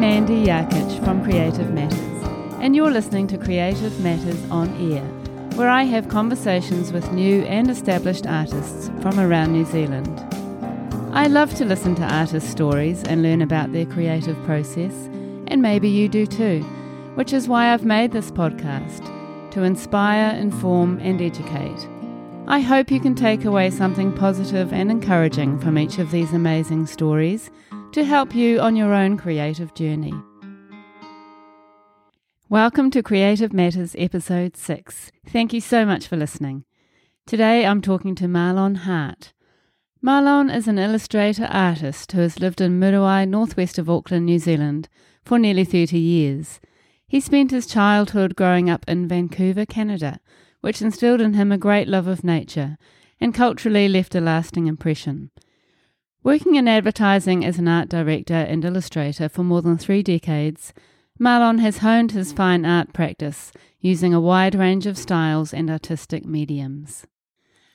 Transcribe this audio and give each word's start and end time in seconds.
Mandy 0.00 0.46
Yarkich 0.46 1.04
from 1.04 1.22
Creative 1.22 1.74
Matters, 1.74 2.24
and 2.58 2.74
you're 2.74 2.90
listening 2.90 3.26
to 3.26 3.36
Creative 3.36 4.00
Matters 4.00 4.50
on 4.50 4.70
Air, 4.90 5.04
where 5.58 5.68
I 5.68 5.82
have 5.82 6.08
conversations 6.08 6.90
with 6.90 7.12
new 7.12 7.42
and 7.42 7.68
established 7.70 8.26
artists 8.26 8.88
from 9.02 9.20
around 9.20 9.52
New 9.52 9.66
Zealand. 9.66 10.08
I 11.12 11.26
love 11.26 11.54
to 11.56 11.66
listen 11.66 11.94
to 11.96 12.14
artists' 12.14 12.48
stories 12.48 13.02
and 13.04 13.22
learn 13.22 13.42
about 13.42 13.72
their 13.72 13.84
creative 13.84 14.42
process, 14.44 14.94
and 15.48 15.60
maybe 15.60 15.90
you 15.90 16.08
do 16.08 16.24
too, 16.24 16.62
which 17.14 17.34
is 17.34 17.46
why 17.46 17.70
I've 17.70 17.84
made 17.84 18.12
this 18.12 18.30
podcast 18.30 19.04
to 19.50 19.64
inspire, 19.64 20.34
inform, 20.34 20.98
and 21.00 21.20
educate. 21.20 21.88
I 22.46 22.60
hope 22.60 22.90
you 22.90 23.00
can 23.00 23.14
take 23.14 23.44
away 23.44 23.68
something 23.68 24.14
positive 24.14 24.72
and 24.72 24.90
encouraging 24.90 25.58
from 25.58 25.76
each 25.76 25.98
of 25.98 26.10
these 26.10 26.32
amazing 26.32 26.86
stories 26.86 27.50
to 27.92 28.04
help 28.04 28.36
you 28.36 28.60
on 28.60 28.76
your 28.76 28.94
own 28.94 29.16
creative 29.16 29.74
journey. 29.74 30.14
Welcome 32.48 32.88
to 32.92 33.02
Creative 33.02 33.52
Matters 33.52 33.96
Episode 33.98 34.56
6. 34.56 35.10
Thank 35.26 35.52
you 35.52 35.60
so 35.60 35.84
much 35.84 36.06
for 36.06 36.16
listening. 36.16 36.64
Today 37.26 37.66
I'm 37.66 37.82
talking 37.82 38.14
to 38.14 38.26
Marlon 38.26 38.76
Hart. 38.78 39.32
Marlon 40.04 40.54
is 40.54 40.68
an 40.68 40.78
illustrator 40.78 41.48
artist 41.50 42.12
who 42.12 42.20
has 42.20 42.38
lived 42.38 42.60
in 42.60 42.78
Muriwai, 42.78 43.28
northwest 43.28 43.76
of 43.76 43.90
Auckland, 43.90 44.26
New 44.26 44.38
Zealand, 44.38 44.88
for 45.24 45.36
nearly 45.36 45.64
30 45.64 45.98
years. 45.98 46.60
He 47.08 47.20
spent 47.20 47.50
his 47.50 47.66
childhood 47.66 48.36
growing 48.36 48.70
up 48.70 48.84
in 48.86 49.08
Vancouver, 49.08 49.66
Canada, 49.66 50.20
which 50.60 50.80
instilled 50.80 51.20
in 51.20 51.34
him 51.34 51.50
a 51.50 51.58
great 51.58 51.88
love 51.88 52.06
of 52.06 52.22
nature 52.22 52.78
and 53.20 53.34
culturally 53.34 53.88
left 53.88 54.14
a 54.14 54.20
lasting 54.20 54.68
impression. 54.68 55.32
Working 56.22 56.56
in 56.56 56.68
advertising 56.68 57.44
as 57.46 57.58
an 57.58 57.66
art 57.66 57.88
director 57.88 58.34
and 58.34 58.62
illustrator 58.64 59.28
for 59.28 59.42
more 59.42 59.62
than 59.62 59.78
three 59.78 60.02
decades, 60.02 60.74
Marlon 61.18 61.60
has 61.60 61.78
honed 61.78 62.12
his 62.12 62.30
fine 62.32 62.66
art 62.66 62.92
practice 62.92 63.52
using 63.80 64.12
a 64.12 64.20
wide 64.20 64.54
range 64.54 64.86
of 64.86 64.98
styles 64.98 65.54
and 65.54 65.70
artistic 65.70 66.26
mediums. 66.26 67.06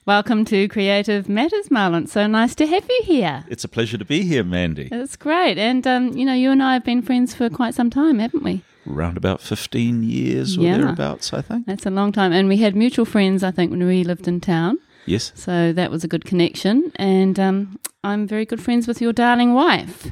Welcome 0.05 0.45
to 0.45 0.67
Creative 0.67 1.27
Matters, 1.27 1.69
Marlon. 1.69 2.07
So 2.07 2.27
nice 2.27 2.53
to 2.55 2.67
have 2.67 2.85
you 2.87 3.01
here. 3.05 3.45
It's 3.49 3.63
a 3.63 3.67
pleasure 3.67 3.97
to 3.97 4.05
be 4.05 4.21
here, 4.21 4.43
Mandy. 4.43 4.89
It's 4.91 5.15
great. 5.15 5.57
And, 5.57 5.87
um, 5.87 6.15
you 6.15 6.23
know, 6.25 6.33
you 6.35 6.51
and 6.51 6.61
I 6.61 6.73
have 6.73 6.83
been 6.83 7.01
friends 7.01 7.33
for 7.33 7.49
quite 7.49 7.73
some 7.73 7.89
time, 7.89 8.19
haven't 8.19 8.43
we? 8.43 8.61
Around 8.87 9.17
about 9.17 9.41
15 9.41 10.03
years 10.03 10.55
or 10.55 10.61
Yeah. 10.61 10.77
thereabouts, 10.77 11.33
I 11.33 11.41
think. 11.41 11.65
That's 11.65 11.87
a 11.87 11.89
long 11.89 12.11
time. 12.11 12.31
And 12.31 12.47
we 12.47 12.57
had 12.57 12.75
mutual 12.75 13.05
friends, 13.05 13.43
I 13.43 13.49
think, 13.49 13.71
when 13.71 13.83
we 13.87 14.03
lived 14.03 14.27
in 14.27 14.39
town. 14.39 14.77
Yes. 15.05 15.31
So 15.35 15.73
that 15.73 15.91
was 15.91 16.03
a 16.03 16.07
good 16.07 16.25
connection. 16.25 16.91
And 16.95 17.39
um, 17.39 17.79
I'm 18.03 18.27
very 18.27 18.45
good 18.45 18.61
friends 18.61 18.87
with 18.87 19.01
your 19.01 19.13
darling 19.13 19.53
wife. 19.53 20.11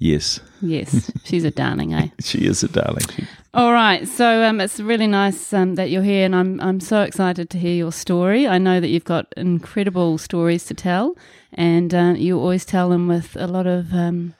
Yes. 0.00 0.40
Yes, 0.62 1.12
she's 1.24 1.44
a 1.44 1.50
darling, 1.50 1.92
eh? 1.92 2.08
She 2.20 2.46
is 2.46 2.62
a 2.62 2.68
darling. 2.68 3.04
All 3.52 3.72
right, 3.72 4.08
so 4.08 4.44
um, 4.44 4.58
it's 4.58 4.80
really 4.80 5.06
nice 5.06 5.52
um, 5.52 5.74
that 5.74 5.90
you're 5.90 6.02
here, 6.02 6.24
and 6.24 6.34
I'm 6.34 6.58
I'm 6.60 6.80
so 6.80 7.02
excited 7.02 7.50
to 7.50 7.58
hear 7.58 7.74
your 7.74 7.92
story. 7.92 8.48
I 8.48 8.56
know 8.56 8.80
that 8.80 8.88
you've 8.88 9.04
got 9.04 9.26
incredible 9.36 10.16
stories 10.16 10.64
to 10.66 10.74
tell, 10.74 11.18
and 11.52 11.94
uh, 11.94 12.14
you 12.16 12.38
always 12.38 12.64
tell 12.64 12.88
them 12.88 13.08
with 13.08 13.36
a 13.36 13.46
lot 13.46 13.66
of 13.66 13.92
um, 13.92 14.34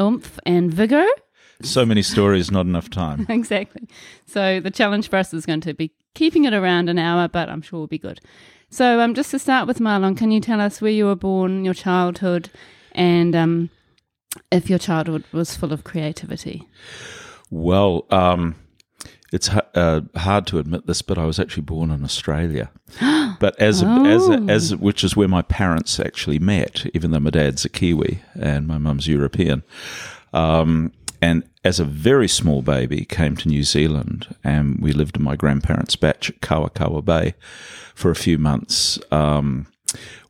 oomph 0.00 0.38
and 0.46 0.72
vigor. 0.72 1.06
So 1.62 1.84
many 1.84 2.02
stories, 2.02 2.50
not 2.50 2.64
enough 2.64 2.88
time. 2.88 3.26
exactly. 3.28 3.88
So 4.26 4.58
the 4.60 4.70
challenge 4.70 5.10
for 5.10 5.16
us 5.16 5.34
is 5.34 5.44
going 5.44 5.60
to 5.62 5.74
be 5.74 5.90
keeping 6.18 6.44
it 6.44 6.52
around 6.52 6.88
an 6.88 6.98
hour, 6.98 7.28
but 7.28 7.48
I'm 7.48 7.62
sure 7.62 7.78
we'll 7.78 7.86
be 7.86 7.96
good. 7.96 8.20
So 8.70 9.00
um, 9.00 9.14
just 9.14 9.30
to 9.30 9.38
start 9.38 9.68
with, 9.68 9.78
Marlon, 9.78 10.16
can 10.16 10.32
you 10.32 10.40
tell 10.40 10.60
us 10.60 10.82
where 10.82 10.90
you 10.90 11.06
were 11.06 11.14
born, 11.14 11.64
your 11.64 11.74
childhood, 11.74 12.50
and 12.92 13.36
um, 13.36 13.70
if 14.50 14.68
your 14.68 14.80
childhood 14.80 15.24
was 15.32 15.56
full 15.56 15.72
of 15.72 15.84
creativity? 15.84 16.66
Well, 17.50 18.04
um, 18.10 18.56
it's 19.32 19.48
uh, 19.48 20.00
hard 20.16 20.48
to 20.48 20.58
admit 20.58 20.86
this, 20.88 21.02
but 21.02 21.18
I 21.18 21.24
was 21.24 21.38
actually 21.38 21.62
born 21.62 21.92
in 21.92 22.02
Australia. 22.02 22.70
but 23.38 23.58
as 23.60 23.82
a, 23.82 23.86
as 23.86 24.28
a, 24.28 24.44
as 24.48 24.74
which 24.74 25.04
is 25.04 25.16
where 25.16 25.28
my 25.28 25.42
parents 25.42 26.00
actually 26.00 26.40
met, 26.40 26.84
even 26.94 27.12
though 27.12 27.20
my 27.20 27.30
dad's 27.30 27.64
a 27.64 27.68
Kiwi 27.68 28.22
and 28.34 28.66
my 28.66 28.76
mum's 28.76 29.06
European. 29.06 29.62
Um, 30.32 30.92
and 31.20 31.42
as 31.64 31.80
a 31.80 31.84
very 31.84 32.28
small 32.28 32.62
baby, 32.62 33.04
came 33.04 33.36
to 33.36 33.48
New 33.48 33.62
Zealand, 33.62 34.34
and 34.44 34.80
we 34.80 34.92
lived 34.92 35.16
in 35.16 35.22
my 35.22 35.36
grandparents' 35.36 35.96
bach 35.96 36.28
at 36.28 36.40
Kawakawa 36.40 37.04
Bay 37.04 37.34
for 37.94 38.10
a 38.10 38.16
few 38.16 38.38
months. 38.38 38.98
Um, 39.10 39.66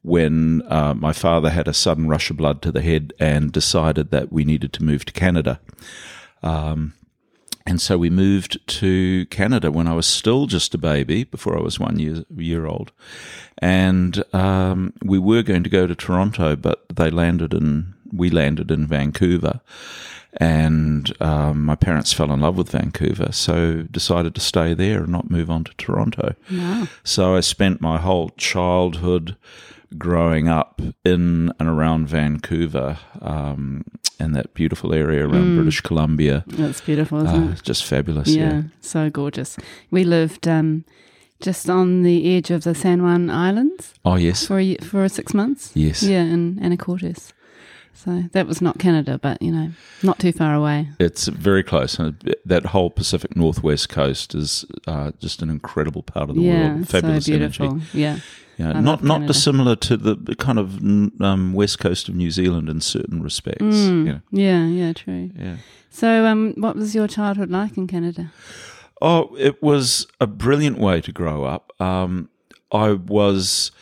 when 0.02 0.62
uh, 0.68 0.94
my 0.94 1.12
father 1.12 1.50
had 1.50 1.68
a 1.68 1.74
sudden 1.74 2.08
rush 2.08 2.30
of 2.30 2.36
blood 2.36 2.62
to 2.62 2.72
the 2.72 2.80
head 2.80 3.12
and 3.18 3.52
decided 3.52 4.10
that 4.10 4.32
we 4.32 4.44
needed 4.44 4.72
to 4.72 4.84
move 4.84 5.04
to 5.04 5.12
Canada. 5.12 5.60
Um, 6.42 6.94
and 7.66 7.80
so 7.82 7.98
we 7.98 8.08
moved 8.08 8.66
to 8.78 9.26
Canada 9.26 9.70
when 9.70 9.86
I 9.86 9.92
was 9.92 10.06
still 10.06 10.46
just 10.46 10.74
a 10.74 10.78
baby, 10.78 11.24
before 11.24 11.58
I 11.58 11.60
was 11.60 11.78
one 11.78 11.98
year, 11.98 12.24
year 12.34 12.66
old. 12.66 12.92
And 13.58 14.24
um, 14.34 14.94
we 15.02 15.18
were 15.18 15.42
going 15.42 15.64
to 15.64 15.68
go 15.68 15.86
to 15.86 15.94
Toronto, 15.94 16.56
but 16.56 16.88
they 16.88 17.10
landed 17.10 17.52
in, 17.52 17.92
we 18.10 18.30
landed 18.30 18.70
in 18.70 18.86
Vancouver. 18.86 19.60
And 20.36 21.10
um, 21.22 21.64
my 21.64 21.74
parents 21.74 22.12
fell 22.12 22.30
in 22.32 22.40
love 22.40 22.56
with 22.56 22.70
Vancouver, 22.70 23.32
so 23.32 23.82
decided 23.90 24.34
to 24.34 24.40
stay 24.40 24.74
there 24.74 25.00
and 25.02 25.08
not 25.08 25.30
move 25.30 25.50
on 25.50 25.64
to 25.64 25.72
Toronto. 25.78 26.34
Wow. 26.52 26.86
So 27.02 27.34
I 27.34 27.40
spent 27.40 27.80
my 27.80 27.98
whole 27.98 28.30
childhood 28.36 29.36
growing 29.96 30.46
up 30.48 30.82
in 31.04 31.50
and 31.58 31.68
around 31.68 32.08
Vancouver, 32.08 32.98
um, 33.22 33.84
in 34.20 34.32
that 34.32 34.52
beautiful 34.52 34.92
area 34.92 35.26
around 35.26 35.56
British 35.56 35.80
Columbia. 35.80 36.44
That's 36.46 36.82
beautiful, 36.82 37.24
isn't 37.24 37.48
Uh, 37.48 37.52
it? 37.52 37.62
just 37.62 37.84
fabulous. 37.84 38.28
Yeah, 38.28 38.52
Yeah. 38.52 38.62
so 38.80 39.08
gorgeous. 39.08 39.56
We 39.90 40.04
lived 40.04 40.46
um, 40.46 40.84
just 41.40 41.70
on 41.70 42.02
the 42.02 42.36
edge 42.36 42.50
of 42.50 42.64
the 42.64 42.74
San 42.74 43.02
Juan 43.02 43.30
Islands 43.30 43.94
Oh 44.04 44.16
yes. 44.16 44.44
for 44.46 44.58
a, 44.60 44.76
for 44.82 45.08
six 45.08 45.32
months. 45.32 45.70
Yes. 45.74 46.02
Yeah, 46.02 46.22
in 46.24 46.56
Anacortes. 46.60 47.32
So 47.98 48.22
that 48.30 48.46
was 48.46 48.62
not 48.62 48.78
Canada, 48.78 49.18
but 49.20 49.42
you 49.42 49.50
know, 49.50 49.70
not 50.04 50.20
too 50.20 50.30
far 50.30 50.54
away. 50.54 50.88
It's 51.00 51.26
very 51.26 51.64
close. 51.64 51.98
And 51.98 52.34
that 52.44 52.66
whole 52.66 52.90
Pacific 52.90 53.34
Northwest 53.34 53.88
coast 53.88 54.36
is 54.36 54.64
uh, 54.86 55.10
just 55.18 55.42
an 55.42 55.50
incredible 55.50 56.04
part 56.04 56.30
of 56.30 56.36
the 56.36 56.42
yeah, 56.42 56.74
world. 56.74 56.88
Fabulous 56.88 57.26
so 57.26 57.32
beautiful. 57.32 57.66
energy. 57.66 57.86
Yeah, 57.92 58.20
Yeah, 58.56 58.72
I 58.76 58.80
not 58.80 59.02
not 59.02 59.26
dissimilar 59.26 59.74
to 59.74 59.96
the 59.96 60.36
kind 60.36 60.60
of 60.60 60.78
um, 61.20 61.54
west 61.54 61.80
coast 61.80 62.08
of 62.08 62.14
New 62.14 62.30
Zealand 62.30 62.68
in 62.68 62.80
certain 62.80 63.20
respects. 63.20 63.64
Mm. 63.64 64.06
You 64.06 64.12
know, 64.12 64.20
yeah, 64.30 64.66
yeah, 64.66 64.92
true. 64.92 65.30
yeah. 65.36 65.56
So, 65.90 66.24
um, 66.26 66.54
what 66.56 66.76
was 66.76 66.94
your 66.94 67.08
childhood 67.08 67.50
like 67.50 67.76
in 67.76 67.88
Canada? 67.88 68.30
Oh, 69.02 69.34
it 69.36 69.60
was 69.60 70.06
a 70.20 70.28
brilliant 70.28 70.78
way 70.78 71.00
to 71.00 71.10
grow 71.10 71.44
up. 71.44 71.72
Um, 71.80 72.28
I 72.70 72.92
was, 72.92 73.72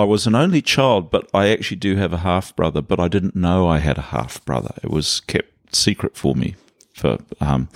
I 0.00 0.04
was 0.04 0.26
an 0.26 0.34
only 0.34 0.62
child, 0.62 1.10
but 1.10 1.28
I 1.34 1.48
actually 1.48 1.76
do 1.76 1.96
have 1.96 2.12
a 2.12 2.18
half 2.18 2.54
brother. 2.56 2.82
But 2.82 2.98
I 2.98 3.08
didn't 3.08 3.36
know 3.36 3.68
I 3.68 3.78
had 3.78 3.98
a 3.98 4.02
half 4.02 4.44
brother. 4.44 4.74
It 4.82 4.90
was 4.90 5.20
kept 5.20 5.74
secret 5.74 6.16
for 6.16 6.34
me 6.34 6.56
for 6.94 7.18
um, 7.40 7.68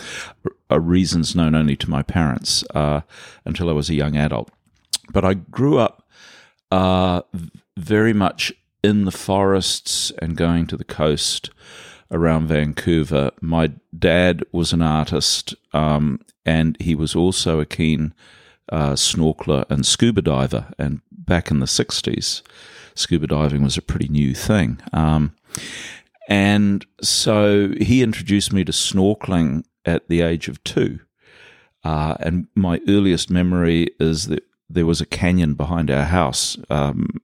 reasons 0.70 1.34
known 1.34 1.54
only 1.54 1.76
to 1.76 1.90
my 1.90 2.02
parents 2.02 2.64
uh, 2.74 3.00
until 3.44 3.68
I 3.68 3.72
was 3.72 3.88
a 3.88 3.94
young 3.94 4.16
adult. 4.16 4.50
But 5.12 5.24
I 5.24 5.34
grew 5.34 5.78
up 5.78 6.08
uh, 6.70 7.22
very 7.76 8.12
much 8.12 8.52
in 8.82 9.04
the 9.04 9.12
forests 9.12 10.12
and 10.20 10.36
going 10.36 10.66
to 10.66 10.76
the 10.76 10.84
coast 10.84 11.50
around 12.10 12.48
Vancouver. 12.48 13.30
My 13.40 13.72
dad 13.96 14.44
was 14.52 14.72
an 14.72 14.82
artist, 14.82 15.54
um, 15.72 16.20
and 16.44 16.76
he 16.80 16.94
was 16.94 17.14
also 17.14 17.60
a 17.60 17.66
keen 17.66 18.14
uh, 18.70 18.92
snorkeler 18.92 19.64
and 19.70 19.86
scuba 19.86 20.22
diver. 20.22 20.66
And 20.78 21.00
back 21.26 21.50
in 21.50 21.60
the 21.60 21.66
60s, 21.66 22.42
scuba 22.94 23.26
diving 23.26 23.62
was 23.62 23.76
a 23.76 23.82
pretty 23.82 24.08
new 24.08 24.34
thing. 24.34 24.80
Um, 24.92 25.34
and 26.28 26.86
so 27.02 27.74
he 27.80 28.02
introduced 28.02 28.52
me 28.52 28.64
to 28.64 28.72
snorkeling 28.72 29.64
at 29.84 30.08
the 30.08 30.22
age 30.22 30.48
of 30.48 30.62
two. 30.64 31.00
Uh, 31.82 32.14
and 32.20 32.46
my 32.54 32.80
earliest 32.88 33.30
memory 33.30 33.88
is 34.00 34.26
that 34.28 34.44
there 34.70 34.86
was 34.86 35.00
a 35.00 35.06
canyon 35.06 35.54
behind 35.54 35.90
our 35.90 36.04
house, 36.04 36.56
um, 36.70 37.20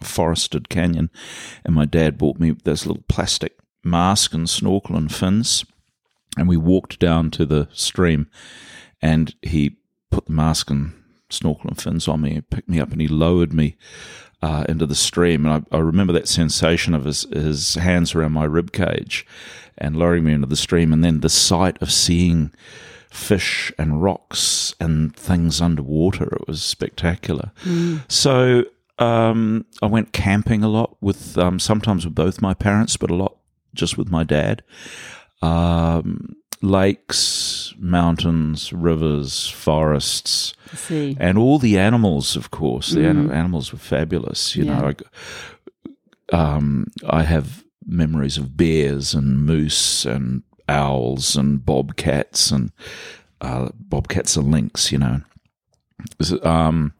forested 0.00 0.68
canyon, 0.68 1.10
and 1.64 1.74
my 1.74 1.84
dad 1.84 2.16
bought 2.16 2.38
me 2.38 2.56
this 2.64 2.86
little 2.86 3.04
plastic 3.08 3.58
mask 3.84 4.32
and 4.32 4.48
snorkel 4.48 4.96
and 4.96 5.14
fins, 5.14 5.64
and 6.38 6.48
we 6.48 6.56
walked 6.56 6.98
down 6.98 7.30
to 7.32 7.44
the 7.44 7.68
stream, 7.72 8.28
and 9.02 9.34
he 9.42 9.76
put 10.10 10.26
the 10.26 10.32
mask 10.32 10.70
and 10.70 10.94
snorkel 11.30 11.70
and 11.70 11.80
fins 11.80 12.08
on 12.08 12.20
me, 12.20 12.34
and 12.36 12.50
picked 12.50 12.68
me 12.68 12.80
up, 12.80 12.92
and 12.92 13.00
he 13.00 13.08
lowered 13.08 13.52
me 13.52 13.76
uh, 14.42 14.64
into 14.68 14.86
the 14.86 14.94
stream, 14.94 15.44
and 15.44 15.66
I, 15.72 15.76
I 15.76 15.80
remember 15.80 16.12
that 16.12 16.28
sensation 16.28 16.94
of 16.94 17.04
his 17.04 17.22
his 17.32 17.74
hands 17.74 18.14
around 18.14 18.32
my 18.32 18.44
rib 18.44 18.72
cage, 18.72 19.26
and 19.76 19.96
lowering 19.96 20.24
me 20.24 20.32
into 20.32 20.46
the 20.46 20.56
stream, 20.56 20.92
and 20.92 21.02
then 21.02 21.20
the 21.20 21.28
sight 21.28 21.80
of 21.82 21.92
seeing 21.92 22.52
fish 23.10 23.72
and 23.78 24.02
rocks 24.02 24.74
and 24.78 25.16
things 25.16 25.60
underwater. 25.60 26.36
It 26.36 26.46
was 26.46 26.62
spectacular. 26.62 27.52
So 28.08 28.64
um, 28.98 29.64
I 29.82 29.86
went 29.86 30.12
camping 30.12 30.62
a 30.62 30.68
lot 30.68 30.96
with 31.00 31.38
um, 31.38 31.58
sometimes 31.58 32.04
with 32.04 32.14
both 32.14 32.42
my 32.42 32.54
parents, 32.54 32.96
but 32.96 33.10
a 33.10 33.14
lot 33.14 33.36
just 33.74 33.96
with 33.96 34.10
my 34.10 34.24
dad. 34.24 34.62
Um, 35.42 36.36
lakes, 36.62 37.74
mountains, 37.78 38.72
rivers, 38.72 39.48
forests, 39.48 40.54
and 40.90 41.38
all 41.38 41.58
the 41.58 41.78
animals, 41.78 42.36
of 42.36 42.50
course. 42.50 42.90
The 42.90 43.06
ani- 43.06 43.32
animals 43.32 43.72
were 43.72 43.78
fabulous. 43.78 44.56
You 44.56 44.64
Yeah. 44.64 44.78
know, 44.80 44.92
I, 46.32 46.36
um, 46.36 46.86
I 47.08 47.22
have 47.22 47.64
memories 47.86 48.36
of 48.36 48.56
bears 48.56 49.14
and 49.14 49.44
moose 49.46 50.04
and 50.04 50.42
owls 50.68 51.36
and 51.36 51.64
bobcats 51.64 52.50
and 52.50 52.70
uh, 53.40 53.68
bobcats 53.78 54.36
and 54.36 54.50
lynx. 54.50 54.92
You 54.92 54.98
know. 54.98 55.20
So, 56.20 56.42
Um, 56.44 56.92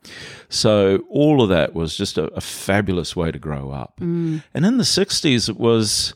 so 0.48 1.04
all 1.10 1.40
of 1.42 1.48
that 1.50 1.72
was 1.74 1.96
just 1.96 2.18
a, 2.18 2.24
a 2.34 2.40
fabulous 2.40 3.14
way 3.14 3.30
to 3.30 3.38
grow 3.38 3.70
up. 3.70 3.94
Mm. 4.00 4.42
And 4.54 4.64
in 4.66 4.78
the 4.78 4.84
'60s, 4.84 5.48
it 5.48 5.56
was 5.58 6.14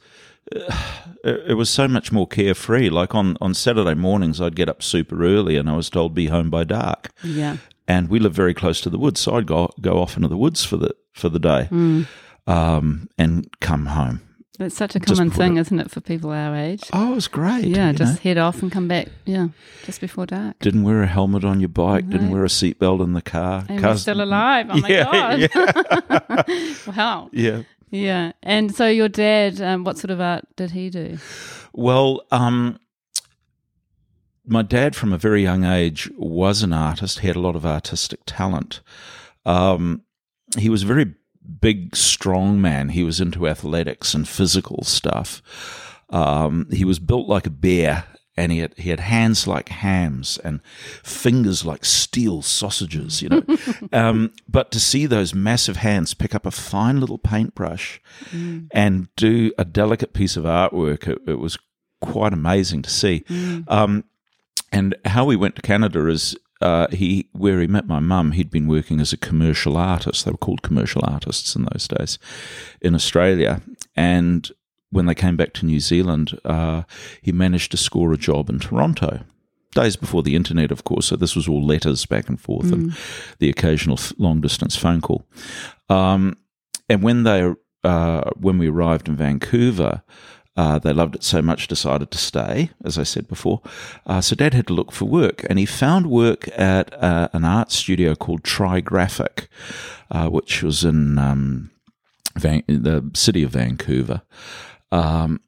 it 1.25 1.57
was 1.57 1.71
so 1.71 1.87
much 1.89 2.13
more 2.13 2.27
carefree. 2.27 2.91
Like 2.91 3.15
on 3.15 3.37
on 3.41 3.55
Saturday 3.55 3.95
mornings, 3.95 4.41
I'd 4.41 4.57
get 4.57 4.69
up 4.69 4.83
super 4.83 5.25
early, 5.25 5.57
and 5.57 5.69
I 5.71 5.77
was 5.77 5.89
told 5.91 6.15
be 6.15 6.27
home 6.27 6.51
by 6.51 6.65
dark 6.65 7.11
Yeah. 7.23 7.57
and 7.89 8.09
we 8.09 8.19
live 8.19 8.35
very 8.35 8.55
close 8.55 8.81
to 8.83 8.91
the 8.91 8.99
woods, 8.99 9.21
so 9.21 9.37
I'd 9.37 9.47
go 9.47 9.71
go 9.81 10.01
off 10.01 10.17
into 10.17 10.29
the 10.29 10.37
woods 10.37 10.65
for 10.65 10.77
the 10.77 10.95
for 11.13 11.29
the 11.29 11.39
day, 11.39 11.69
Mm. 11.71 12.07
um, 12.47 13.09
and 13.19 13.47
come 13.61 13.87
home. 13.87 14.21
It's 14.61 14.77
such 14.77 14.95
a 14.95 15.01
common 15.01 15.31
thing, 15.31 15.57
isn't 15.57 15.81
it, 15.81 15.91
for 15.91 16.01
people 16.01 16.31
our 16.31 16.55
age? 16.55 16.85
Oh, 16.93 17.13
it 17.13 17.15
was 17.17 17.27
great. 17.27 17.65
yeah, 17.65 17.91
just 17.93 18.15
know. 18.15 18.21
head 18.31 18.39
off 18.39 18.63
and 18.63 18.71
come 18.71 18.87
back. 18.87 19.09
Yeah, 19.25 19.49
just 19.85 20.01
before 20.01 20.27
dark. 20.27 20.59
didn't 20.61 20.85
wear 20.85 21.03
a 21.03 21.07
helmet 21.07 21.43
on 21.45 21.59
your 21.59 21.71
bike, 21.71 22.09
didn't 22.09 22.31
wear 22.31 22.45
a 22.45 22.49
seatbelt 22.49 23.03
in 23.03 23.13
the 23.15 23.23
car. 23.23 23.65
And 23.69 23.77
we're 23.79 23.83
Cars- 23.83 24.03
still 24.03 24.21
alive. 24.23 24.67
Oh 24.71 24.79
my 24.79 24.89
Yeah, 24.97 25.49
god! 25.49 26.47
wow. 26.97 27.31
Yeah. 27.33 27.63
Yeah. 27.93 28.33
And 28.43 28.75
so 28.75 28.89
your 28.89 29.09
dad, 29.09 29.61
um, 29.61 29.85
what 29.85 29.99
sort 29.99 30.11
of 30.11 30.21
art 30.21 30.45
did 30.57 30.71
he 30.71 30.89
do? 30.89 31.19
Well, 31.75 32.23
um, 32.31 32.81
my 34.47 34.63
dad, 34.63 34.97
from 34.97 35.13
a 35.13 35.19
very 35.19 35.43
young 35.43 35.65
age, 35.65 36.11
was 36.17 36.63
an 36.63 36.73
artist. 36.73 37.21
He 37.21 37.27
had 37.27 37.37
a 37.37 37.41
lot 37.41 37.55
of 37.55 37.67
artistic 37.67 38.21
talent. 38.25 38.81
Um, 39.45 40.03
he 40.59 40.71
was 40.71 40.83
a 40.83 40.87
very 40.87 41.15
big, 41.61 41.95
strong 41.95 42.61
man. 42.61 42.89
He 42.89 43.05
was 43.05 43.21
into 43.21 43.47
athletics 43.47 44.15
and 44.15 44.27
physical 44.27 44.83
stuff. 44.85 45.43
Um, 46.09 46.69
he 46.73 46.87
was 46.87 46.99
built 46.99 47.29
like 47.29 47.47
a 47.47 47.51
bear, 47.51 48.05
and 48.37 48.51
he 48.51 48.59
had 48.59 48.75
he 48.77 48.91
had 48.91 49.01
hands 49.01 49.47
like 49.47 49.69
hams 49.69 50.39
and 50.39 50.61
fingers 51.03 51.65
like 51.65 51.85
steel 51.85 52.43
sausages. 52.43 53.23
You 53.23 53.29
know, 53.29 53.43
um, 53.93 54.33
but 54.49 54.71
to 54.73 54.81
see 54.81 55.07
those 55.07 55.35
massive 55.35 55.77
hands 55.77 56.15
pick 56.15 56.35
up 56.35 56.47
a 56.47 56.51
fine 56.51 57.01
little 57.01 57.19
paintbrush 57.19 58.01
and 58.73 59.09
do 59.17 59.53
a 59.59 59.65
delicate 59.65 60.13
piece 60.13 60.37
of 60.37 60.45
artwork, 60.45 61.09
it, 61.09 61.19
it 61.27 61.39
was 61.39 61.59
quite 62.01 62.33
amazing 62.33 62.83
to 62.83 62.91
see. 62.91 63.25
Um, 63.69 64.05
and 64.71 64.95
how 65.05 65.25
we 65.25 65.37
went 65.37 65.57
to 65.57 65.63
Canada 65.63 66.09
is 66.09 66.35
uh, 66.63 66.87
he 66.91 67.29
where 67.33 67.61
he 67.61 67.67
met 67.67 67.87
my 67.87 68.01
mum. 68.01 68.33
He'd 68.33 68.51
been 68.51 68.69
working 68.69 69.01
as 69.01 69.13
a 69.13 69.17
commercial 69.17 69.77
artist. 69.77 70.25
They 70.25 70.31
were 70.31 70.39
called 70.39 70.63
commercial 70.63 71.03
artists 71.05 71.55
in 71.55 71.67
those 71.73 71.89
days 71.89 72.19
in 72.81 72.95
Australia. 72.95 73.61
And 73.95 74.51
when 74.93 75.07
they 75.07 75.15
came 75.15 75.37
back 75.37 75.53
to 75.55 75.67
New 75.67 75.81
Zealand, 75.81 76.39
uh, 76.45 76.83
he 77.21 77.33
managed 77.33 77.73
to 77.73 77.77
score 77.77 78.13
a 78.13 78.17
job 78.19 78.49
in 78.49 78.61
Toronto. 78.61 79.25
Days 79.75 79.97
before 79.97 80.23
the 80.23 80.37
internet, 80.37 80.71
of 80.71 80.85
course, 80.85 81.07
so 81.07 81.17
this 81.17 81.35
was 81.35 81.49
all 81.49 81.65
letters 81.65 82.05
back 82.07 82.29
and 82.29 82.39
forth 82.39 82.71
and 82.71 82.95
the 83.39 83.49
occasional 83.49 83.99
long 84.19 84.43
distance 84.43 84.77
phone 84.77 85.01
call. 85.01 85.27
Um, 85.89 86.37
and 86.91 87.03
when 87.03 87.23
they 87.23 87.55
uh, 87.83 88.31
when 88.37 88.59
we 88.59 88.69
arrived 88.69 89.09
in 89.09 89.17
Vancouver, 89.17 90.03
uh, 90.57 90.79
they 90.79 90.93
loved 90.93 91.15
it 91.15 91.25
so 91.25 91.41
much, 91.41 91.67
decided 91.67 92.11
to 92.11 92.19
stay, 92.19 92.71
as 92.85 92.99
I 92.99 93.03
said 93.03 93.27
before. 93.27 93.63
Uh, 94.07 94.21
so 94.21 94.37
Dad 94.37 94.53
had 94.53 94.67
to 94.67 94.75
look 94.75 94.93
for 94.93 95.07
work, 95.07 95.45
and 95.49 95.59
he 95.59 95.65
found 95.65 96.11
work 96.11 96.49
at 96.59 96.93
uh, 97.03 97.29
an 97.33 97.45
art 97.45 97.73
studio 97.73 98.15
called 98.15 98.43
Trigraphic, 98.43 99.47
uh, 100.11 100.29
which 100.29 100.63
was 100.63 100.85
in 100.85 101.17
um, 101.17 101.71
Van- 102.37 102.65
the 102.69 103.11
city 103.15 103.43
of 103.43 103.53
Vancouver. 103.53 104.23
Um, 104.93 105.41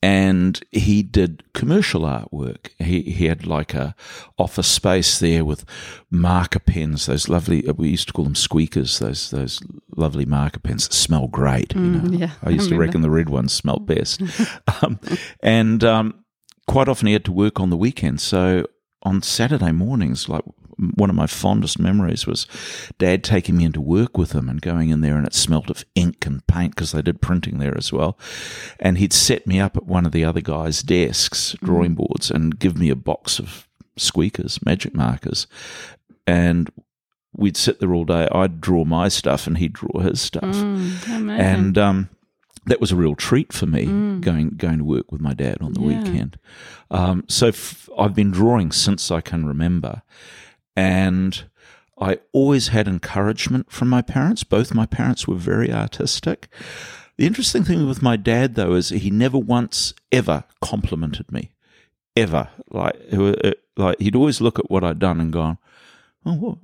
and 0.00 0.60
he 0.70 1.02
did 1.02 1.42
commercial 1.54 2.02
artwork. 2.02 2.68
He 2.78 3.02
he 3.02 3.26
had 3.26 3.46
like 3.46 3.74
a 3.74 3.96
office 4.38 4.68
space 4.68 5.18
there 5.18 5.44
with 5.44 5.64
marker 6.08 6.60
pens, 6.60 7.06
those 7.06 7.28
lovely 7.28 7.64
we 7.76 7.88
used 7.88 8.06
to 8.06 8.12
call 8.12 8.24
them 8.24 8.36
squeakers, 8.36 9.00
those 9.00 9.30
those 9.30 9.60
lovely 9.96 10.24
marker 10.24 10.60
pens 10.60 10.86
that 10.86 10.94
smell 10.94 11.26
great. 11.26 11.74
you 11.74 11.80
know. 11.80 12.16
yeah, 12.16 12.30
I 12.44 12.50
used 12.50 12.68
I 12.68 12.76
to 12.76 12.78
reckon 12.78 13.02
the 13.02 13.10
red 13.10 13.28
ones 13.28 13.52
smelled 13.52 13.86
best. 13.94 14.22
um, 14.82 15.00
and 15.42 15.82
um, 15.82 16.24
quite 16.68 16.88
often 16.88 17.08
he 17.08 17.12
had 17.12 17.24
to 17.24 17.32
work 17.32 17.58
on 17.58 17.70
the 17.70 17.76
weekends. 17.76 18.22
So 18.22 18.66
on 19.02 19.22
Saturday 19.22 19.72
mornings, 19.72 20.28
like 20.28 20.44
one 20.94 21.10
of 21.10 21.16
my 21.16 21.26
fondest 21.26 21.78
memories 21.78 22.26
was 22.26 22.46
dad 22.98 23.24
taking 23.24 23.56
me 23.56 23.64
into 23.64 23.80
work 23.80 24.16
with 24.16 24.32
him 24.32 24.48
and 24.48 24.60
going 24.60 24.90
in 24.90 25.00
there 25.00 25.16
and 25.16 25.26
it 25.26 25.34
smelt 25.34 25.70
of 25.70 25.84
ink 25.94 26.24
and 26.26 26.46
paint 26.46 26.74
because 26.74 26.92
they 26.92 27.02
did 27.02 27.20
printing 27.20 27.58
there 27.58 27.76
as 27.76 27.92
well. 27.92 28.16
And 28.78 28.98
he'd 28.98 29.12
set 29.12 29.46
me 29.46 29.58
up 29.60 29.76
at 29.76 29.86
one 29.86 30.06
of 30.06 30.12
the 30.12 30.24
other 30.24 30.40
guys' 30.40 30.82
desks, 30.82 31.56
drawing 31.62 31.94
boards, 31.94 32.30
and 32.30 32.58
give 32.58 32.78
me 32.78 32.90
a 32.90 32.96
box 32.96 33.38
of 33.38 33.66
squeakers, 33.96 34.64
magic 34.64 34.94
markers. 34.94 35.46
And 36.26 36.70
we'd 37.36 37.56
sit 37.56 37.80
there 37.80 37.92
all 37.94 38.04
day. 38.04 38.28
I'd 38.32 38.60
draw 38.60 38.84
my 38.84 39.08
stuff 39.08 39.46
and 39.46 39.58
he'd 39.58 39.72
draw 39.72 40.00
his 40.00 40.20
stuff 40.20 40.44
Mm, 40.44 41.30
and 41.38 41.78
um, 41.78 42.08
that 42.66 42.80
was 42.80 42.92
a 42.92 42.96
real 42.96 43.14
treat 43.14 43.52
for 43.52 43.66
me 43.66 43.86
going 44.20 44.50
going 44.50 44.78
to 44.78 44.84
work 44.84 45.10
with 45.12 45.20
my 45.20 45.34
dad 45.34 45.58
on 45.60 45.72
the 45.72 45.80
Mm. 45.80 45.90
Yeah. 45.92 46.02
weekend. 46.10 46.38
Um, 46.90 47.24
so 47.28 47.48
f- 47.48 47.88
I've 47.98 48.14
been 48.14 48.30
drawing 48.30 48.72
since 48.72 49.10
I 49.10 49.20
can 49.20 49.46
remember, 49.46 50.02
and 50.78 51.44
I 52.00 52.20
always 52.32 52.68
had 52.68 52.86
encouragement 52.86 53.72
from 53.72 53.88
my 53.88 54.00
parents. 54.00 54.44
Both 54.44 54.72
my 54.72 54.86
parents 54.86 55.26
were 55.26 55.34
very 55.34 55.72
artistic. 55.72 56.46
The 57.16 57.26
interesting 57.26 57.64
thing 57.64 57.88
with 57.88 58.00
my 58.00 58.14
dad, 58.14 58.54
though, 58.54 58.74
is 58.74 58.90
he 58.90 59.10
never 59.10 59.38
once 59.38 59.92
ever 60.12 60.44
complimented 60.62 61.32
me, 61.32 61.50
ever. 62.16 62.50
Like, 62.70 62.94
like 63.76 63.98
he'd 63.98 64.14
always 64.14 64.40
look 64.40 64.60
at 64.60 64.70
what 64.70 64.84
I'd 64.84 65.00
done 65.00 65.20
and 65.20 65.32
gone, 65.32 65.58
"Oh, 66.24 66.60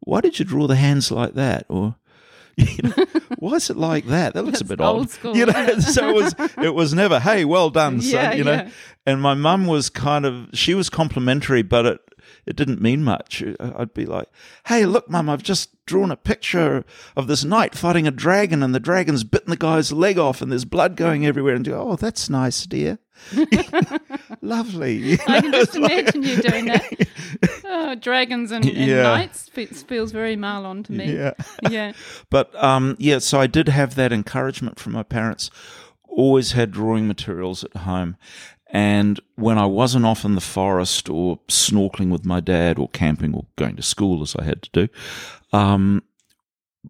why 0.00 0.20
did 0.20 0.38
you 0.38 0.44
draw 0.44 0.66
the 0.66 0.76
hands 0.76 1.10
like 1.10 1.32
that?" 1.32 1.64
or 1.70 1.96
you 2.56 2.82
know, 2.82 3.04
why 3.38 3.54
is 3.54 3.70
it 3.70 3.76
like 3.76 4.04
that? 4.06 4.34
That 4.34 4.44
looks 4.44 4.60
a 4.60 4.64
bit 4.64 4.80
odd. 4.80 4.94
old 4.94 5.10
school, 5.10 5.36
You 5.36 5.46
know, 5.46 5.78
so 5.80 6.10
it 6.10 6.14
was 6.14 6.34
it 6.58 6.74
was 6.74 6.92
never, 6.92 7.18
hey, 7.18 7.46
well 7.46 7.70
done, 7.70 8.02
son. 8.02 8.12
Yeah, 8.12 8.32
you 8.34 8.44
know. 8.44 8.52
yeah. 8.52 8.70
And 9.06 9.20
my 9.20 9.34
mum 9.34 9.66
was 9.66 9.88
kind 9.88 10.26
of 10.26 10.50
she 10.52 10.74
was 10.74 10.90
complimentary, 10.90 11.62
but 11.62 11.86
it 11.86 12.00
it 12.46 12.56
didn't 12.56 12.80
mean 12.80 13.02
much. 13.04 13.42
I'd 13.60 13.94
be 13.94 14.06
like, 14.06 14.28
"Hey, 14.66 14.86
look, 14.86 15.08
mum, 15.10 15.28
I've 15.30 15.42
just 15.42 15.70
drawn 15.86 16.10
a 16.10 16.16
picture 16.16 16.84
of 17.16 17.26
this 17.26 17.44
knight 17.44 17.74
fighting 17.74 18.06
a 18.06 18.10
dragon, 18.10 18.62
and 18.62 18.74
the 18.74 18.80
dragon's 18.80 19.24
bitten 19.24 19.50
the 19.50 19.56
guy's 19.56 19.92
leg 19.92 20.18
off, 20.18 20.40
and 20.42 20.50
there's 20.52 20.64
blood 20.64 20.96
going 20.96 21.26
everywhere." 21.26 21.54
And 21.54 21.66
you 21.66 21.72
go, 21.74 21.88
"Oh, 21.90 21.96
that's 21.96 22.28
nice, 22.30 22.64
dear. 22.66 22.98
Lovely." 24.40 24.94
You 24.96 25.18
I 25.26 25.40
can 25.40 25.52
just 25.52 25.74
it's 25.74 25.76
like- 25.78 25.92
imagine 26.14 26.22
you 26.22 26.36
doing 26.42 26.64
that. 26.66 27.08
Oh, 27.66 27.94
dragons 27.96 28.52
and, 28.52 28.64
and 28.64 28.76
Yeah. 28.76 29.02
knights 29.02 29.48
fe- 29.48 29.66
feels 29.66 30.12
very 30.12 30.36
Marlon 30.36 30.84
to 30.84 30.92
me. 30.92 31.12
Yeah. 31.12 31.32
Yeah. 31.68 31.92
But 32.30 32.54
um, 32.62 32.94
yeah, 33.00 33.18
so 33.18 33.40
I 33.40 33.46
did 33.48 33.68
have 33.68 33.96
that 33.96 34.12
encouragement 34.12 34.78
from 34.78 34.92
my 34.92 35.02
parents. 35.02 35.50
Always 36.06 36.52
had 36.52 36.70
drawing 36.70 37.08
materials 37.08 37.64
at 37.64 37.74
home. 37.78 38.16
And 38.74 39.20
when 39.36 39.56
I 39.56 39.66
wasn't 39.66 40.04
off 40.04 40.24
in 40.24 40.34
the 40.34 40.40
forest 40.40 41.08
or 41.08 41.38
snorkeling 41.46 42.10
with 42.10 42.26
my 42.26 42.40
dad 42.40 42.76
or 42.76 42.88
camping 42.88 43.32
or 43.32 43.46
going 43.54 43.76
to 43.76 43.82
school 43.82 44.20
as 44.20 44.34
I 44.34 44.42
had 44.42 44.62
to 44.62 44.70
do, 44.72 44.88
um, 45.56 46.02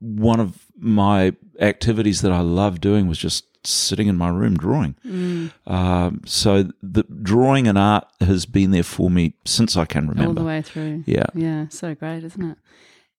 one 0.00 0.40
of 0.40 0.64
my 0.78 1.34
activities 1.60 2.22
that 2.22 2.32
I 2.32 2.40
loved 2.40 2.80
doing 2.80 3.06
was 3.06 3.18
just 3.18 3.44
sitting 3.66 4.08
in 4.08 4.16
my 4.16 4.30
room 4.30 4.56
drawing. 4.56 4.94
Mm. 5.06 5.52
Um, 5.66 6.22
so 6.24 6.70
the 6.82 7.04
drawing 7.22 7.68
and 7.68 7.76
art 7.76 8.06
has 8.20 8.46
been 8.46 8.70
there 8.70 8.82
for 8.82 9.10
me 9.10 9.34
since 9.44 9.76
I 9.76 9.84
can 9.84 10.08
remember. 10.08 10.28
All 10.28 10.34
the 10.34 10.44
way 10.44 10.62
through. 10.62 11.04
Yeah. 11.06 11.26
Yeah. 11.34 11.68
So 11.68 11.94
great, 11.94 12.24
isn't 12.24 12.50
it? 12.50 12.58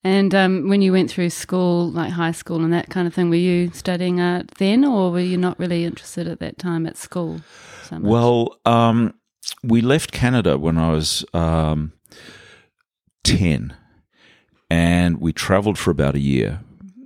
And 0.06 0.36
um, 0.36 0.70
when 0.70 0.84
you 0.84 0.92
went 0.92 1.10
through 1.10 1.32
school, 1.32 1.90
like 1.90 2.12
high 2.12 2.32
school 2.32 2.64
and 2.64 2.72
that 2.72 2.92
kind 2.92 3.08
of 3.08 3.14
thing, 3.16 3.32
were 3.32 3.36
you 3.36 3.72
studying 3.74 4.22
art 4.22 4.52
then, 4.60 4.86
or 4.86 5.12
were 5.12 5.20
you 5.20 5.36
not 5.36 5.58
really 5.58 5.84
interested 5.84 6.28
at 6.28 6.40
that 6.42 6.60
time 6.60 6.86
at 6.86 6.96
school? 6.96 7.42
So? 7.90 7.98
Well, 8.00 8.60
um, 8.66 9.16
we 9.64 9.82
left 9.82 10.12
Canada 10.12 10.60
when 10.60 10.78
I 10.78 10.92
was 10.92 11.26
um, 11.34 11.92
10 13.24 13.76
and 14.70 15.20
we 15.20 15.34
traveled 15.34 15.80
for 15.80 15.90
about 15.90 16.14
a 16.14 16.20
year. 16.20 16.60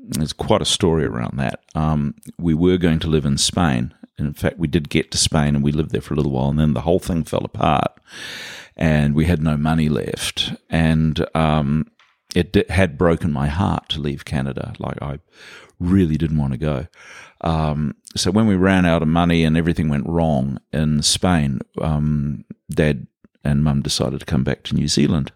There's 0.10 0.34
quite 0.34 0.62
a 0.62 0.66
story 0.66 1.06
around 1.06 1.38
that. 1.38 1.64
Um, 1.76 2.16
we 2.38 2.54
were 2.54 2.78
going 2.78 3.00
to 3.00 3.08
live 3.08 3.24
in 3.24 3.38
Spain. 3.38 3.94
And 4.18 4.28
in 4.28 4.34
fact, 4.34 4.60
we 4.60 4.68
did 4.68 4.90
get 4.90 5.10
to 5.12 5.18
Spain 5.18 5.56
and 5.56 5.64
we 5.64 5.72
lived 5.72 5.92
there 5.92 6.02
for 6.02 6.16
a 6.16 6.18
little 6.18 6.34
while, 6.34 6.50
and 6.50 6.60
then 6.60 6.74
the 6.74 6.82
whole 6.82 7.00
thing 7.00 7.24
fell 7.24 7.46
apart 7.46 7.98
and 8.76 9.16
we 9.16 9.24
had 9.24 9.42
no 9.42 9.56
money 9.56 9.88
left. 9.88 10.54
And 10.70 11.26
um, 11.34 11.86
it 12.36 12.54
di- 12.54 12.66
had 12.70 12.98
broken 12.98 13.32
my 13.32 13.48
heart 13.48 13.90
to 13.90 14.00
leave 14.00 14.26
Canada. 14.26 14.74
Like 14.80 15.02
I 15.02 15.20
really 15.80 16.18
didn't 16.18 16.38
want 16.38 16.54
to 16.54 16.58
go. 16.58 16.88
Um, 17.42 17.96
so 18.16 18.32
when 18.32 18.48
we 18.48 18.56
ran 18.56 18.86
out 18.86 19.02
of 19.02 19.08
money 19.08 19.44
and 19.44 19.58
everything 19.58 19.90
went 19.90 20.08
wrong 20.08 20.60
in 20.72 21.02
Spain, 21.02 21.62
um, 21.82 22.46
Dad 22.70 23.08
and 23.44 23.64
Mum 23.64 23.82
decided 23.82 24.20
to 24.20 24.26
come 24.26 24.44
back 24.44 24.64
to 24.64 24.76
New 24.76 24.88
Zealand. 24.88 25.32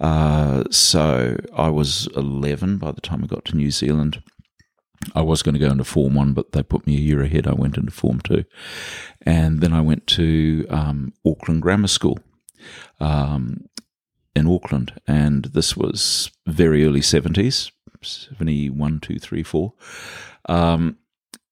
Uh, 0.00 0.64
so 0.70 1.36
I 1.54 1.68
was 1.68 2.08
11 2.16 2.78
by 2.78 2.92
the 2.92 3.00
time 3.00 3.22
I 3.22 3.26
got 3.26 3.44
to 3.46 3.56
New 3.56 3.70
Zealand. 3.70 4.22
I 5.14 5.22
was 5.22 5.42
going 5.42 5.54
to 5.54 5.60
go 5.60 5.70
into 5.70 5.84
Form 5.84 6.14
1, 6.14 6.32
but 6.32 6.52
they 6.52 6.62
put 6.62 6.86
me 6.86 6.96
a 6.96 7.00
year 7.00 7.22
ahead. 7.22 7.46
I 7.46 7.52
went 7.52 7.76
into 7.76 7.92
Form 7.92 8.20
2. 8.20 8.44
And 9.22 9.60
then 9.60 9.72
I 9.72 9.80
went 9.80 10.06
to 10.08 10.66
um, 10.70 11.12
Auckland 11.24 11.62
Grammar 11.62 11.88
School 11.88 12.18
um, 13.00 13.67
in 14.38 14.46
Auckland. 14.46 14.98
And 15.06 15.46
this 15.46 15.76
was 15.76 16.30
very 16.46 16.84
early 16.84 17.00
70s, 17.00 17.70
71, 18.02 19.00
2, 19.00 19.18
3, 19.18 19.42
4. 19.42 19.72
Um, 20.48 20.98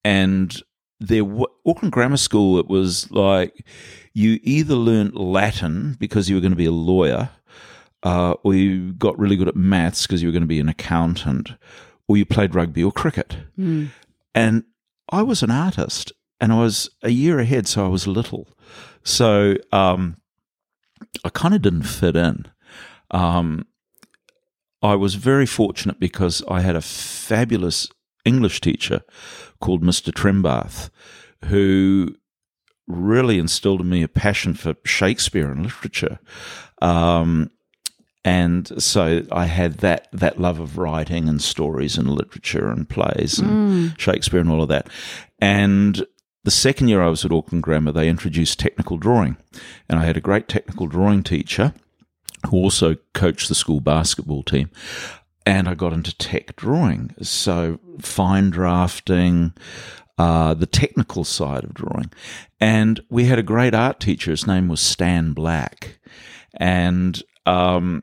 and 0.05 0.63
there, 1.01 1.23
w- 1.23 1.47
Auckland 1.67 1.93
Grammar 1.93 2.17
School, 2.17 2.59
it 2.59 2.69
was 2.69 3.11
like 3.11 3.67
you 4.15 4.39
either 4.43 4.75
learnt 4.75 5.17
Latin 5.17 5.97
because 5.99 6.29
you 6.29 6.37
were 6.37 6.41
going 6.41 6.53
to 6.53 6.57
be 6.57 6.67
a 6.67 6.73
lawyer, 6.73 7.31
uh, 8.03 8.35
or 8.43 8.55
you 8.55 8.93
got 8.95 9.19
really 9.19 9.37
good 9.37 9.49
at 9.49 9.57
maths 9.57 10.07
because 10.07 10.23
you 10.23 10.29
were 10.29 10.33
going 10.33 10.43
to 10.43 10.47
be 10.47 10.61
an 10.61 10.69
accountant, 10.69 11.51
or 12.09 12.17
you 12.17 12.25
played 12.25 12.55
rugby 12.55 12.83
or 12.83 12.93
cricket. 12.93 13.37
Mm. 13.59 13.89
And 14.35 14.65
I 15.11 15.23
was 15.23 15.43
an 15.43 15.51
artist, 15.51 16.13
and 16.41 16.53
I 16.53 16.59
was 16.59 16.89
a 17.03 17.11
year 17.11 17.39
ahead, 17.39 17.67
so 17.67 17.85
I 17.85 17.89
was 17.89 18.07
little. 18.07 18.49
So 19.03 19.57
um, 19.73 20.17
I 21.25 21.29
kind 21.29 21.55
of 21.55 21.63
didn't 21.63 21.85
fit 21.85 22.17
in. 22.17 22.47
Um, 23.11 23.67
I 24.83 24.95
was 24.95 25.15
very 25.15 25.47
fortunate 25.47 25.99
because 25.99 26.43
I 26.49 26.61
had 26.61 26.77
a 26.77 26.81
fabulous 26.81 27.89
English 28.25 28.61
teacher 28.61 29.03
called 29.61 29.83
Mr. 29.83 30.13
Trembath, 30.13 30.91
who 31.47 32.15
really 32.87 33.39
instilled 33.39 33.81
in 33.81 33.89
me 33.89 34.03
a 34.03 34.09
passion 34.09 34.55
for 34.55 34.75
Shakespeare 34.85 35.51
and 35.51 35.65
literature. 35.65 36.19
Um, 36.83 37.51
and 38.25 38.83
so 38.83 39.23
I 39.31 39.47
had 39.47 39.79
that 39.79 40.09
that 40.13 40.41
love 40.41 40.59
of 40.59 40.79
writing 40.79 41.29
and 41.29 41.41
stories 41.41 41.97
and 41.97 42.11
literature 42.11 42.69
and 42.69 42.89
plays 42.89 43.39
and 43.39 43.99
Shakespeare 44.01 44.41
and 44.41 44.51
all 44.51 44.63
of 44.63 44.69
that. 44.69 44.89
And 45.39 46.05
the 46.43 46.51
second 46.51 46.89
year 46.89 47.03
I 47.03 47.09
was 47.09 47.25
at 47.25 47.33
Auckland 47.33 47.63
Grammar, 47.63 47.93
they 47.93 48.09
introduced 48.09 48.59
technical 48.59 48.99
drawing, 48.99 49.37
and 49.89 49.99
I 50.01 50.05
had 50.05 50.17
a 50.17 50.21
great 50.21 50.49
technical 50.49 50.89
drawing 50.89 51.23
teacher 51.23 51.73
who 52.47 52.57
also 52.57 52.97
coached 53.15 53.49
the 53.49 53.55
school 53.55 53.81
basketball 53.81 54.43
team. 54.43 54.71
And 55.45 55.69
I 55.69 55.75
got 55.75 55.93
into 55.93 56.17
tech 56.17 56.57
drawing, 56.57 57.15
so 57.23 57.79
fine 58.01 58.51
drafting, 58.51 59.53
uh, 60.19 60.55
the 60.55 60.67
technical 60.67 61.23
side 61.23 61.63
of 61.63 61.73
drawing. 61.73 62.11
And 62.59 63.01
we 63.11 63.27
had 63.27 63.39
a 63.39 63.45
great 63.45 63.75
art 63.75 64.01
teacher. 64.01 64.33
His 64.33 64.47
name 64.47 64.67
was 64.67 64.81
Stan 64.81 65.33
Black. 65.33 66.01
And 66.59 67.23
um, 67.45 68.03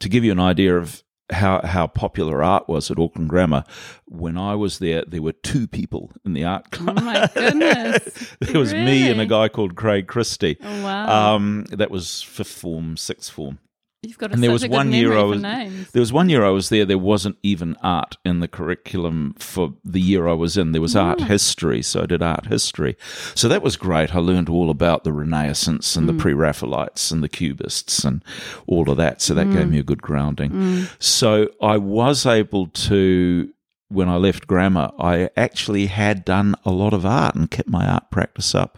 to 0.00 0.08
give 0.08 0.24
you 0.24 0.32
an 0.32 0.40
idea 0.40 0.76
of 0.76 1.02
how, 1.30 1.60
how 1.64 1.86
popular 1.86 2.42
art 2.42 2.68
was 2.68 2.90
at 2.90 2.98
Auckland 2.98 3.28
Grammar, 3.28 3.64
when 4.06 4.36
I 4.38 4.54
was 4.54 4.78
there, 4.78 5.04
there 5.06 5.22
were 5.22 5.32
two 5.32 5.66
people 5.66 6.10
in 6.24 6.32
the 6.32 6.44
art 6.44 6.66
Oh 6.72 6.76
class. 6.76 7.02
my 7.02 7.30
goodness. 7.34 8.34
there 8.40 8.58
was 8.60 8.72
me 8.72 9.10
and 9.10 9.20
a 9.20 9.26
guy 9.26 9.48
called 9.48 9.76
Craig 9.76 10.06
Christie. 10.06 10.56
Oh, 10.62 10.82
wow. 10.82 11.34
Um, 11.34 11.64
that 11.70 11.90
was 11.90 12.22
fifth 12.22 12.52
form, 12.52 12.96
sixth 12.96 13.30
form. 13.30 13.58
You've 14.02 14.16
got 14.16 14.32
and 14.32 14.40
there 14.40 14.52
was 14.52 14.66
one 14.68 14.92
year 14.92 15.12
I 15.18 15.22
was 15.22 15.42
there 15.42 16.00
was 16.00 16.12
one 16.12 16.28
year 16.28 16.44
I 16.44 16.50
was 16.50 16.68
there. 16.68 16.84
There 16.84 16.96
wasn't 16.96 17.36
even 17.42 17.76
art 17.82 18.16
in 18.24 18.38
the 18.38 18.46
curriculum 18.46 19.34
for 19.40 19.74
the 19.84 20.00
year 20.00 20.28
I 20.28 20.34
was 20.34 20.56
in. 20.56 20.70
There 20.70 20.80
was 20.80 20.94
art 20.94 21.20
history, 21.22 21.82
so 21.82 22.02
I 22.02 22.06
did 22.06 22.22
art 22.22 22.46
history. 22.46 22.96
So 23.34 23.48
that 23.48 23.60
was 23.60 23.76
great. 23.76 24.14
I 24.14 24.20
learned 24.20 24.48
all 24.48 24.70
about 24.70 25.02
the 25.02 25.12
Renaissance 25.12 25.96
and 25.96 26.08
the 26.08 26.12
Pre-Raphaelites 26.12 27.10
and 27.10 27.24
the 27.24 27.28
Cubists 27.28 28.04
and 28.04 28.22
all 28.68 28.88
of 28.88 28.96
that. 28.98 29.20
So 29.20 29.34
that 29.34 29.50
gave 29.50 29.68
me 29.68 29.80
a 29.80 29.82
good 29.82 30.00
grounding. 30.00 30.86
So 31.00 31.48
I 31.60 31.76
was 31.76 32.24
able 32.24 32.68
to. 32.68 33.52
When 33.90 34.10
I 34.10 34.16
left 34.16 34.46
grammar, 34.46 34.90
I 34.98 35.30
actually 35.34 35.86
had 35.86 36.22
done 36.26 36.54
a 36.66 36.70
lot 36.70 36.92
of 36.92 37.06
art 37.06 37.34
and 37.34 37.50
kept 37.50 37.70
my 37.70 37.86
art 37.86 38.10
practice 38.10 38.54
up, 38.54 38.76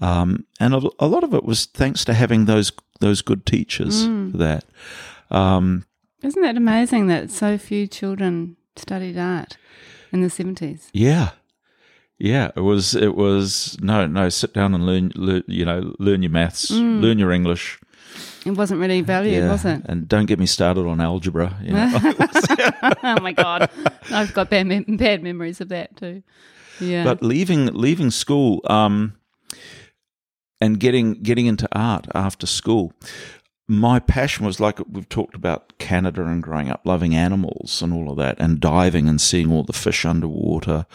um, 0.00 0.44
and 0.60 0.74
a, 0.74 0.88
a 0.98 1.06
lot 1.06 1.24
of 1.24 1.34
it 1.34 1.44
was 1.44 1.66
thanks 1.66 2.04
to 2.06 2.14
having 2.14 2.44
those 2.44 2.72
those 3.00 3.22
good 3.22 3.46
teachers 3.46 4.04
for 4.04 4.36
that. 4.38 4.64
Um, 5.30 5.84
Isn't 6.22 6.42
that 6.42 6.56
amazing 6.56 7.06
that 7.08 7.30
so 7.30 7.58
few 7.58 7.86
children 7.86 8.56
studied 8.76 9.16
art 9.18 9.56
in 10.12 10.20
the 10.22 10.28
70s? 10.28 10.88
Yeah, 10.92 11.30
yeah. 12.18 12.50
It 12.56 12.60
was. 12.60 12.94
It 12.94 13.14
was. 13.14 13.76
No, 13.80 14.06
no. 14.06 14.28
Sit 14.28 14.52
down 14.54 14.74
and 14.74 14.84
learn. 14.86 15.12
learn 15.14 15.44
you 15.46 15.64
know, 15.64 15.94
learn 15.98 16.22
your 16.22 16.30
maths, 16.32 16.70
learn 16.70 17.18
your 17.18 17.30
English. 17.32 17.78
It 18.46 18.52
wasn't 18.52 18.80
really 18.80 19.02
valued, 19.02 19.42
yeah, 19.42 19.50
was 19.50 19.64
it? 19.64 19.82
and 19.84 20.08
don't 20.08 20.26
get 20.26 20.38
me 20.38 20.46
started 20.46 20.86
on 20.86 21.00
algebra. 21.00 21.56
You 21.62 21.72
know. 21.72 21.90
oh 23.02 23.20
my 23.20 23.32
God. 23.32 23.68
I've 24.10 24.32
got 24.32 24.48
bad, 24.48 24.66
mem- 24.66 24.84
bad 24.96 25.22
memories 25.22 25.60
of 25.60 25.68
that 25.68 25.96
too. 25.96 26.22
Yeah. 26.80 27.04
but 27.04 27.22
leaving 27.22 27.66
leaving 27.66 28.10
school, 28.10 28.60
um, 28.70 29.17
and 30.60 30.80
getting 30.80 31.14
getting 31.22 31.46
into 31.46 31.68
art 31.72 32.06
after 32.14 32.46
school. 32.46 32.92
My 33.70 33.98
passion 33.98 34.46
was 34.46 34.60
like 34.60 34.78
we've 34.88 35.08
talked 35.08 35.34
about 35.34 35.76
Canada 35.78 36.24
and 36.24 36.42
growing 36.42 36.70
up 36.70 36.80
loving 36.84 37.14
animals 37.14 37.82
and 37.82 37.92
all 37.92 38.10
of 38.10 38.16
that, 38.16 38.36
and 38.40 38.60
diving 38.60 39.08
and 39.08 39.20
seeing 39.20 39.52
all 39.52 39.62
the 39.62 39.72
fish 39.74 40.04
underwater. 40.04 40.86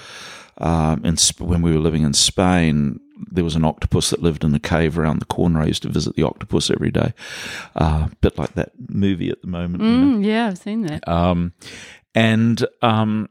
Um, 0.58 1.02
and 1.04 1.20
sp- 1.22 1.42
when 1.42 1.62
we 1.62 1.72
were 1.72 1.80
living 1.80 2.04
in 2.04 2.14
Spain, 2.14 3.00
there 3.32 3.44
was 3.44 3.56
an 3.56 3.66
octopus 3.66 4.10
that 4.10 4.22
lived 4.22 4.44
in 4.44 4.54
a 4.54 4.60
cave 4.60 4.98
around 4.98 5.20
the 5.20 5.26
corner. 5.26 5.62
I 5.62 5.66
used 5.66 5.84
to 5.84 5.90
visit 5.90 6.16
the 6.16 6.24
octopus 6.24 6.70
every 6.70 6.92
day, 6.92 7.14
uh, 7.76 8.08
a 8.12 8.16
bit 8.22 8.38
like 8.38 8.54
that 8.56 8.72
movie 8.90 9.30
at 9.30 9.42
the 9.42 9.48
moment. 9.48 9.84
you 9.84 9.90
know. 9.90 10.18
Mm, 10.18 10.26
yeah, 10.26 10.48
I've 10.48 10.58
seen 10.58 10.84
that. 10.84 11.08
Um, 11.08 11.54
and 12.16 12.66
um, 12.82 13.30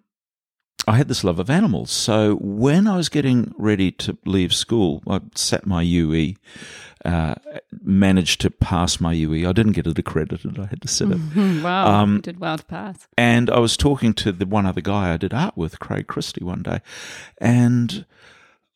I 0.86 0.96
had 0.96 1.08
this 1.08 1.22
love 1.22 1.38
of 1.38 1.48
animals. 1.48 1.90
So 1.90 2.36
when 2.36 2.88
I 2.88 2.96
was 2.96 3.08
getting 3.08 3.54
ready 3.56 3.92
to 3.92 4.18
leave 4.24 4.52
school, 4.52 5.02
I 5.06 5.20
sat 5.34 5.64
my 5.64 5.82
UE, 5.82 6.34
uh, 7.04 7.34
managed 7.82 8.40
to 8.40 8.50
pass 8.50 9.00
my 9.00 9.12
UE. 9.12 9.48
I 9.48 9.52
didn't 9.52 9.72
get 9.72 9.86
it 9.86 9.98
accredited. 9.98 10.58
I 10.58 10.66
had 10.66 10.82
to 10.82 10.88
sit 10.88 11.10
it. 11.10 11.18
Wow. 11.62 12.02
Um, 12.02 12.20
did 12.20 12.40
well 12.40 12.58
to 12.58 12.64
pass. 12.64 13.06
And 13.16 13.48
I 13.48 13.60
was 13.60 13.76
talking 13.76 14.12
to 14.14 14.32
the 14.32 14.46
one 14.46 14.66
other 14.66 14.80
guy 14.80 15.12
I 15.12 15.16
did 15.16 15.32
art 15.32 15.56
with, 15.56 15.78
Craig 15.78 16.08
Christie, 16.08 16.44
one 16.44 16.62
day, 16.62 16.80
and 17.38 18.04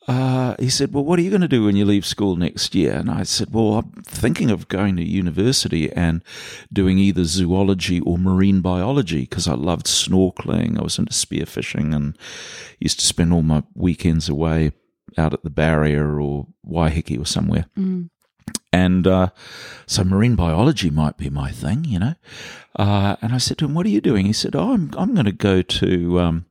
uh, 0.08 0.54
he 0.58 0.68
said, 0.68 0.92
"Well, 0.92 1.04
what 1.04 1.18
are 1.18 1.22
you 1.22 1.30
going 1.30 1.42
to 1.42 1.48
do 1.48 1.64
when 1.64 1.76
you 1.76 1.84
leave 1.84 2.06
school 2.06 2.36
next 2.36 2.74
year?" 2.74 2.92
And 2.92 3.10
I 3.10 3.24
said, 3.24 3.52
"Well, 3.52 3.74
I'm 3.74 4.02
thinking 4.02 4.50
of 4.50 4.68
going 4.68 4.96
to 4.96 5.04
university 5.04 5.92
and 5.92 6.22
doing 6.72 6.98
either 6.98 7.24
zoology 7.24 8.00
or 8.00 8.16
marine 8.16 8.60
biology 8.60 9.22
because 9.22 9.48
I 9.48 9.54
loved 9.54 9.86
snorkeling. 9.86 10.78
I 10.78 10.82
was 10.82 10.98
into 10.98 11.12
spearfishing 11.12 11.94
and 11.94 12.16
used 12.78 13.00
to 13.00 13.06
spend 13.06 13.32
all 13.32 13.42
my 13.42 13.64
weekends 13.74 14.28
away 14.28 14.72
out 15.18 15.32
at 15.32 15.42
the 15.42 15.50
barrier 15.50 16.20
or 16.20 16.46
Waiheke 16.64 17.20
or 17.20 17.26
somewhere." 17.26 17.66
Mm. 17.76 18.10
And 18.72 19.06
uh, 19.06 19.30
so 19.86 20.04
marine 20.04 20.36
biology 20.36 20.90
might 20.90 21.16
be 21.16 21.30
my 21.30 21.50
thing, 21.50 21.84
you 21.84 21.98
know. 21.98 22.14
Uh, 22.76 23.16
and 23.22 23.32
I 23.32 23.38
said 23.38 23.58
to 23.58 23.64
him, 23.64 23.74
"What 23.74 23.86
are 23.86 23.90
you 23.90 24.00
doing?" 24.00 24.26
He 24.26 24.32
said, 24.32 24.54
"Oh, 24.54 24.72
I'm 24.72 24.92
I'm 24.96 25.14
going 25.14 25.26
to 25.26 25.32
go 25.32 25.62
to 25.62 26.20
um, 26.20 26.46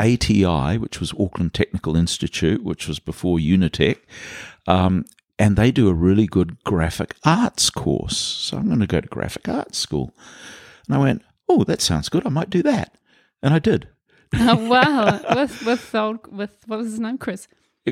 ATI, 0.00 0.78
which 0.78 0.98
was 0.98 1.12
Auckland 1.18 1.54
Technical 1.54 1.96
Institute, 1.96 2.64
which 2.64 2.88
was 2.88 2.98
before 2.98 3.38
Unitec, 3.38 3.98
um, 4.66 5.04
and 5.38 5.56
they 5.56 5.70
do 5.70 5.88
a 5.88 5.94
really 5.94 6.26
good 6.26 6.62
graphic 6.64 7.14
arts 7.24 7.70
course. 7.70 8.16
So 8.16 8.56
I'm 8.56 8.66
going 8.66 8.80
to 8.80 8.86
go 8.86 9.00
to 9.00 9.08
graphic 9.08 9.48
arts 9.48 9.78
school." 9.78 10.14
And 10.86 10.96
I 10.96 10.98
went, 10.98 11.22
"Oh, 11.48 11.64
that 11.64 11.80
sounds 11.80 12.08
good. 12.08 12.26
I 12.26 12.30
might 12.30 12.50
do 12.50 12.62
that," 12.62 12.94
and 13.42 13.54
I 13.54 13.58
did. 13.58 13.88
Oh, 14.32 14.68
wow. 14.68 15.20
with, 15.34 15.66
with, 15.66 15.92
old, 15.92 16.24
with, 16.30 16.56
what 16.68 16.78
was 16.78 16.90
his 16.92 17.00
name? 17.00 17.18
Chris. 17.18 17.48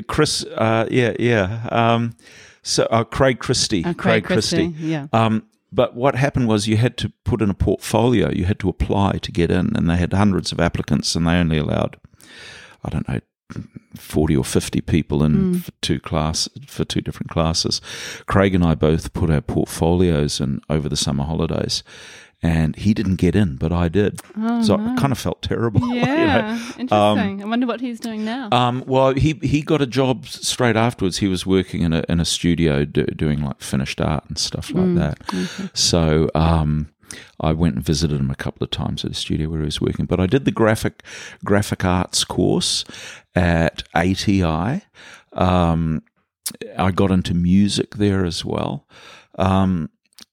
Chris, 0.07 0.45
uh, 0.45 0.87
yeah, 0.89 1.13
yeah. 1.19 1.67
Um, 1.69 2.15
so 2.63 2.85
uh, 2.85 3.03
Craig 3.03 3.39
Christie, 3.39 3.83
Uh, 3.83 3.93
Craig 3.93 4.23
Christie, 4.23 4.73
yeah. 4.79 5.07
Um, 5.11 5.43
but 5.71 5.95
what 5.95 6.15
happened 6.15 6.47
was 6.47 6.67
you 6.67 6.77
had 6.77 6.97
to 6.97 7.11
put 7.23 7.41
in 7.41 7.49
a 7.49 7.55
portfolio. 7.55 8.31
You 8.31 8.45
had 8.45 8.59
to 8.59 8.69
apply 8.69 9.19
to 9.21 9.31
get 9.31 9.51
in, 9.51 9.75
and 9.75 9.89
they 9.89 9.97
had 9.97 10.13
hundreds 10.13 10.51
of 10.51 10.59
applicants, 10.59 11.15
and 11.15 11.27
they 11.27 11.33
only 11.33 11.57
allowed, 11.57 11.97
I 12.83 12.89
don't 12.89 13.07
know, 13.07 13.19
forty 13.95 14.35
or 14.35 14.43
fifty 14.43 14.81
people 14.81 15.23
in 15.23 15.53
mm. 15.53 15.63
for 15.63 15.71
two 15.81 15.99
class 15.99 16.47
for 16.67 16.85
two 16.85 17.01
different 17.01 17.29
classes. 17.29 17.81
Craig 18.25 18.55
and 18.55 18.63
I 18.63 18.75
both 18.75 19.13
put 19.13 19.29
our 19.29 19.41
portfolios 19.41 20.39
in 20.39 20.61
over 20.69 20.89
the 20.89 20.97
summer 20.97 21.23
holidays. 21.23 21.83
And 22.41 22.75
he 22.77 22.93
didn't 22.93 23.17
get 23.17 23.35
in, 23.35 23.57
but 23.57 23.73
I 23.73 23.89
did. 23.89 24.21
Oh, 24.37 24.61
so 24.63 24.77
no. 24.77 24.93
I 24.93 24.95
kind 24.95 25.11
of 25.11 25.17
felt 25.19 25.41
terrible. 25.41 25.81
you 25.93 25.99
know. 25.99 26.05
Yeah. 26.05 26.71
Interesting. 26.77 27.43
I 27.43 27.45
wonder 27.45 27.67
what 27.67 27.81
he's 27.81 27.99
doing 27.99 28.23
now. 28.23 28.47
Um, 28.53 28.83
well, 28.87 29.13
he 29.13 29.37
he 29.41 29.61
got 29.61 29.81
a 29.81 29.85
job 29.85 30.25
straight 30.25 30.77
afterwards. 30.77 31.17
He 31.17 31.27
was 31.27 31.45
working 31.45 31.81
in 31.81 31.91
a 31.91 32.03
in 32.07 32.21
a 32.21 32.25
studio 32.25 32.85
do, 32.85 33.03
doing 33.07 33.41
like 33.43 33.59
finished 33.61 33.99
art 33.99 34.23
and 34.29 34.37
stuff 34.37 34.71
like 34.71 34.85
Mm, 34.85 34.95
that. 34.95 35.77
So 35.77 36.29
um, 36.33 36.87
I 37.41 37.51
went 37.51 37.75
and 37.75 37.83
visited 37.83 38.21
him 38.21 38.31
a 38.31 38.35
couple 38.35 38.63
of 38.63 38.71
times 38.71 39.03
at 39.03 39.11
the 39.11 39.15
studio 39.17 39.49
where 39.49 39.59
he 39.59 39.65
was 39.65 39.81
working. 39.81 40.05
But 40.05 40.21
I 40.21 40.25
did 40.25 40.45
the 40.45 40.51
graphic 40.51 41.03
graphic 41.43 41.83
arts 41.83 42.23
course 42.23 42.85
at 43.35 43.83
ATI. 43.93 44.83
Um, 45.33 46.03
I 46.77 46.91
got 46.91 47.11
into 47.11 47.33
music 47.33 47.95
there 47.95 48.23
as 48.23 48.45
well. 48.45 48.87
Um, 49.37 49.89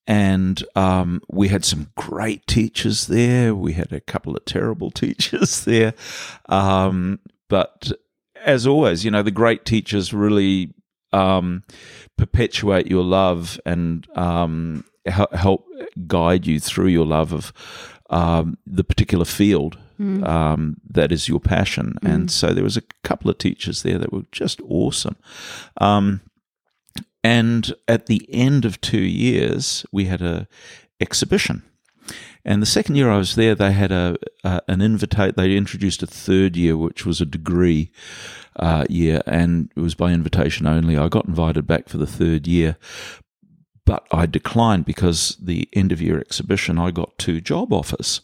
and 0.07 0.63
um, 0.75 1.21
we 1.29 1.49
had 1.49 1.65
some 1.65 1.89
great 1.97 2.47
teachers 2.47 3.07
there. 3.07 3.55
We 3.55 3.73
had 3.73 3.93
a 3.93 4.01
couple 4.01 4.37
of 4.37 4.45
terrible 4.45 4.91
teachers 4.93 5.65
there. 5.65 5.95
Um, 6.49 7.21
but 7.49 7.93
as 8.45 8.67
always, 8.67 9.05
you 9.05 9.11
know, 9.11 9.23
the 9.23 9.31
great 9.31 9.65
teachers 9.65 10.13
really 10.13 10.73
um, 11.13 11.65
perpetuate 12.17 12.87
your 12.87 13.05
love 13.05 13.61
and 13.67 14.07
um, 14.17 14.85
help 15.07 15.67
guide 16.07 16.47
you 16.47 16.61
through 16.61 16.89
your 16.89 17.07
love 17.07 17.33
of 17.33 17.53
um, 18.11 18.59
the 18.67 18.85
particular 18.85 19.25
field 19.25 19.79
mm. 20.01 20.27
um, 20.27 20.77
that 20.89 21.13
is 21.13 21.29
your 21.29 21.41
passion. 21.41 21.99
Mm. 22.03 22.15
And 22.15 22.31
so 22.31 22.53
there 22.53 22.65
was 22.65 22.77
a 22.77 22.83
couple 23.03 23.31
of 23.31 23.39
teachers 23.39 23.83
there 23.83 23.99
that 23.99 24.13
were 24.13 24.27
just 24.33 24.61
awesome. 24.69 25.17
Um, 25.81 26.21
and 27.27 27.75
at 27.89 28.07
the 28.07 28.25
end 28.31 28.65
of 28.65 28.81
two 28.81 29.01
years, 29.01 29.85
we 29.91 30.05
had 30.05 30.23
a 30.23 30.47
exhibition. 31.01 31.65
And 32.45 32.63
the 32.63 32.67
second 32.67 32.95
year 32.95 33.11
I 33.11 33.17
was 33.17 33.35
there, 33.35 33.57
they 33.57 33.73
had 33.73 33.91
a, 33.91 34.17
a 34.45 34.61
an 34.69 34.81
invite. 34.81 35.35
They 35.35 35.57
introduced 35.57 36.05
a 36.05 36.07
third 36.07 36.55
year, 36.55 36.77
which 36.77 37.05
was 37.05 37.21
a 37.21 37.27
degree 37.27 37.91
uh, 38.55 38.85
year, 38.89 39.23
and 39.27 39.73
it 39.75 39.81
was 39.81 39.97
by 39.97 40.13
invitation 40.13 40.69
only. 40.69 40.97
I 40.97 41.09
got 41.09 41.27
invited 41.27 41.67
back 41.67 41.89
for 41.89 41.99
the 41.99 42.07
third 42.07 42.47
year, 42.47 42.77
but 43.87 44.07
I 44.11 44.27
declined 44.27 44.85
because 44.85 45.37
the 45.41 45.69
end 45.73 45.93
of 45.93 46.03
year 46.03 46.19
exhibition, 46.19 46.79
I 46.79 46.91
got 46.91 47.17
two 47.17 47.41
job 47.41 47.73
offers. 47.73 48.21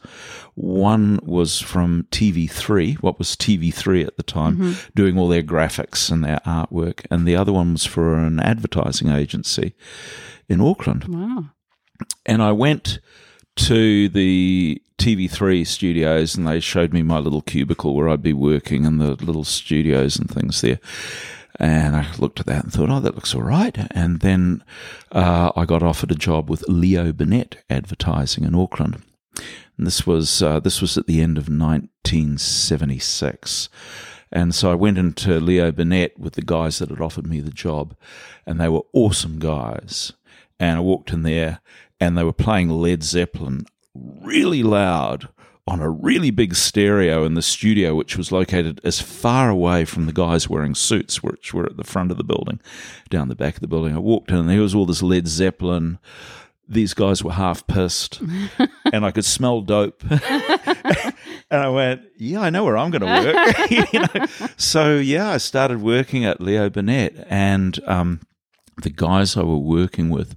One 0.55 1.21
was 1.23 1.61
from 1.61 2.09
TV3, 2.11 2.97
what 2.97 3.19
was 3.19 3.37
TV3 3.37 4.07
at 4.07 4.17
the 4.17 4.25
time, 4.25 4.57
mm-hmm. 4.57 4.91
doing 4.95 5.17
all 5.17 5.29
their 5.29 5.43
graphics 5.43 6.11
and 6.11 6.23
their 6.23 6.41
artwork, 6.45 7.07
and 7.11 7.27
the 7.27 7.37
other 7.37 7.53
one 7.53 7.73
was 7.73 7.87
for 7.87 8.19
an 8.19 8.41
advertising 8.41 9.09
agency 9.09 9.75
in 10.49 10.61
Auckland. 10.61 11.05
Wow. 11.05 11.45
And 12.27 12.43
I 12.43 12.51
went 12.51 12.99
to 13.55 14.09
the 14.09 14.83
TV3 14.99 15.67
studios 15.67 16.37
and 16.37 16.47
they 16.47 16.59
showed 16.59 16.93
me 16.93 17.03
my 17.03 17.19
little 17.19 17.43
cubicle 17.43 17.95
where 17.95 18.09
I'd 18.09 18.23
be 18.23 18.33
working 18.33 18.85
and 18.85 19.01
the 19.01 19.15
little 19.25 19.45
studios 19.45 20.19
and 20.19 20.29
things 20.29 20.61
there. 20.61 20.81
And 21.63 21.95
I 21.95 22.09
looked 22.19 22.41
at 22.41 22.47
that 22.47 22.65
and 22.65 22.73
thought, 22.73 22.91
oh, 22.91 22.99
that 22.99 23.15
looks 23.15 23.37
all 23.37 23.43
right. 23.43 23.87
And 23.93 24.19
then 24.19 24.65
uh, 25.13 25.53
I 25.55 25.65
got 25.65 25.85
offered 25.85 26.11
a 26.11 26.17
job 26.17 26.51
with 26.51 26.69
Leo 26.69 27.13
Burnett 27.13 27.63
Advertising 27.71 28.43
in 28.43 28.57
Auckland. 28.57 29.01
And 29.79 29.87
this 29.87 30.05
was 30.05 30.43
uh, 30.43 30.59
this 30.59 30.81
was 30.81 30.99
at 30.99 31.07
the 31.07 31.21
end 31.21 31.39
of 31.39 31.49
1976. 31.49 33.69
And 34.33 34.57
so 34.57 34.73
I 34.73 34.75
went 34.75 34.99
into 34.99 35.39
Leo 35.39 35.71
Burnett 35.71 36.19
with 36.19 36.35
the 36.35 36.43
guys 36.43 36.81
that 36.81 36.91
had 36.91 37.01
offered 37.01 37.29
me 37.29 37.39
the 37.39 37.51
job, 37.51 37.95
and 38.45 38.61
they 38.61 38.69
were 38.69 38.83
awesome 38.93 39.39
guys. 39.39 40.15
And 40.59 40.79
I 40.79 40.81
walked 40.81 41.13
in 41.13 41.23
there, 41.23 41.61
and 42.01 42.19
they 42.19 42.25
were 42.25 42.33
playing 42.33 42.71
Led 42.71 43.05
Zeppelin 43.05 43.67
really 43.95 44.65
loud 44.65 45.29
on 45.67 45.81
a 45.81 45.89
really 45.89 46.31
big 46.31 46.55
stereo 46.55 47.25
in 47.25 47.35
the 47.35 47.43
studio, 47.43 47.95
which 47.95 48.17
was 48.17 48.33
located 48.33 48.81
as 48.83 49.01
far 49.01 49.49
away 49.49 49.85
from 49.85 50.07
the 50.07 50.13
guys 50.13 50.49
wearing 50.49 50.75
suits, 50.75 51.23
which 51.23 51.55
were 51.55 51.67
at 51.67 51.77
the 51.77 51.85
front 51.85 52.11
of 52.11 52.17
the 52.17 52.25
building, 52.25 52.61
down 53.11 53.29
the 53.29 53.37
back 53.37 53.55
of 53.55 53.61
the 53.61 53.69
building. 53.69 53.95
I 53.95 54.01
walked 54.01 54.31
in 54.31 54.39
and 54.39 54.49
there 54.49 54.61
was 54.61 54.75
all 54.75 54.87
this 54.87 55.03
Led 55.03 55.29
Zeppelin. 55.29 55.99
These 56.69 56.95
guys 56.95 57.23
were 57.23 57.33
half 57.33 57.67
pissed, 57.67 58.21
and 58.93 59.05
I 59.05 59.11
could 59.11 59.25
smell 59.25 59.61
dope. 59.61 60.03
and 60.11 60.21
I 61.51 61.69
went, 61.69 62.03
"Yeah, 62.17 62.41
I 62.41 62.51
know 62.51 62.65
where 62.65 62.79
I'm 62.79 62.91
going 62.91 63.03
to 63.03 63.07
work." 63.07 63.71
you 63.93 64.01
know? 64.01 64.27
So 64.57 64.97
yeah, 64.97 65.29
I 65.29 65.37
started 65.39 65.83
working 65.83 66.25
at 66.25 66.41
Leo 66.41 66.71
Burnett, 66.71 67.27
and 67.29 67.79
um, 67.87 68.21
the 68.81 68.91
guys 68.91 69.37
I 69.37 69.43
were 69.43 69.59
working 69.59 70.09
with, 70.09 70.37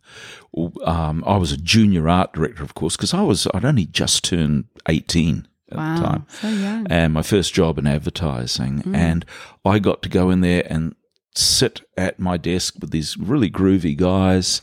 um, 0.83 1.23
I 1.25 1.37
was 1.37 1.51
a 1.51 1.57
junior 1.57 2.09
art 2.09 2.33
director, 2.33 2.63
of 2.63 2.73
course, 2.73 2.97
because 2.97 3.13
I 3.13 3.21
was 3.21 3.47
I'd 3.53 3.63
only 3.63 3.85
just 3.85 4.23
turned 4.25 4.65
eighteen 4.87 5.47
at 5.71 5.77
wow, 5.77 5.95
the 5.95 6.03
time, 6.03 6.25
so 6.29 6.49
young. 6.49 6.87
and 6.89 7.13
my 7.13 7.21
first 7.21 7.53
job 7.53 7.77
in 7.77 7.87
advertising, 7.87 8.81
mm. 8.83 8.95
and 8.95 9.25
I 9.63 9.79
got 9.79 10.01
to 10.03 10.09
go 10.09 10.29
in 10.29 10.41
there 10.41 10.65
and 10.69 10.95
sit 11.35 11.81
at 11.97 12.19
my 12.19 12.37
desk 12.37 12.75
with 12.79 12.91
these 12.91 13.17
really 13.17 13.49
groovy 13.49 13.95
guys, 13.95 14.61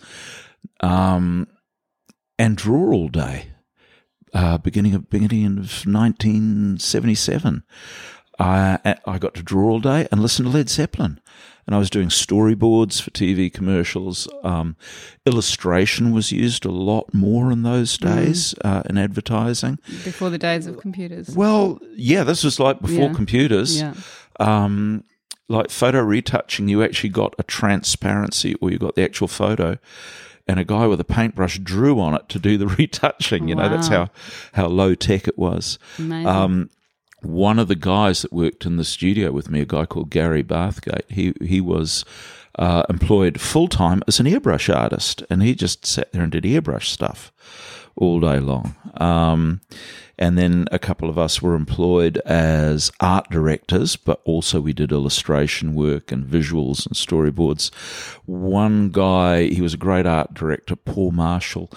um, 0.80 1.48
and 2.38 2.56
draw 2.56 2.92
all 2.92 3.08
day. 3.08 3.48
Uh, 4.34 4.56
beginning 4.56 4.94
of 4.94 5.10
beginning 5.10 5.44
of 5.44 5.84
1977, 5.86 7.64
I 8.38 8.96
I 9.06 9.18
got 9.18 9.34
to 9.34 9.42
draw 9.42 9.72
all 9.72 9.80
day 9.80 10.08
and 10.10 10.22
listen 10.22 10.46
to 10.46 10.50
Led 10.50 10.70
Zeppelin 10.70 11.20
and 11.66 11.76
I 11.76 11.78
was 11.78 11.90
doing 11.90 12.08
storyboards 12.08 13.00
for 13.00 13.10
TV 13.10 13.52
commercials. 13.52 14.28
Um, 14.42 14.76
illustration 15.24 16.12
was 16.12 16.32
used 16.32 16.64
a 16.64 16.70
lot 16.70 17.14
more 17.14 17.52
in 17.52 17.62
those 17.62 17.96
mm. 17.96 18.14
days 18.14 18.54
mm. 18.54 18.68
uh, 18.68 18.82
in 18.88 18.98
advertising. 18.98 19.78
Before 20.04 20.30
the 20.30 20.38
days 20.38 20.66
of 20.66 20.78
computers. 20.78 21.34
Well, 21.34 21.78
yeah, 21.94 22.24
this 22.24 22.42
was 22.44 22.58
like 22.58 22.80
before 22.80 23.08
yeah. 23.08 23.12
computers. 23.12 23.80
Yeah. 23.80 23.94
Um, 24.40 25.04
like 25.48 25.70
photo 25.70 26.00
retouching, 26.00 26.68
you 26.68 26.82
actually 26.82 27.10
got 27.10 27.34
a 27.38 27.42
transparency, 27.42 28.54
or 28.54 28.70
you 28.70 28.78
got 28.78 28.94
the 28.94 29.04
actual 29.04 29.28
photo, 29.28 29.78
and 30.48 30.58
a 30.58 30.64
guy 30.64 30.86
with 30.86 31.00
a 31.00 31.04
paintbrush 31.04 31.58
drew 31.58 32.00
on 32.00 32.14
it 32.14 32.28
to 32.30 32.38
do 32.38 32.56
the 32.56 32.66
retouching. 32.78 33.48
You 33.48 33.56
wow. 33.56 33.64
know, 33.64 33.68
that's 33.68 33.88
how 33.88 34.08
how 34.54 34.66
low 34.66 34.94
tech 34.94 35.28
it 35.28 35.38
was. 35.38 35.78
Amazing. 35.98 36.26
Um, 36.26 36.70
one 37.24 37.58
of 37.58 37.68
the 37.68 37.76
guys 37.76 38.22
that 38.22 38.32
worked 38.32 38.66
in 38.66 38.76
the 38.76 38.84
studio 38.84 39.32
with 39.32 39.50
me, 39.50 39.60
a 39.60 39.66
guy 39.66 39.86
called 39.86 40.10
Gary 40.10 40.42
Bathgate, 40.42 41.10
he 41.10 41.32
he 41.40 41.60
was 41.60 42.04
uh, 42.58 42.84
employed 42.88 43.40
full 43.40 43.68
time 43.68 44.02
as 44.06 44.20
an 44.20 44.26
airbrush 44.26 44.74
artist, 44.74 45.22
and 45.30 45.42
he 45.42 45.54
just 45.54 45.86
sat 45.86 46.12
there 46.12 46.22
and 46.22 46.32
did 46.32 46.44
airbrush 46.44 46.86
stuff 46.86 47.32
all 47.96 48.20
day 48.20 48.40
long. 48.40 48.74
Um, 48.94 49.60
and 50.18 50.38
then 50.38 50.66
a 50.70 50.78
couple 50.78 51.08
of 51.08 51.18
us 51.18 51.42
were 51.42 51.54
employed 51.54 52.18
as 52.18 52.92
art 53.00 53.28
directors, 53.30 53.96
but 53.96 54.20
also 54.24 54.60
we 54.60 54.72
did 54.72 54.92
illustration 54.92 55.74
work 55.74 56.12
and 56.12 56.24
visuals 56.24 56.86
and 56.86 56.94
storyboards. 56.94 57.74
One 58.24 58.90
guy, 58.90 59.44
he 59.48 59.60
was 59.60 59.74
a 59.74 59.78
great 59.78 60.06
art 60.06 60.34
director, 60.34 60.76
Paul 60.76 61.12
Marshall. 61.12 61.70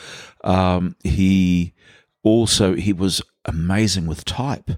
Um, 0.44 0.96
he 1.04 1.74
also 2.24 2.76
he 2.76 2.94
was 2.94 3.22
amazing 3.46 4.08
with 4.08 4.26
type 4.26 4.72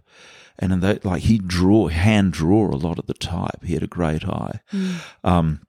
and 0.60 0.74
in 0.74 0.80
that, 0.82 1.06
like 1.06 1.24
he 1.24 1.38
draw 1.38 1.88
hand 1.88 2.34
draw 2.34 2.68
a 2.68 2.76
lot 2.76 3.00
of 3.00 3.08
the 3.08 3.14
type. 3.14 3.64
He 3.64 3.74
had 3.74 3.84
a 3.84 3.88
great 3.88 4.26
eye. 4.26 4.62
Mm. 4.74 4.96
Um, 5.24 5.62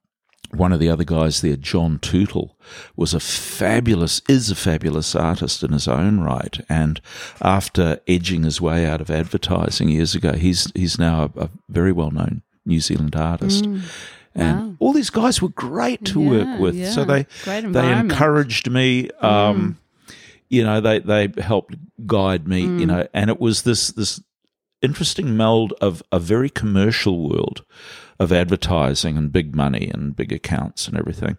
one 0.51 0.73
of 0.73 0.79
the 0.79 0.89
other 0.89 1.03
guys 1.03 1.41
there, 1.41 1.55
John 1.55 1.99
Tootle, 1.99 2.57
was 2.95 3.13
a 3.13 3.19
fabulous, 3.19 4.21
is 4.27 4.49
a 4.49 4.55
fabulous 4.55 5.15
artist 5.15 5.63
in 5.63 5.73
his 5.73 5.87
own 5.87 6.21
right. 6.21 6.59
And 6.67 6.99
after 7.41 7.99
edging 8.07 8.43
his 8.43 8.59
way 8.59 8.85
out 8.85 9.01
of 9.01 9.11
advertising 9.11 9.89
years 9.89 10.15
ago, 10.15 10.33
he's 10.33 10.71
he's 10.73 10.97
now 10.97 11.31
a, 11.35 11.41
a 11.41 11.49
very 11.69 11.91
well 11.91 12.11
known 12.11 12.41
New 12.65 12.79
Zealand 12.79 13.15
artist. 13.15 13.65
Mm. 13.65 13.81
And 14.35 14.59
wow. 14.59 14.75
all 14.79 14.93
these 14.93 15.09
guys 15.09 15.41
were 15.41 15.49
great 15.49 16.05
to 16.05 16.21
yeah, 16.21 16.29
work 16.29 16.59
with. 16.59 16.75
Yeah. 16.75 16.91
So 16.91 17.05
they 17.05 17.27
they 17.45 17.91
encouraged 17.91 18.69
me. 18.69 19.09
Um, 19.21 19.77
mm. 20.07 20.15
You 20.49 20.63
know, 20.63 20.81
they 20.81 20.99
they 20.99 21.29
helped 21.41 21.75
guide 22.07 22.47
me. 22.47 22.61
You 22.61 22.67
mm. 22.67 22.87
know, 22.87 23.07
and 23.13 23.29
it 23.29 23.39
was 23.39 23.63
this 23.63 23.89
this 23.91 24.19
interesting 24.81 25.35
meld 25.35 25.73
of 25.81 26.01
a 26.11 26.19
very 26.19 26.49
commercial 26.49 27.29
world 27.29 27.63
of 28.19 28.33
advertising 28.33 29.17
and 29.17 29.31
big 29.31 29.55
money 29.55 29.89
and 29.93 30.15
big 30.15 30.33
accounts 30.33 30.87
and 30.87 30.97
everything. 30.97 31.37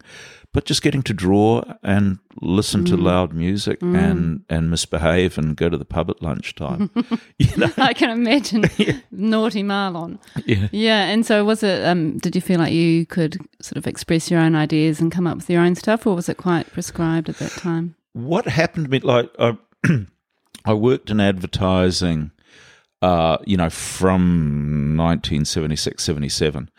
But 0.52 0.64
just 0.64 0.82
getting 0.82 1.02
to 1.02 1.14
draw 1.14 1.62
and 1.82 2.18
listen 2.40 2.82
mm. 2.82 2.88
to 2.88 2.96
loud 2.96 3.32
music 3.32 3.80
mm. 3.80 3.96
and, 3.96 4.44
and 4.48 4.68
misbehave 4.68 5.38
and 5.38 5.56
go 5.56 5.68
to 5.68 5.76
the 5.76 5.84
pub 5.84 6.10
at 6.10 6.22
lunchtime. 6.22 6.90
you 7.38 7.56
know? 7.56 7.70
I 7.76 7.92
can 7.92 8.10
imagine 8.10 8.64
yeah. 8.76 8.98
naughty 9.12 9.62
Marlon. 9.62 10.18
Yeah. 10.46 10.68
Yeah. 10.72 11.04
And 11.04 11.24
so 11.24 11.44
was 11.44 11.62
it, 11.62 11.84
um, 11.86 12.18
did 12.18 12.34
you 12.34 12.40
feel 12.40 12.58
like 12.58 12.72
you 12.72 13.06
could 13.06 13.36
sort 13.60 13.76
of 13.76 13.86
express 13.86 14.30
your 14.30 14.40
own 14.40 14.56
ideas 14.56 15.00
and 15.00 15.12
come 15.12 15.26
up 15.26 15.36
with 15.36 15.50
your 15.50 15.62
own 15.62 15.76
stuff 15.76 16.06
or 16.06 16.16
was 16.16 16.28
it 16.28 16.38
quite 16.38 16.72
prescribed 16.72 17.28
at 17.28 17.36
that 17.36 17.52
time? 17.52 17.94
What 18.12 18.46
happened 18.46 18.86
to 18.86 18.90
me, 18.90 18.98
like, 19.00 19.30
I, 19.38 19.56
I 20.64 20.72
worked 20.74 21.10
in 21.10 21.20
advertising 21.20 22.32
uh, 23.02 23.38
you 23.44 23.56
know, 23.56 23.70
from 23.70 24.96
1976, 24.96 26.02
77. 26.02 26.70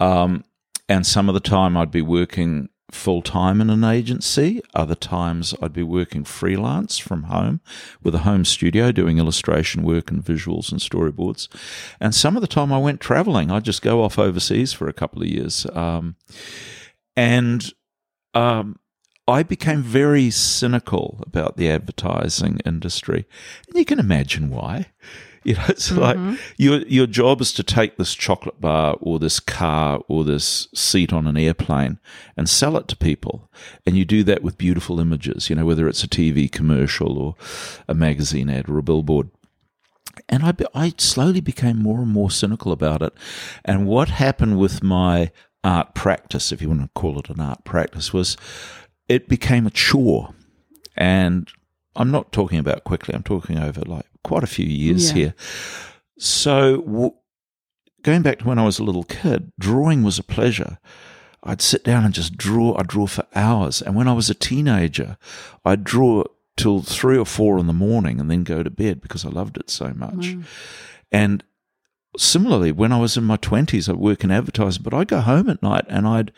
Um, 0.00 0.44
and 0.88 1.06
some 1.06 1.28
of 1.28 1.34
the 1.34 1.40
time 1.40 1.76
I'd 1.76 1.90
be 1.90 2.02
working 2.02 2.68
full 2.90 3.22
time 3.22 3.60
in 3.60 3.70
an 3.70 3.84
agency. 3.84 4.60
Other 4.74 4.94
times 4.94 5.54
I'd 5.62 5.72
be 5.72 5.82
working 5.82 6.24
freelance 6.24 6.98
from 6.98 7.24
home 7.24 7.60
with 8.02 8.14
a 8.14 8.18
home 8.18 8.44
studio 8.44 8.92
doing 8.92 9.18
illustration 9.18 9.82
work 9.82 10.10
and 10.10 10.22
visuals 10.22 10.70
and 10.70 10.80
storyboards. 10.80 11.48
And 12.00 12.14
some 12.14 12.36
of 12.36 12.42
the 12.42 12.46
time 12.46 12.72
I 12.72 12.78
went 12.78 13.00
traveling. 13.00 13.50
I'd 13.50 13.64
just 13.64 13.82
go 13.82 14.02
off 14.02 14.18
overseas 14.18 14.72
for 14.72 14.88
a 14.88 14.92
couple 14.92 15.22
of 15.22 15.28
years. 15.28 15.66
Um, 15.72 16.16
and 17.16 17.72
um, 18.34 18.78
I 19.26 19.42
became 19.42 19.82
very 19.82 20.30
cynical 20.30 21.22
about 21.26 21.56
the 21.56 21.70
advertising 21.70 22.60
industry, 22.66 23.26
and 23.68 23.78
you 23.78 23.84
can 23.84 23.98
imagine 23.98 24.50
why. 24.50 24.86
You 25.44 25.54
know, 25.54 25.64
it's 25.68 25.90
mm-hmm. 25.90 26.30
like 26.30 26.40
your 26.56 26.82
your 26.82 27.08
job 27.08 27.40
is 27.40 27.52
to 27.54 27.64
take 27.64 27.96
this 27.96 28.14
chocolate 28.14 28.60
bar 28.60 28.96
or 29.00 29.18
this 29.18 29.40
car 29.40 30.00
or 30.06 30.22
this 30.22 30.68
seat 30.72 31.12
on 31.12 31.26
an 31.26 31.36
airplane 31.36 31.98
and 32.36 32.48
sell 32.48 32.76
it 32.76 32.86
to 32.88 32.96
people, 32.96 33.50
and 33.84 33.96
you 33.96 34.04
do 34.04 34.22
that 34.22 34.44
with 34.44 34.56
beautiful 34.56 35.00
images. 35.00 35.50
You 35.50 35.56
know, 35.56 35.66
whether 35.66 35.88
it's 35.88 36.04
a 36.04 36.08
TV 36.08 36.50
commercial 36.50 37.18
or 37.18 37.34
a 37.88 37.94
magazine 37.94 38.48
ad 38.50 38.68
or 38.68 38.78
a 38.78 38.82
billboard. 38.84 39.30
And 40.28 40.44
I, 40.44 40.54
I 40.74 40.94
slowly 40.98 41.40
became 41.40 41.82
more 41.82 42.00
and 42.00 42.10
more 42.10 42.30
cynical 42.30 42.70
about 42.70 43.02
it. 43.02 43.14
And 43.64 43.86
what 43.86 44.10
happened 44.10 44.58
with 44.58 44.82
my 44.82 45.32
art 45.64 45.94
practice, 45.94 46.52
if 46.52 46.62
you 46.62 46.68
want 46.68 46.82
to 46.82 46.90
call 46.94 47.18
it 47.18 47.30
an 47.30 47.40
art 47.40 47.64
practice, 47.64 48.12
was 48.12 48.36
it 49.08 49.28
became 49.28 49.66
a 49.66 49.70
chore. 49.70 50.34
And 50.96 51.50
I'm 51.96 52.10
not 52.10 52.30
talking 52.30 52.58
about 52.58 52.84
quickly, 52.84 53.14
I'm 53.14 53.22
talking 53.22 53.58
over 53.58 53.80
like 53.80 54.06
quite 54.24 54.44
a 54.44 54.48
few 54.48 54.66
years 54.66 55.08
yeah. 55.08 55.14
here. 55.14 55.34
So, 56.18 56.82
w- 56.82 57.14
going 58.02 58.22
back 58.22 58.40
to 58.40 58.46
when 58.46 58.58
I 58.58 58.64
was 58.64 58.78
a 58.78 58.84
little 58.84 59.04
kid, 59.04 59.52
drawing 59.58 60.02
was 60.02 60.18
a 60.18 60.24
pleasure. 60.24 60.78
I'd 61.42 61.60
sit 61.60 61.82
down 61.82 62.04
and 62.04 62.14
just 62.14 62.36
draw. 62.36 62.76
I'd 62.78 62.86
draw 62.86 63.06
for 63.06 63.26
hours. 63.34 63.82
And 63.82 63.96
when 63.96 64.08
I 64.08 64.12
was 64.12 64.30
a 64.30 64.34
teenager, 64.34 65.16
I'd 65.64 65.82
draw 65.84 66.24
till 66.56 66.82
three 66.82 67.18
or 67.18 67.26
four 67.26 67.58
in 67.58 67.66
the 67.66 67.72
morning 67.72 68.20
and 68.20 68.30
then 68.30 68.44
go 68.44 68.62
to 68.62 68.70
bed 68.70 69.00
because 69.00 69.24
I 69.24 69.30
loved 69.30 69.56
it 69.56 69.70
so 69.70 69.92
much. 69.94 70.34
Mm. 70.34 70.44
And 71.10 71.44
similarly, 72.16 72.72
when 72.72 72.92
I 72.92 72.98
was 72.98 73.16
in 73.16 73.24
my 73.24 73.36
20s, 73.36 73.88
I'd 73.88 73.96
work 73.96 74.22
in 74.24 74.30
advertising, 74.30 74.82
but 74.82 74.92
I'd 74.92 75.08
go 75.08 75.20
home 75.20 75.48
at 75.48 75.62
night 75.62 75.84
and 75.88 76.06
I'd 76.06 76.32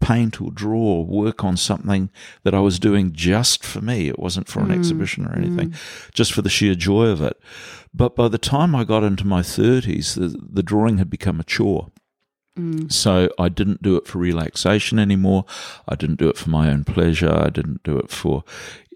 paint 0.00 0.40
or 0.40 0.50
draw 0.50 0.78
or 0.78 1.06
work 1.06 1.44
on 1.44 1.56
something 1.56 2.10
that 2.44 2.54
I 2.54 2.60
was 2.60 2.78
doing 2.78 3.12
just 3.12 3.64
for 3.64 3.80
me. 3.80 4.08
It 4.08 4.18
wasn't 4.18 4.48
for 4.48 4.60
an 4.60 4.68
mm. 4.68 4.74
exhibition 4.74 5.26
or 5.26 5.34
anything, 5.34 5.70
mm. 5.70 6.12
just 6.12 6.32
for 6.32 6.42
the 6.42 6.48
sheer 6.48 6.74
joy 6.74 7.06
of 7.06 7.20
it. 7.20 7.40
But 7.92 8.14
by 8.14 8.28
the 8.28 8.38
time 8.38 8.74
I 8.74 8.84
got 8.84 9.02
into 9.02 9.26
my 9.26 9.40
30s, 9.40 10.14
the, 10.14 10.38
the 10.38 10.62
drawing 10.62 10.98
had 10.98 11.10
become 11.10 11.40
a 11.40 11.44
chore. 11.44 11.90
Mm. 12.56 12.90
So 12.90 13.28
I 13.38 13.48
didn't 13.48 13.82
do 13.82 13.96
it 13.96 14.06
for 14.06 14.18
relaxation 14.18 14.98
anymore. 14.98 15.44
I 15.88 15.94
didn't 15.94 16.18
do 16.18 16.28
it 16.28 16.38
for 16.38 16.50
my 16.50 16.70
own 16.70 16.84
pleasure. 16.84 17.32
I 17.32 17.50
didn't 17.50 17.82
do 17.82 17.98
it 17.98 18.10
for 18.10 18.44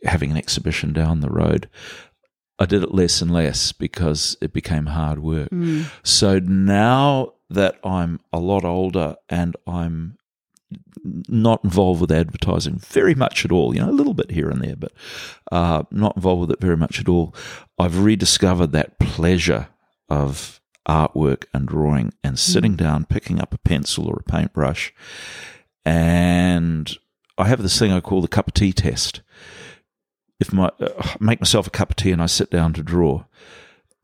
having 0.04 0.30
an 0.30 0.36
exhibition 0.36 0.92
down 0.92 1.20
the 1.20 1.30
road. 1.30 1.68
I 2.60 2.66
did 2.66 2.82
it 2.82 2.94
less 2.94 3.22
and 3.22 3.30
less 3.30 3.72
because 3.72 4.36
it 4.42 4.52
became 4.52 4.86
hard 4.86 5.20
work. 5.20 5.48
Mm. 5.48 5.90
So 6.02 6.38
now 6.38 7.32
that 7.48 7.80
I'm 7.82 8.20
a 8.32 8.38
lot 8.38 8.64
older 8.64 9.16
and 9.30 9.56
I'm 9.66 10.18
not 11.02 11.64
involved 11.64 12.02
with 12.02 12.12
advertising 12.12 12.78
very 12.78 13.14
much 13.14 13.46
at 13.46 13.50
all, 13.50 13.74
you 13.74 13.80
know, 13.80 13.88
a 13.88 13.92
little 13.92 14.12
bit 14.12 14.30
here 14.30 14.50
and 14.50 14.62
there, 14.62 14.76
but 14.76 14.92
uh, 15.50 15.84
not 15.90 16.16
involved 16.16 16.42
with 16.42 16.50
it 16.50 16.60
very 16.60 16.76
much 16.76 17.00
at 17.00 17.08
all, 17.08 17.34
I've 17.78 18.04
rediscovered 18.04 18.72
that 18.72 18.98
pleasure 18.98 19.68
of 20.10 20.60
artwork 20.86 21.44
and 21.54 21.66
drawing 21.66 22.12
and 22.22 22.38
sitting 22.38 22.74
mm. 22.74 22.78
down, 22.78 23.06
picking 23.06 23.40
up 23.40 23.54
a 23.54 23.58
pencil 23.58 24.06
or 24.06 24.18
a 24.20 24.30
paintbrush. 24.30 24.92
And 25.84 26.94
I 27.38 27.48
have 27.48 27.62
this 27.62 27.78
thing 27.78 27.90
I 27.90 28.00
call 28.00 28.20
the 28.20 28.28
cup 28.28 28.48
of 28.48 28.54
tea 28.54 28.74
test 28.74 29.22
if 30.40 30.52
my 30.52 30.70
uh, 30.80 31.14
make 31.20 31.40
myself 31.40 31.66
a 31.66 31.70
cup 31.70 31.90
of 31.90 31.96
tea 31.96 32.10
and 32.10 32.22
I 32.22 32.26
sit 32.26 32.50
down 32.50 32.72
to 32.72 32.82
draw, 32.82 33.24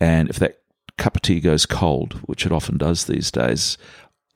and 0.00 0.28
if 0.28 0.38
that 0.38 0.60
cup 0.98 1.16
of 1.16 1.22
tea 1.22 1.40
goes 1.40 1.66
cold, 1.66 2.14
which 2.26 2.46
it 2.46 2.52
often 2.52 2.76
does 2.76 3.06
these 3.06 3.30
days, 3.30 3.76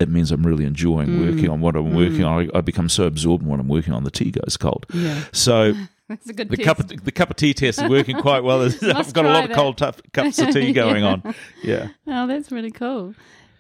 it 0.01 0.09
means 0.09 0.33
I'm 0.33 0.47
really 0.47 0.65
enjoying 0.65 1.09
mm. 1.09 1.31
working 1.31 1.51
on 1.51 1.61
what 1.61 1.77
I'm 1.77 1.93
mm. 1.93 1.97
working 1.97 2.25
on. 2.25 2.51
I, 2.55 2.59
I, 2.59 2.61
become 2.63 2.89
so 2.89 3.05
absorbed 3.05 3.43
in 3.45 3.49
what 3.49 3.61
I'm 3.61 3.69
working 3.69 3.93
on, 3.93 4.05
the 4.05 4.11
tea 4.11 4.31
goes 4.31 4.57
cold. 4.57 4.87
Yeah. 4.93 5.25
So 5.33 5.75
the 6.09 6.45
test. 6.45 6.63
cup 6.63 6.79
of, 6.81 7.05
the 7.05 7.13
cup 7.13 7.31
of 7.31 7.37
tea 7.37 7.55
test 7.55 7.83
is 7.83 7.89
working 7.89 8.19
quite 8.19 8.43
well. 8.43 8.63
I've 8.83 9.13
got 9.13 9.25
a 9.25 9.29
lot 9.29 9.49
that. 9.49 9.51
of 9.51 9.57
cold 9.57 9.79
cups 10.13 10.39
of 10.39 10.51
tea 10.53 10.73
going 10.75 11.03
yeah. 11.03 11.11
on. 11.11 11.35
Yeah. 11.63 11.89
Oh, 12.07 12.27
that's 12.27 12.51
really 12.51 12.71
cool. 12.71 13.15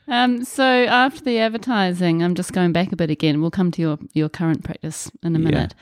Um, 0.08 0.44
so 0.44 0.64
after 0.64 1.22
the 1.22 1.38
advertising, 1.38 2.22
I'm 2.22 2.34
just 2.34 2.52
going 2.52 2.72
back 2.72 2.90
a 2.90 2.96
bit 2.96 3.10
again. 3.10 3.40
We'll 3.40 3.52
come 3.52 3.70
to 3.72 3.82
your, 3.82 3.98
your 4.12 4.28
current 4.28 4.64
practice 4.64 5.10
in 5.22 5.36
a 5.36 5.38
minute. 5.38 5.74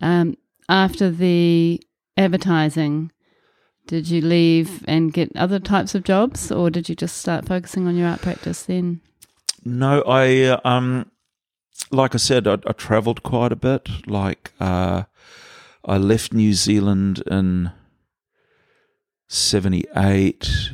Yeah. 0.00 0.20
Um, 0.20 0.36
after 0.68 1.10
the 1.10 1.80
advertising, 2.16 3.12
did 3.86 4.08
you 4.08 4.20
leave 4.20 4.84
and 4.88 5.12
get 5.12 5.34
other 5.36 5.58
types 5.58 5.94
of 5.94 6.04
jobs, 6.04 6.50
or 6.50 6.70
did 6.70 6.88
you 6.88 6.94
just 6.94 7.18
start 7.18 7.46
focusing 7.46 7.86
on 7.86 7.96
your 7.96 8.08
art 8.08 8.22
practice 8.22 8.62
then? 8.64 9.00
No, 9.64 10.02
I 10.02 10.42
uh, 10.42 10.60
um, 10.64 11.10
like 11.90 12.14
I 12.14 12.18
said, 12.18 12.46
I, 12.46 12.54
I 12.66 12.72
travelled 12.72 13.22
quite 13.22 13.52
a 13.52 13.56
bit. 13.56 13.88
Like 14.06 14.52
uh, 14.60 15.04
I 15.84 15.96
left 15.98 16.32
New 16.32 16.52
Zealand 16.52 17.22
in 17.30 17.70
78, 19.28 20.72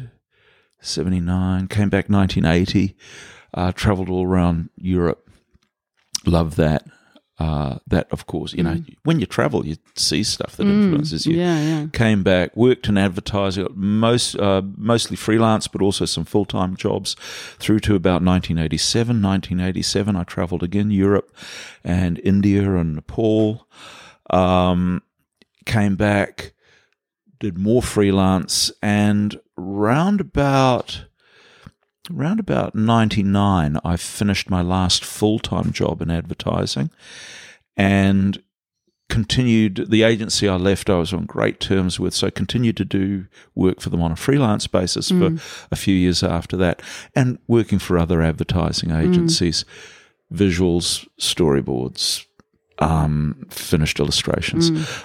79, 0.81 1.69
came 1.69 1.89
back 1.89 2.09
1980, 2.09 2.97
uh, 3.55 3.73
travelled 3.73 4.09
all 4.09 4.27
around 4.27 4.71
Europe. 4.77 5.29
Love 6.25 6.57
that. 6.57 6.85
Uh, 7.43 7.79
that, 7.89 8.07
of 8.13 8.27
course, 8.27 8.53
you 8.53 8.63
know, 8.63 8.75
mm. 8.75 8.97
when 9.03 9.19
you 9.19 9.27
travel, 9.27 9.67
you 9.67 9.77
see 9.97 10.23
stuff 10.23 10.57
that 10.57 10.63
mm. 10.63 10.71
influences 10.71 11.27
you. 11.27 11.37
Yeah, 11.37 11.61
yeah. 11.61 11.87
Came 11.93 12.23
back, 12.23 12.57
worked 12.57 12.89
in 12.89 12.97
advertising, 12.97 13.67
most 13.75 14.37
uh, 14.37 14.63
mostly 14.77 15.17
freelance, 15.17 15.67
but 15.67 15.83
also 15.83 16.05
some 16.05 16.25
full 16.25 16.45
time 16.45 16.77
jobs 16.77 17.17
through 17.59 17.81
to 17.81 17.97
about 17.97 18.23
1987. 18.23 19.21
1987, 19.21 20.15
I 20.15 20.23
travelled 20.23 20.63
again, 20.63 20.93
Europe 20.93 21.35
and 21.83 22.21
India 22.23 22.77
and 22.77 22.95
Nepal. 22.95 23.67
Um, 24.31 25.03
came 25.67 25.97
back, 25.97 26.53
did 27.41 27.59
more 27.59 27.83
freelance, 27.83 28.71
and 28.81 29.41
round 29.57 30.21
about 30.21 31.07
around 32.11 32.41
about 32.41 32.75
99, 32.75 33.79
I 33.85 33.97
finished 33.97 34.51
my 34.51 34.63
last 34.63 35.05
full 35.05 35.39
time 35.39 35.73
job 35.73 36.03
in 36.03 36.11
advertising 36.11 36.91
and 37.77 38.43
continued 39.09 39.91
the 39.91 40.05
agency 40.05 40.49
I 40.49 40.57
left, 40.57 40.89
I 40.89 40.97
was 40.97 41.13
on 41.13 41.27
great 41.27 41.61
terms 41.61 42.01
with, 42.01 42.15
so 42.15 42.31
continued 42.31 42.79
to 42.79 42.85
do 42.85 43.27
work 43.55 43.81
for 43.81 43.91
them 43.91 44.01
on 44.01 44.11
a 44.11 44.17
freelance 44.17 44.67
basis 44.67 45.11
mm. 45.13 45.39
for 45.39 45.69
a 45.71 45.77
few 45.77 45.95
years 45.95 46.23
after 46.23 46.57
that, 46.57 46.81
and 47.15 47.39
working 47.47 47.79
for 47.79 47.99
other 47.99 48.23
advertising 48.23 48.89
mm. 48.89 49.07
agencies, 49.07 49.65
mm. 50.33 50.39
visuals, 50.39 51.07
storyboards, 51.21 52.25
um, 52.79 53.47
finished 53.51 54.01
illustrations. 54.01 54.71
Mm. 54.71 55.05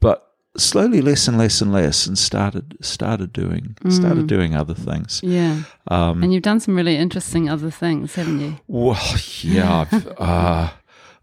But 0.00 0.29
slowly 0.56 1.00
less 1.00 1.28
and 1.28 1.38
less 1.38 1.60
and 1.60 1.72
less 1.72 2.06
and 2.06 2.18
started 2.18 2.76
started 2.80 3.32
doing 3.32 3.76
mm. 3.82 3.92
started 3.92 4.26
doing 4.26 4.54
other 4.54 4.74
things. 4.74 5.20
Yeah. 5.22 5.62
Um, 5.88 6.22
and 6.22 6.32
you've 6.32 6.42
done 6.42 6.60
some 6.60 6.76
really 6.76 6.96
interesting 6.96 7.48
other 7.48 7.70
things 7.70 8.14
haven't 8.14 8.40
you? 8.40 8.58
Well 8.66 9.00
yeah 9.42 9.86
I've, 9.90 10.08
uh, 10.18 10.70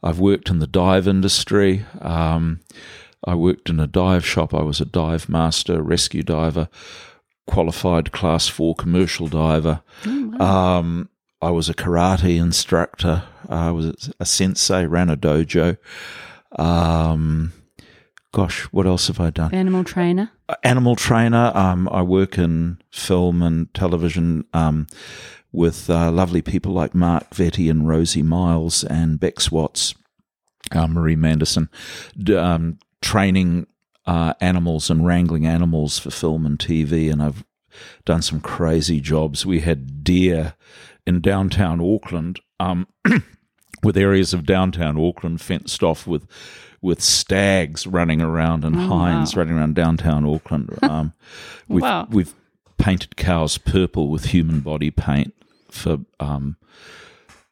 I've 0.01 0.19
worked 0.19 0.49
in 0.49 0.59
the 0.59 0.67
dive 0.67 1.07
industry. 1.07 1.85
Um, 2.01 2.61
I 3.25 3.35
worked 3.35 3.69
in 3.69 3.79
a 3.79 3.87
dive 3.87 4.25
shop. 4.25 4.53
I 4.53 4.61
was 4.61 4.79
a 4.79 4.85
dive 4.85 5.27
master 5.27 5.81
rescue 5.81 6.23
diver 6.23 6.69
qualified 7.47 8.11
class 8.11 8.47
4 8.47 8.75
commercial 8.75 9.27
diver. 9.27 9.81
Oh, 10.05 10.33
wow. 10.37 10.79
um, 10.79 11.09
I 11.41 11.49
was 11.49 11.69
a 11.69 11.73
karate 11.73 12.37
instructor. 12.37 13.23
I 13.49 13.71
was 13.71 14.11
a 14.19 14.25
sensei 14.25 14.85
ran 14.85 15.09
a 15.09 15.17
dojo. 15.17 15.77
Um, 16.57 17.53
gosh, 18.37 18.65
what 18.65 18.85
else 18.85 19.07
have 19.07 19.19
I 19.19 19.31
done? 19.31 19.51
Animal 19.51 19.83
trainer. 19.83 20.31
Uh, 20.47 20.53
animal 20.63 20.95
trainer. 20.95 21.51
Um, 21.55 21.89
I 21.89 22.03
work 22.03 22.37
in 22.37 22.77
film 22.91 23.41
and 23.41 23.73
television 23.73 24.45
um, 24.53 24.85
with 25.51 25.89
uh, 25.89 26.11
lovely 26.11 26.43
people 26.43 26.71
like 26.71 26.93
Mark 26.93 27.31
Vetty 27.31 27.67
and 27.67 27.87
Rosie 27.87 28.21
Miles 28.21 28.83
and 28.83 29.19
Bex 29.19 29.51
Watts, 29.51 29.95
uh, 30.71 30.85
Marie 30.85 31.15
Manderson, 31.15 31.67
um, 32.37 32.77
training 33.01 33.65
uh, 34.05 34.35
animals 34.39 34.91
and 34.91 35.03
wrangling 35.03 35.47
animals 35.47 35.97
for 35.97 36.11
film 36.11 36.45
and 36.45 36.59
TV. 36.59 37.11
And 37.11 37.23
I've 37.23 37.43
done 38.05 38.21
some 38.21 38.39
crazy 38.39 39.01
jobs. 39.01 39.47
We 39.47 39.61
had 39.61 40.03
deer 40.03 40.53
in 41.07 41.21
downtown 41.21 41.81
Auckland. 41.81 42.39
Um, 42.59 42.85
with 43.83 43.95
areas 43.95 44.33
of 44.33 44.45
downtown 44.45 44.99
Auckland 44.99 45.39
fenced 45.39 45.83
off 45.83 46.07
with 46.07 46.27
with 46.81 47.01
stags 47.01 47.87
running 47.87 48.21
around 48.21 48.63
and 48.63 48.75
oh, 48.75 48.87
hinds 48.87 49.35
wow. 49.35 49.41
running 49.41 49.57
around 49.57 49.75
downtown 49.75 50.25
Auckland. 50.25 50.77
Um, 50.87 51.13
we've, 51.67 51.81
wow. 51.81 52.07
we've 52.09 52.33
painted 52.77 53.17
cows 53.17 53.57
purple 53.57 54.09
with 54.09 54.25
human 54.25 54.61
body 54.61 54.89
paint 54.89 55.33
for 55.69 55.99
um, 56.19 56.55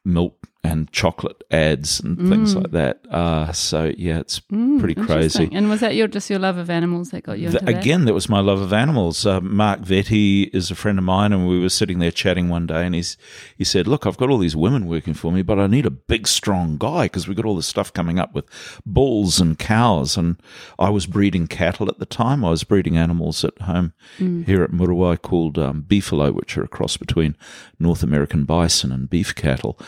milk 0.04 0.46
and 0.72 0.90
chocolate 0.92 1.42
ads 1.50 2.00
and 2.00 2.18
things 2.28 2.54
like 2.56 2.70
that. 2.72 3.00
Uh, 3.10 3.52
so 3.52 3.92
yeah, 3.96 4.18
it's 4.18 4.40
Mm, 4.52 4.78
pretty 4.78 4.94
crazy. 4.94 5.48
And 5.52 5.68
was 5.68 5.80
that 5.80 5.94
your 5.96 6.08
just 6.08 6.30
your 6.30 6.38
love 6.38 6.56
of 6.58 6.70
animals 6.70 7.10
that 7.10 7.22
got 7.24 7.38
you 7.38 7.46
into 7.46 7.58
Th- 7.58 7.70
that? 7.74 7.80
again, 7.82 8.04
that 8.04 8.14
was 8.14 8.28
my 8.28 8.40
love 8.40 8.60
of 8.60 8.72
animals. 8.72 9.24
Uh, 9.26 9.40
Mark 9.40 9.80
Vetti 9.80 10.48
is 10.54 10.70
a 10.70 10.74
friend 10.74 10.98
of 10.98 11.04
mine, 11.04 11.32
and 11.32 11.48
we 11.48 11.58
were 11.60 11.68
sitting 11.68 11.98
there 11.98 12.10
chatting 12.10 12.48
one 12.48 12.66
day, 12.66 12.84
and 12.86 12.94
he's 12.94 13.16
he 13.56 13.64
said, 13.64 13.86
"Look, 13.86 14.06
I've 14.06 14.16
got 14.16 14.30
all 14.30 14.38
these 14.38 14.56
women 14.56 14.86
working 14.86 15.14
for 15.14 15.32
me, 15.32 15.42
but 15.42 15.58
I 15.58 15.66
need 15.66 15.86
a 15.86 15.90
big, 15.90 16.26
strong 16.28 16.76
guy 16.78 17.04
because 17.06 17.26
we've 17.26 17.36
got 17.36 17.46
all 17.46 17.56
this 17.56 17.66
stuff 17.66 17.92
coming 17.92 18.18
up 18.18 18.34
with 18.34 18.44
bulls 18.84 19.40
and 19.40 19.58
cows." 19.58 20.16
And 20.16 20.36
I 20.78 20.90
was 20.90 21.06
breeding 21.06 21.46
cattle 21.48 21.88
at 21.88 21.98
the 21.98 22.06
time. 22.06 22.44
I 22.44 22.50
was 22.50 22.64
breeding 22.64 22.96
animals 22.96 23.44
at 23.44 23.58
home 23.62 23.92
here 24.18 24.62
at 24.62 24.70
Muriwai 24.70 25.20
called 25.22 25.58
um, 25.58 25.84
beefalo, 25.88 26.32
which 26.32 26.56
are 26.56 26.64
a 26.64 26.68
cross 26.68 26.96
between 26.96 27.36
North 27.78 28.02
American 28.02 28.44
bison 28.44 28.92
and 28.92 29.10
beef 29.10 29.34
cattle. 29.34 29.78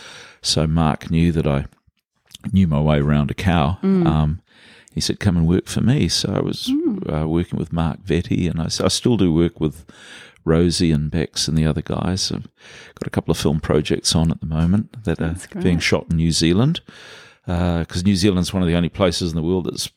So 0.42 0.66
Mark 0.66 1.10
knew 1.10 1.32
that 1.32 1.46
I 1.46 1.66
knew 2.52 2.66
my 2.66 2.80
way 2.80 2.98
around 2.98 3.30
a 3.30 3.34
cow. 3.34 3.78
Um, 3.82 4.40
he 4.94 5.00
said, 5.00 5.20
"Come 5.20 5.36
and 5.36 5.46
work 5.46 5.66
for 5.66 5.80
me." 5.80 6.08
So 6.08 6.32
I 6.34 6.40
was 6.40 6.70
uh, 7.12 7.28
working 7.28 7.58
with 7.58 7.72
Mark 7.72 8.00
Vetti, 8.04 8.48
and 8.50 8.60
I, 8.60 8.64
I 8.64 8.88
still 8.88 9.16
do 9.16 9.32
work 9.32 9.60
with 9.60 9.84
Rosie 10.44 10.92
and 10.92 11.10
Bex 11.10 11.46
and 11.48 11.56
the 11.58 11.66
other 11.66 11.82
guys. 11.82 12.32
I've 12.32 12.44
got 12.94 13.06
a 13.06 13.10
couple 13.10 13.32
of 13.32 13.38
film 13.38 13.60
projects 13.60 14.14
on 14.14 14.30
at 14.30 14.40
the 14.40 14.46
moment 14.46 15.04
that 15.04 15.18
That's 15.18 15.44
are 15.46 15.48
great. 15.48 15.64
being 15.64 15.78
shot 15.78 16.06
in 16.10 16.16
New 16.16 16.32
Zealand 16.32 16.80
because 17.46 18.04
New 18.04 18.16
Zealand's 18.16 18.52
one 18.52 18.62
of 18.62 18.68
the 18.68 18.74
only 18.74 18.88
places 18.88 19.30
in 19.32 19.36
the 19.36 19.42
world 19.42 19.66
that's 19.66 19.90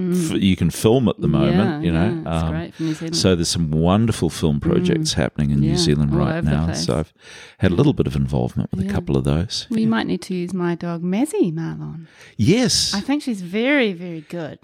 f- 0.00 0.32
you 0.32 0.56
can 0.56 0.70
film 0.70 1.08
at 1.08 1.20
the 1.20 1.28
moment. 1.28 1.56
Mm. 1.56 1.84
Yeah, 1.84 1.86
you 1.86 1.92
know, 1.92 2.22
yeah, 2.24 2.38
Um, 2.42 2.50
great 2.52 2.74
for 2.74 2.82
New 2.82 2.94
Zealand. 2.94 3.16
so 3.16 3.34
there's 3.34 3.48
some 3.48 3.70
wonderful 3.70 4.30
film 4.30 4.60
projects 4.60 5.12
happening 5.14 5.50
in 5.50 5.58
Mm. 5.58 5.62
New 5.62 5.76
Zealand 5.76 6.14
right 6.14 6.42
now. 6.44 6.72
So 6.72 6.98
I've 7.00 7.12
had 7.58 7.70
a 7.72 7.74
little 7.74 7.92
bit 7.92 8.06
of 8.06 8.16
involvement 8.16 8.70
with 8.72 8.80
a 8.86 8.92
couple 8.92 9.16
of 9.16 9.24
those. 9.24 9.66
we 9.70 9.86
might 9.86 10.06
need 10.06 10.22
to 10.22 10.34
use 10.34 10.52
my 10.54 10.74
dog 10.74 11.02
Mazzy 11.02 11.52
Marlon. 11.52 12.06
Yes, 12.36 12.94
I 12.94 13.00
think 13.00 13.22
she's 13.22 13.42
very, 13.42 13.92
very 13.92 14.22
good. 14.28 14.58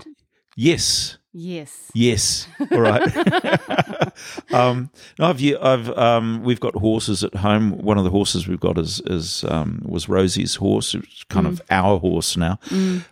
yes. 0.57 1.19
Yes. 1.39 1.91
Yes. 1.93 2.49
All 2.73 2.81
right. 2.81 3.03
um, 4.53 4.91
no, 5.19 5.27
I've, 5.27 5.43
I've, 5.61 5.91
um, 5.99 6.43
we've 6.43 6.61
got 6.61 6.75
horses 6.77 7.23
at 7.23 7.35
home. 7.35 7.77
One 7.77 7.99
of 7.99 8.05
the 8.05 8.11
horses 8.11 8.49
we've 8.49 8.59
got 8.61 8.79
is, 8.79 9.03
is 9.05 9.45
um, 9.49 9.83
was 9.85 10.09
Rosie's 10.09 10.55
horse. 10.55 10.95
It's 10.95 11.25
kind 11.25 11.47
of 11.47 11.61
our 11.71 11.99
horse 11.99 12.39
now. 12.39 12.59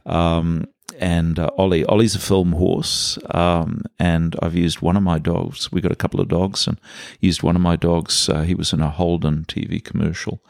Um, 0.07 0.65
and 0.99 1.39
uh, 1.39 1.51
Ollie, 1.59 1.85
Ollie's 1.85 2.15
a 2.15 2.19
film 2.19 2.53
horse. 2.53 3.19
Um, 3.33 3.83
and 3.99 4.37
I've 4.43 4.55
used 4.55 4.81
one 4.81 4.97
of 4.97 5.03
my 5.03 5.19
dogs. 5.19 5.71
We 5.73 5.81
got 5.81 5.93
a 5.93 5.97
couple 5.97 6.21
of 6.21 6.29
dogs, 6.29 6.67
and 6.67 6.81
used 7.21 7.43
one 7.43 7.57
of 7.57 7.63
my 7.63 7.77
dogs. 7.77 8.29
Uh, 8.29 8.43
he 8.43 8.55
was 8.55 8.73
in 8.73 8.81
a 8.81 8.91
Holden 8.91 9.45
TV 9.47 9.83
commercial 9.83 10.43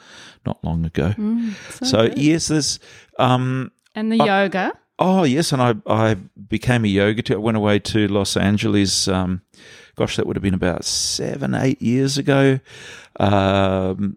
not 0.47 0.63
long 0.63 0.85
ago. 0.85 1.15
So, 1.71 1.85
So 1.85 2.03
yes, 2.17 2.49
there's. 2.49 2.79
Um, 3.19 3.73
and 3.95 4.11
the 4.13 4.17
yoga. 4.17 4.73
Oh 4.99 5.25
yes, 5.25 5.53
and 5.53 5.61
I 5.61 5.75
I 5.87 6.15
became 6.15 6.85
a 6.85 6.89
yoga 6.89 7.23
teacher. 7.23 7.35
I 7.35 7.39
went 7.43 7.57
away 7.57 7.79
to 7.81 8.07
Los 8.09 8.37
Angeles. 8.37 9.09
Um, 9.09 9.43
gosh, 9.97 10.17
that 10.17 10.27
would 10.27 10.37
have 10.37 10.43
been 10.43 10.55
about 10.55 10.85
seven, 10.85 11.55
eight 11.55 11.83
years 11.83 12.17
ago. 12.19 12.61
Um, 13.19 14.17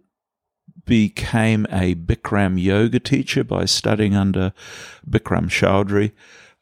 became 0.88 1.68
a 1.70 1.94
Bikram 1.94 2.60
yoga 2.60 3.00
teacher 3.00 3.44
by 3.44 3.66
studying 3.66 4.16
under 4.16 4.54
Bikram 5.08 5.50
Choudhury. 5.50 6.14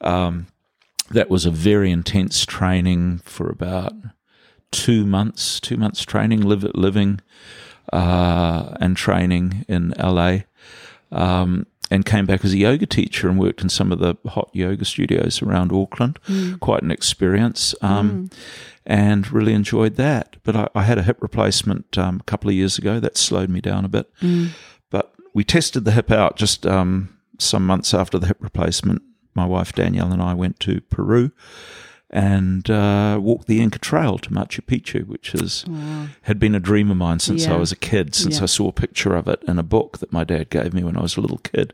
Um, 0.02 0.48
that 1.10 1.30
was 1.30 1.46
a 1.46 1.52
very 1.52 1.92
intense 1.92 2.46
training 2.46 3.20
for 3.20 3.50
about 3.50 3.94
two 4.72 5.06
months. 5.06 5.62
Two 5.62 5.78
months 5.78 6.04
training, 6.04 6.42
live, 6.42 6.64
living 6.76 7.22
uh, 7.94 8.76
and 8.82 8.98
training 8.98 9.64
in 9.70 9.94
LA 9.98 10.40
um, 11.12 11.68
and 11.92 12.06
came 12.06 12.26
back 12.26 12.44
as 12.44 12.54
a 12.54 12.58
yoga 12.58 12.86
teacher 12.86 13.30
and 13.30 13.40
worked 13.40 13.62
in 13.62 13.70
some 13.70 13.92
of 13.92 14.00
the 14.00 14.16
hot 14.28 14.50
yoga 14.54 14.84
studios 14.84 15.42
around 15.42 15.72
Auckland. 15.72 16.20
Quite 16.60 16.82
an 16.82 16.92
experience, 16.92 17.76
um, 17.82 18.30
and 18.86 19.32
really 19.32 19.54
enjoyed 19.54 19.96
that. 19.96 20.36
But 20.44 20.56
I, 20.56 20.68
I 20.76 20.84
had 20.84 20.98
a 20.98 21.04
hip 21.04 21.18
replacement 21.22 21.98
um, 21.98 22.20
a 22.20 22.24
couple 22.24 22.50
of 22.50 22.56
years 22.56 22.78
ago 22.78 23.00
that 23.00 23.18
slowed 23.18 23.50
me 23.50 23.62
down 23.62 23.86
a 23.86 23.90
bit. 23.90 24.12
But 24.90 25.14
we 25.34 25.44
tested 25.44 25.86
the 25.86 25.92
hip 25.92 26.12
out 26.12 26.38
just 26.38 26.66
um, 26.66 27.18
some 27.40 27.66
months 27.66 27.94
after 27.94 28.18
the 28.20 28.28
hip 28.28 28.38
replacement. 28.42 29.02
My 29.34 29.46
wife 29.46 29.74
Danielle 29.74 30.12
and 30.14 30.22
I 30.22 30.34
went 30.34 30.60
to 30.62 30.82
Peru 30.82 31.32
and 32.10 32.70
uh, 32.70 33.20
walked 33.22 33.48
the 33.48 33.60
Inca 33.62 33.80
Trail 33.80 34.18
to 34.20 34.30
Machu 34.30 34.62
Picchu, 34.62 35.06
which 35.08 35.34
is 35.36 35.66
had 36.22 36.40
been 36.40 36.56
a 36.56 36.60
dream 36.60 36.90
of 36.92 36.98
mine 36.98 37.20
since 37.20 37.46
I 37.48 37.58
was 37.58 37.72
a 37.72 37.76
kid. 37.76 38.16
Since 38.16 38.38
Yeah. 38.38 38.44
I 38.44 38.46
saw 38.46 38.70
a 38.70 38.72
picture 38.74 39.16
of 39.16 39.28
it 39.28 39.44
in 39.48 39.60
a 39.60 39.64
book 39.64 39.98
that 39.98 40.14
my 40.14 40.24
dad 40.24 40.50
gave 40.50 40.74
me 40.74 40.84
when 40.84 40.96
I 40.96 41.02
was 41.02 41.18
a 41.18 41.22
little 41.22 41.40
kid. 41.40 41.74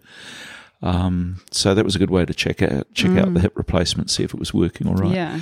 Um, 0.82 1.42
so 1.52 1.76
that 1.76 1.86
was 1.86 1.96
a 1.96 2.00
good 2.00 2.10
way 2.10 2.26
to 2.26 2.34
check 2.34 2.64
out 2.64 2.92
check 2.96 3.12
out 3.18 3.34
the 3.36 3.40
hip 3.42 3.56
replacement, 3.56 4.10
see 4.10 4.24
if 4.24 4.34
it 4.34 4.40
was 4.40 4.54
working 4.54 4.88
all 4.88 4.96
right. 4.96 5.14
Yeah. 5.14 5.40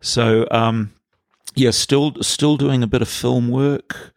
So 0.00 0.48
um, 0.50 0.92
yeah, 1.54 1.70
still 1.70 2.14
still 2.22 2.56
doing 2.56 2.82
a 2.82 2.86
bit 2.86 3.02
of 3.02 3.08
film 3.08 3.48
work, 3.48 4.12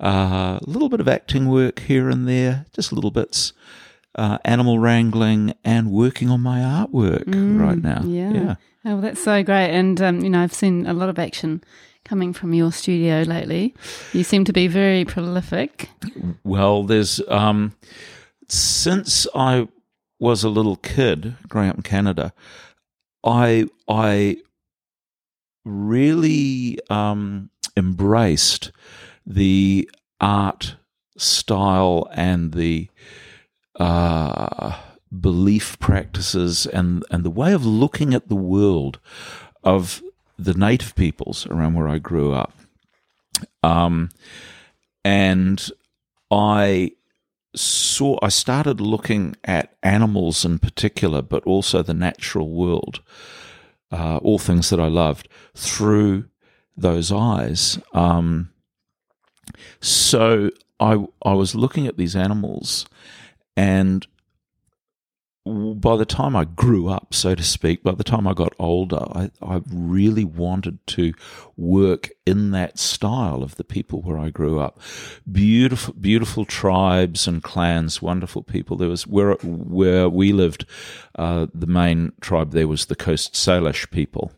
uh, 0.00 0.58
a 0.60 0.66
little 0.66 0.88
bit 0.88 1.00
of 1.00 1.08
acting 1.08 1.48
work 1.48 1.80
here 1.80 2.08
and 2.08 2.28
there, 2.28 2.66
just 2.72 2.92
little 2.92 3.10
bits. 3.10 3.52
Uh, 4.16 4.38
animal 4.44 4.78
wrangling 4.78 5.52
and 5.64 5.90
working 5.90 6.30
on 6.30 6.40
my 6.40 6.60
artwork 6.60 7.24
right 7.60 7.82
now. 7.82 8.00
Yeah. 8.04 8.32
yeah. 8.32 8.54
Oh, 8.84 8.92
well, 8.92 9.00
that's 9.00 9.20
so 9.20 9.42
great. 9.42 9.70
And, 9.70 10.00
um, 10.00 10.20
you 10.20 10.30
know, 10.30 10.40
I've 10.40 10.54
seen 10.54 10.86
a 10.86 10.92
lot 10.92 11.08
of 11.08 11.18
action 11.18 11.64
coming 12.04 12.32
from 12.32 12.52
your 12.52 12.70
studio 12.70 13.22
lately. 13.22 13.74
You 14.12 14.22
seem 14.22 14.44
to 14.44 14.52
be 14.52 14.68
very 14.68 15.04
prolific. 15.04 15.88
Well, 16.44 16.84
there's 16.84 17.20
um, 17.28 17.74
since 18.48 19.26
I 19.34 19.68
was 20.18 20.44
a 20.44 20.48
little 20.48 20.76
kid 20.76 21.36
growing 21.48 21.70
up 21.70 21.76
in 21.76 21.82
Canada, 21.82 22.32
I 23.24 23.66
I 23.88 24.36
really 25.64 26.78
um, 26.90 27.50
embraced 27.76 28.72
the 29.26 29.90
art 30.20 30.76
style 31.16 32.08
and 32.12 32.52
the 32.52 32.88
uh, 33.76 34.78
belief 35.20 35.78
practices 35.78 36.66
and 36.66 37.04
and 37.10 37.24
the 37.24 37.30
way 37.30 37.52
of 37.52 37.64
looking 37.64 38.14
at 38.14 38.28
the 38.28 38.36
world 38.36 38.98
of 39.62 40.02
the 40.38 40.54
native 40.54 40.94
peoples 40.94 41.46
around 41.46 41.74
where 41.74 41.88
I 41.88 41.98
grew 41.98 42.32
up. 42.32 42.52
Um, 43.62 44.10
and 45.04 45.70
I 46.30 46.92
saw 47.54 48.18
I 48.22 48.28
started 48.28 48.80
looking 48.80 49.36
at 49.44 49.76
animals 49.82 50.44
in 50.44 50.58
particular, 50.58 51.22
but 51.22 51.44
also 51.44 51.82
the 51.82 51.94
natural 51.94 52.50
world, 52.50 53.00
uh, 53.94 54.16
all 54.18 54.38
things 54.38 54.70
that 54.70 54.80
I 54.80 54.88
loved 54.88 55.28
through 55.54 56.24
those 56.76 57.12
eyes. 57.12 57.78
Um, 57.92 58.50
so 59.80 60.50
I 60.80 61.06
I 61.24 61.32
was 61.34 61.54
looking 61.54 61.86
at 61.86 61.96
these 61.96 62.16
animals, 62.16 62.86
and 63.56 64.06
by 65.46 65.96
the 65.96 66.06
time 66.06 66.34
I 66.34 66.44
grew 66.44 66.88
up, 66.88 67.12
so 67.12 67.34
to 67.34 67.42
speak, 67.42 67.82
by 67.82 67.92
the 67.92 68.04
time 68.04 68.26
I 68.26 68.32
got 68.32 68.54
older, 68.58 69.04
I, 69.12 69.30
I 69.42 69.60
really 69.70 70.24
wanted 70.24 70.84
to 70.88 71.12
work 71.56 72.10
in 72.24 72.50
that 72.52 72.78
style 72.78 73.42
of 73.42 73.56
the 73.56 73.64
people 73.64 74.00
where 74.00 74.18
I 74.18 74.30
grew 74.30 74.58
up. 74.58 74.80
Beautiful, 75.30 75.92
beautiful 75.94 76.46
tribes 76.46 77.28
and 77.28 77.42
clans, 77.42 78.00
wonderful 78.00 78.42
people. 78.42 78.78
There 78.78 78.88
was 78.88 79.06
where 79.06 79.34
where 79.42 80.08
we 80.08 80.32
lived, 80.32 80.64
uh, 81.16 81.48
the 81.52 81.66
main 81.66 82.12
tribe 82.22 82.52
there 82.52 82.68
was 82.68 82.86
the 82.86 82.96
Coast 82.96 83.34
Salish 83.34 83.90
people. 83.90 84.32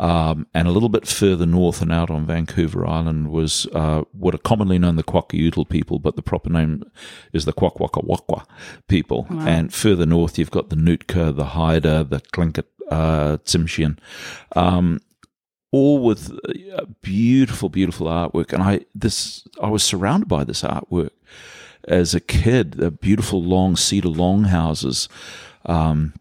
Um, 0.00 0.48
and 0.52 0.66
a 0.66 0.72
little 0.72 0.88
bit 0.88 1.06
further 1.06 1.46
north 1.46 1.80
and 1.80 1.92
out 1.92 2.10
on 2.10 2.26
Vancouver 2.26 2.84
Island 2.84 3.30
was 3.30 3.66
uh, 3.72 4.02
what 4.10 4.34
are 4.34 4.38
commonly 4.38 4.76
known 4.76 4.96
the 4.96 5.04
Kwakiutl 5.04 5.68
people, 5.68 6.00
but 6.00 6.16
the 6.16 6.22
proper 6.22 6.50
name 6.50 6.82
is 7.32 7.44
the 7.44 7.52
Kwakwakawakwa 7.52 8.44
people. 8.88 9.26
And 9.30 9.72
further 9.72 10.04
north, 10.04 10.38
you've 10.38 10.50
got 10.50 10.70
the 10.70 10.76
Nootka, 10.76 11.30
the 11.30 11.44
Haida, 11.44 12.02
the 12.02 12.20
Tlingit, 12.20 12.64
uh, 12.90 13.36
Tsimshian, 13.44 13.96
um, 14.56 15.00
all 15.70 16.02
with 16.02 16.32
uh, 16.76 16.84
beautiful, 17.00 17.68
beautiful 17.68 18.08
artwork. 18.08 18.52
And 18.52 18.62
I 18.62 18.80
this 18.94 19.46
I 19.62 19.68
was 19.68 19.84
surrounded 19.84 20.28
by 20.28 20.42
this 20.42 20.62
artwork 20.62 21.10
as 21.86 22.12
a 22.12 22.20
kid. 22.20 22.72
The 22.72 22.90
beautiful 22.90 23.42
long 23.42 23.76
cedar 23.76 24.08
longhouses. 24.08 25.08
Um, 25.64 26.14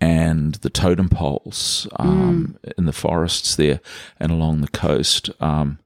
and 0.00 0.54
the 0.56 0.70
totem 0.70 1.08
poles 1.08 1.86
um, 1.96 2.56
in 2.78 2.86
the 2.86 2.92
forests 2.92 3.54
there 3.56 3.80
and 4.18 4.32
along 4.32 4.60
the 4.60 4.68
coast. 4.68 5.30
Um, 5.40 5.78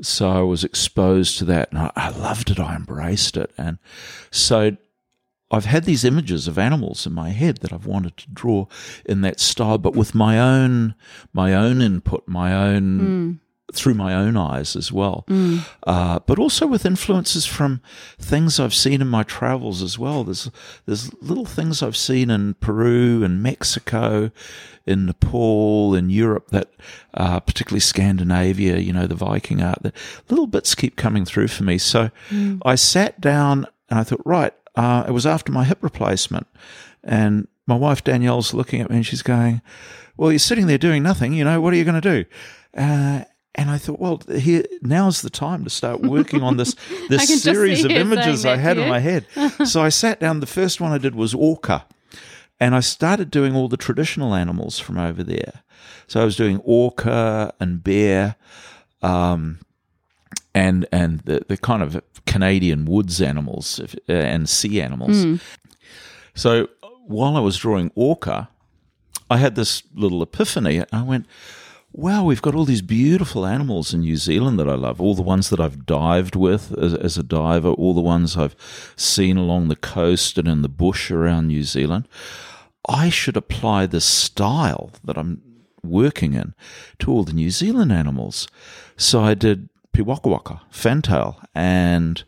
so 0.00 0.30
I 0.30 0.40
was 0.42 0.64
exposed 0.64 1.38
to 1.38 1.44
that, 1.46 1.70
and 1.70 1.78
I, 1.78 1.92
I 1.96 2.10
loved 2.10 2.50
it. 2.50 2.58
I 2.60 2.74
embraced 2.76 3.36
it, 3.36 3.50
and 3.58 3.78
so 4.30 4.76
I've 5.50 5.64
had 5.64 5.84
these 5.84 6.04
images 6.04 6.46
of 6.46 6.58
animals 6.58 7.06
in 7.06 7.12
my 7.12 7.30
head 7.30 7.58
that 7.58 7.72
I've 7.72 7.86
wanted 7.86 8.16
to 8.18 8.30
draw 8.30 8.66
in 9.04 9.20
that 9.22 9.40
style, 9.40 9.78
but 9.78 9.94
with 9.96 10.14
my 10.14 10.38
own 10.38 10.94
my 11.32 11.52
own 11.54 11.82
input, 11.82 12.22
my 12.26 12.54
own 12.54 13.40
through 13.74 13.94
my 13.94 14.14
own 14.14 14.36
eyes 14.36 14.76
as 14.76 14.90
well, 14.92 15.24
uh, 15.86 16.18
but 16.26 16.38
also 16.38 16.66
with 16.66 16.84
influences 16.84 17.46
from 17.46 17.80
things 18.18 18.58
I've 18.58 18.74
seen 18.74 19.00
in 19.00 19.08
my 19.08 19.22
travels 19.22 19.82
as 19.82 19.98
well. 19.98 20.24
There's 20.24 20.50
there's 20.86 21.12
little 21.22 21.46
things 21.46 21.82
I've 21.82 21.96
seen 21.96 22.30
in 22.30 22.54
Peru 22.54 23.22
and 23.22 23.42
Mexico, 23.42 24.30
in 24.86 25.06
Nepal, 25.06 25.94
in 25.94 26.10
Europe 26.10 26.48
that, 26.50 26.70
uh, 27.14 27.40
particularly 27.40 27.80
Scandinavia, 27.80 28.78
you 28.78 28.92
know, 28.92 29.06
the 29.06 29.14
Viking 29.14 29.62
art. 29.62 29.82
The 29.82 29.92
little 30.28 30.46
bits 30.46 30.74
keep 30.74 30.96
coming 30.96 31.24
through 31.24 31.48
for 31.48 31.64
me. 31.64 31.78
So 31.78 32.10
I 32.64 32.74
sat 32.74 33.20
down 33.20 33.66
and 33.88 33.98
I 33.98 34.04
thought, 34.04 34.22
right, 34.24 34.52
uh, 34.76 35.04
it 35.06 35.12
was 35.12 35.26
after 35.26 35.52
my 35.52 35.64
hip 35.64 35.78
replacement, 35.82 36.46
and 37.02 37.48
my 37.66 37.76
wife 37.76 38.02
Danielle's 38.04 38.54
looking 38.54 38.80
at 38.80 38.90
me 38.90 38.96
and 38.96 39.06
she's 39.06 39.22
going, 39.22 39.62
"Well, 40.16 40.32
you're 40.32 40.38
sitting 40.38 40.66
there 40.66 40.78
doing 40.78 41.02
nothing. 41.02 41.32
You 41.32 41.44
know, 41.44 41.60
what 41.60 41.72
are 41.72 41.76
you 41.76 41.84
going 41.84 42.00
to 42.00 42.24
do?" 42.24 42.24
Uh, 42.76 43.24
and 43.54 43.70
I 43.70 43.78
thought, 43.78 43.98
well, 43.98 44.20
here 44.32 44.64
now's 44.80 45.22
the 45.22 45.30
time 45.30 45.64
to 45.64 45.70
start 45.70 46.02
working 46.02 46.42
on 46.42 46.56
this 46.56 46.74
this 47.08 47.42
series 47.42 47.84
of 47.84 47.90
images 47.90 48.46
I 48.46 48.56
had 48.56 48.78
in 48.78 48.88
my 48.88 49.00
head. 49.00 49.26
so 49.64 49.82
I 49.82 49.88
sat 49.88 50.20
down. 50.20 50.40
The 50.40 50.46
first 50.46 50.80
one 50.80 50.92
I 50.92 50.98
did 50.98 51.14
was 51.14 51.34
orca, 51.34 51.84
and 52.58 52.74
I 52.74 52.80
started 52.80 53.30
doing 53.30 53.54
all 53.56 53.68
the 53.68 53.76
traditional 53.76 54.34
animals 54.34 54.78
from 54.78 54.98
over 54.98 55.22
there. 55.22 55.62
So 56.06 56.20
I 56.20 56.24
was 56.24 56.36
doing 56.36 56.60
orca 56.64 57.52
and 57.60 57.82
bear, 57.82 58.36
um, 59.02 59.58
and 60.54 60.86
and 60.92 61.20
the, 61.20 61.42
the 61.48 61.56
kind 61.56 61.82
of 61.82 62.02
Canadian 62.26 62.84
woods 62.84 63.20
animals 63.20 63.80
uh, 63.80 64.12
and 64.12 64.48
sea 64.48 64.80
animals. 64.80 65.24
So 66.34 66.68
while 67.06 67.36
I 67.36 67.40
was 67.40 67.56
drawing 67.58 67.90
orca, 67.94 68.48
I 69.28 69.36
had 69.38 69.56
this 69.56 69.82
little 69.94 70.22
epiphany. 70.22 70.84
I 70.92 71.02
went, 71.02 71.26
wow, 71.92 72.24
we've 72.24 72.42
got 72.42 72.54
all 72.54 72.64
these 72.64 72.82
beautiful 72.82 73.46
animals 73.46 73.92
in 73.92 74.00
New 74.00 74.16
Zealand 74.16 74.58
that 74.58 74.68
I 74.68 74.74
love. 74.74 75.00
All 75.00 75.14
the 75.14 75.22
ones 75.22 75.50
that 75.50 75.60
I've 75.60 75.86
dived 75.86 76.36
with 76.36 76.76
as, 76.78 76.94
as 76.94 77.18
a 77.18 77.22
diver, 77.22 77.70
all 77.70 77.94
the 77.94 78.00
ones 78.00 78.36
I've 78.36 78.56
seen 78.96 79.36
along 79.36 79.68
the 79.68 79.76
coast 79.76 80.38
and 80.38 80.48
in 80.48 80.62
the 80.62 80.68
bush 80.68 81.10
around 81.10 81.48
New 81.48 81.62
Zealand. 81.62 82.08
I 82.88 83.10
should 83.10 83.36
apply 83.36 83.86
this 83.86 84.04
style 84.04 84.90
that 85.04 85.18
I'm 85.18 85.42
working 85.82 86.34
in 86.34 86.54
to 87.00 87.10
all 87.10 87.24
the 87.24 87.32
New 87.32 87.50
Zealand 87.50 87.92
animals. 87.92 88.48
So 88.96 89.22
I 89.22 89.34
did 89.34 89.68
Piwakawaka, 89.92 90.60
fantail, 90.70 91.40
and 91.54 92.22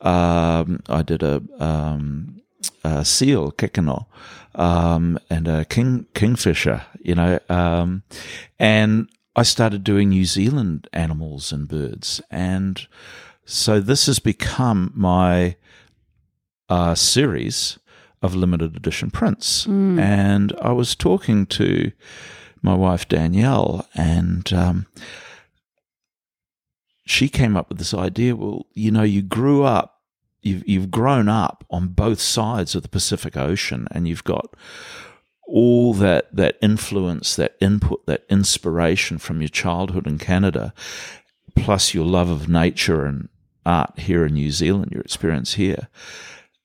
um, 0.00 0.80
I 0.88 1.02
did 1.02 1.22
a, 1.22 1.42
um, 1.58 2.41
a 2.84 3.04
seal, 3.04 3.52
kekeno, 3.52 4.06
um, 4.54 5.18
and 5.30 5.48
a 5.48 5.64
king 5.64 6.06
kingfisher, 6.14 6.84
you 7.00 7.14
know, 7.14 7.38
um, 7.48 8.02
and 8.58 9.08
I 9.34 9.42
started 9.44 9.84
doing 9.84 10.10
New 10.10 10.24
Zealand 10.24 10.88
animals 10.92 11.52
and 11.52 11.68
birds, 11.68 12.20
and 12.30 12.86
so 13.44 13.80
this 13.80 14.06
has 14.06 14.18
become 14.18 14.92
my 14.94 15.56
uh, 16.68 16.94
series 16.94 17.78
of 18.22 18.34
limited 18.34 18.76
edition 18.76 19.10
prints. 19.10 19.66
And 19.98 20.52
I 20.62 20.72
was 20.72 20.94
talking 20.94 21.44
to 21.46 21.90
my 22.62 22.74
wife 22.74 23.08
Danielle, 23.08 23.86
and 23.94 24.50
um, 24.52 24.86
she 27.04 27.28
came 27.28 27.56
up 27.56 27.68
with 27.68 27.78
this 27.78 27.92
idea. 27.92 28.36
Well, 28.36 28.66
you 28.74 28.90
know, 28.90 29.02
you 29.02 29.22
grew 29.22 29.64
up, 29.64 29.91
you've 30.42 30.66
you've 30.68 30.90
grown 30.90 31.28
up 31.28 31.64
on 31.70 31.88
both 31.88 32.20
sides 32.20 32.74
of 32.74 32.82
the 32.82 32.88
Pacific 32.88 33.36
Ocean, 33.36 33.86
and 33.90 34.06
you've 34.06 34.24
got 34.24 34.54
all 35.46 35.92
that 35.94 36.34
that 36.34 36.56
influence, 36.62 37.36
that 37.36 37.56
input, 37.60 38.04
that 38.06 38.24
inspiration 38.28 39.18
from 39.18 39.40
your 39.40 39.48
childhood 39.48 40.06
in 40.06 40.18
Canada, 40.18 40.72
plus 41.56 41.94
your 41.94 42.04
love 42.06 42.28
of 42.30 42.48
nature 42.48 43.04
and 43.04 43.28
art 43.64 43.98
here 43.98 44.26
in 44.26 44.34
New 44.34 44.50
Zealand, 44.50 44.92
your 44.92 45.02
experience 45.02 45.54
here, 45.54 45.88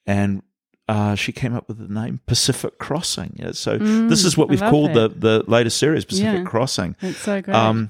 and 0.05 0.41
uh, 0.89 1.15
she 1.15 1.31
came 1.33 1.53
up 1.53 1.67
with 1.67 1.77
the 1.85 1.93
name 1.93 2.21
Pacific 2.27 2.77
Crossing. 2.79 3.35
Yeah, 3.37 3.51
so 3.51 3.77
this 3.77 4.23
is 4.23 4.37
what 4.37 4.47
we've 4.49 4.59
called 4.61 4.93
the 4.93 5.09
the 5.09 5.43
latest 5.47 5.77
series, 5.77 6.05
Pacific 6.05 6.43
Yeah. 6.43 6.49
Crossing. 6.49 6.95
It's 7.01 7.19
so 7.19 7.41
great. 7.41 7.55
Um, 7.55 7.89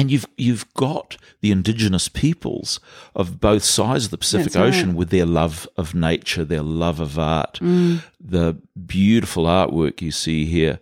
and 0.00 0.10
you've 0.10 0.26
you've 0.36 0.72
got 0.74 1.16
the 1.40 1.50
indigenous 1.50 2.08
peoples 2.08 2.80
of 3.14 3.40
both 3.40 3.62
sides 3.64 4.06
of 4.06 4.10
the 4.10 4.18
Pacific 4.18 4.52
That's 4.52 4.56
right. 4.56 4.68
Ocean 4.68 4.94
with 4.94 5.10
their 5.10 5.26
love 5.26 5.68
of 5.76 5.94
nature, 5.94 6.44
their 6.44 6.62
love 6.62 7.00
of 7.00 7.18
art, 7.18 7.58
Mm. 7.62 8.02
the 8.18 8.56
beautiful 8.86 9.44
artwork 9.44 10.00
you 10.02 10.10
see 10.10 10.46
here 10.46 10.78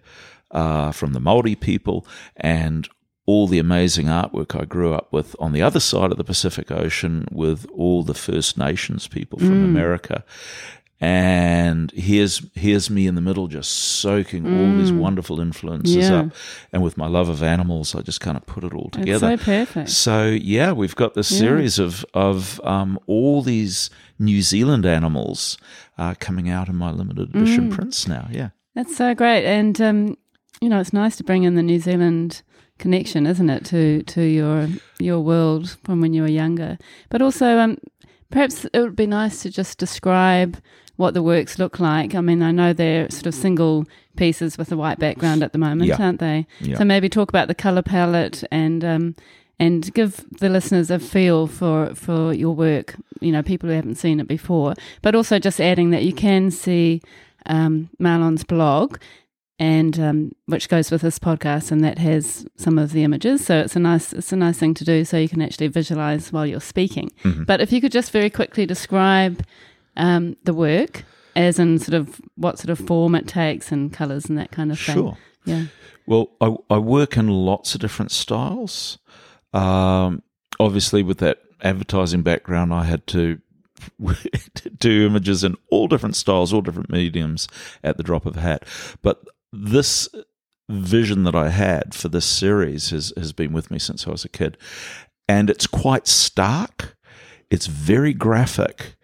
uh, 0.51 0.93
from 0.93 1.13
the 1.13 1.21
Maori 1.21 1.55
people, 1.55 2.07
and 2.37 2.89
all 3.27 3.47
the 3.47 3.59
amazing 3.59 4.07
artwork 4.07 4.59
I 4.59 4.65
grew 4.65 4.95
up 4.95 5.13
with 5.13 5.37
on 5.39 5.53
the 5.53 5.61
other 5.61 5.81
side 5.81 6.11
of 6.11 6.17
the 6.17 6.25
Pacific 6.25 6.71
Ocean 6.71 7.29
with 7.31 7.67
all 7.75 8.03
the 8.03 8.15
First 8.15 8.57
Nations 8.57 9.07
people 9.07 9.39
from 9.39 9.61
Mm. 9.61 9.65
America. 9.65 10.25
And 11.01 11.93
here's 11.93 12.43
here's 12.55 12.91
me 12.91 13.07
in 13.07 13.15
the 13.15 13.21
middle, 13.21 13.47
just 13.47 13.71
soaking 13.71 14.45
all 14.47 14.77
these 14.77 14.93
wonderful 14.93 15.41
influences 15.41 15.97
Mm. 15.97 16.11
Yeah. 16.11 16.19
up, 16.21 16.33
and 16.73 16.83
with 16.83 16.97
my 16.99 17.07
love 17.07 17.29
of 17.29 17.41
animals, 17.43 17.95
I 17.95 18.01
just 18.01 18.21
kind 18.21 18.37
of 18.37 18.45
put 18.47 18.65
it 18.65 18.75
all 18.75 18.89
it's 18.89 18.99
together. 18.99 19.37
so 19.39 19.45
perfect. 19.45 19.91
So 19.91 20.27
yeah, 20.27 20.73
we've 20.73 20.97
got 20.97 21.15
this 21.15 21.31
Yeah. 21.31 21.39
series 21.39 21.79
of 21.79 22.05
of 22.15 22.61
um, 22.65 22.99
all 23.07 23.43
these 23.43 23.91
New 24.19 24.43
Zealand 24.43 24.85
animals 24.85 25.57
uh, 25.99 26.15
coming 26.19 26.49
out 26.51 26.69
in 26.69 26.75
my 26.75 26.91
limited 26.91 27.31
Mm. 27.33 27.43
edition 27.43 27.71
prints 27.71 28.09
now. 28.09 28.27
Yeah, 28.33 28.51
That's 28.75 28.97
so 28.97 29.15
great, 29.15 29.45
and 29.47 29.81
um, 29.81 30.17
you 30.61 30.69
know, 30.69 30.81
it's 30.81 30.93
nice 30.93 31.15
to 31.17 31.25
bring 31.25 31.45
in 31.45 31.55
the 31.55 31.63
New 31.63 31.79
Zealand 31.79 32.43
connection, 32.79 33.25
isn't 33.25 33.51
it, 33.51 33.65
to 33.67 34.03
to 34.03 34.23
your 34.23 34.67
your 34.99 35.21
world 35.21 35.77
from 35.85 36.01
when 36.01 36.13
you 36.13 36.23
were 36.23 36.29
younger? 36.43 36.77
But 37.09 37.23
also, 37.23 37.59
um, 37.61 37.79
perhaps 38.31 38.65
it 38.65 38.81
would 38.81 38.97
be 38.97 39.07
nice 39.07 39.43
to 39.45 39.51
just 39.51 39.79
describe 39.79 40.57
what 40.99 41.15
the 41.15 41.23
works 41.23 41.59
look 41.59 41.79
like. 41.81 42.15
I 42.15 42.21
mean, 42.21 42.43
I 42.43 42.51
know 42.51 42.73
they're 42.73 43.09
sort 43.09 43.27
of 43.27 43.35
single 43.35 43.87
pieces 44.17 44.59
with 44.59 44.71
a 44.73 44.77
white 44.77 44.99
background 44.99 45.43
at 45.45 45.53
the 45.53 45.59
moment, 45.59 45.89
Yeah. 45.89 45.97
aren't 46.03 46.19
they? 46.19 46.47
Yeah. 46.61 46.77
So 46.77 46.85
maybe 46.85 47.09
talk 47.09 47.29
about 47.31 47.49
the 47.49 47.55
color 47.55 47.83
palette 47.83 48.45
and 48.51 48.85
um, 48.85 49.15
and 49.61 49.93
give 49.95 50.25
the 50.41 50.49
listeners 50.49 50.91
a 50.91 50.99
feel 50.99 51.47
for 51.47 51.95
for 51.95 52.35
your 52.35 52.55
work. 52.55 52.97
You 53.21 53.33
know, 53.33 53.43
people 53.43 53.69
who 53.69 53.75
haven't 53.77 53.95
seen 53.95 54.21
it 54.21 54.29
before, 54.29 54.75
but 55.01 55.15
also 55.15 55.39
just 55.39 55.61
adding 55.61 55.91
that 55.91 56.03
you 56.03 56.13
can 56.13 56.51
see 56.51 57.01
um, 57.47 57.89
Marlon's 57.99 58.45
blog. 58.45 58.99
And 59.61 59.99
um, 59.99 60.33
which 60.47 60.69
goes 60.69 60.93
with 60.93 61.01
this 61.03 61.19
podcast, 61.19 61.73
and 61.73 61.83
that 61.83 61.99
has 61.99 62.47
some 62.57 62.79
of 62.79 62.93
the 62.93 63.03
images. 63.03 63.45
So 63.45 63.59
it's 63.59 63.75
a 63.75 63.81
nice, 63.81 64.13
it's 64.13 64.33
a 64.33 64.37
nice 64.37 64.57
thing 64.57 64.73
to 64.75 64.85
do, 64.85 65.05
so 65.05 65.17
you 65.19 65.29
can 65.29 65.43
actually 65.43 65.67
visualize 65.67 66.33
while 66.33 66.47
you're 66.47 66.61
speaking. 66.61 67.11
Mm-hmm. 67.25 67.43
But 67.43 67.61
if 67.61 67.73
you 67.73 67.81
could 67.81 67.91
just 67.91 68.13
very 68.13 68.31
quickly 68.31 68.67
describe 68.67 69.43
um, 69.99 70.37
the 70.45 70.55
work, 70.55 71.05
as 71.37 71.59
in 71.59 71.79
sort 71.79 71.95
of 71.95 72.21
what 72.37 72.59
sort 72.59 72.71
of 72.71 72.87
form 72.87 73.15
it 73.15 73.29
takes 73.29 73.71
and 73.71 73.93
colors 73.93 74.27
and 74.27 74.39
that 74.39 74.51
kind 74.51 74.73
of 74.73 74.81
thing. 74.81 74.95
sure. 74.95 75.19
Yeah. 75.45 75.65
Well, 76.07 76.31
I, 76.41 76.57
I 76.71 76.79
work 76.79 77.17
in 77.17 77.29
lots 77.29 77.75
of 77.75 77.81
different 77.81 78.11
styles. 78.11 78.99
Um, 79.53 80.23
obviously, 80.59 81.03
with 81.03 81.19
that 81.19 81.41
advertising 81.63 82.23
background, 82.23 82.73
I 82.73 82.85
had 82.85 83.07
to 83.09 83.41
do 84.79 85.07
images 85.07 85.45
in 85.45 85.57
all 85.71 85.89
different 85.89 86.17
styles, 86.17 86.53
all 86.53 86.63
different 86.63 86.91
mediums 86.91 87.49
at 87.85 87.97
the 87.97 88.03
drop 88.03 88.27
of 88.27 88.37
a 88.37 88.41
hat. 88.41 88.65
But 89.03 89.23
this 89.53 90.09
vision 90.69 91.25
that 91.25 91.35
I 91.35 91.49
had 91.49 91.95
for 91.95 92.09
this 92.09 92.27
series 92.27 92.91
has, 92.91 93.13
has 93.17 93.33
been 93.33 93.53
with 93.53 93.71
me 93.71 93.79
since 93.79 94.07
I 94.07 94.11
was 94.11 94.25
a 94.25 94.29
kid. 94.29 94.57
And 95.29 95.51
it's 95.51 95.67
quite 95.67 96.07
stark, 96.07 96.97
it's 97.51 97.67
very 97.67 98.15
graphic, 98.15 98.97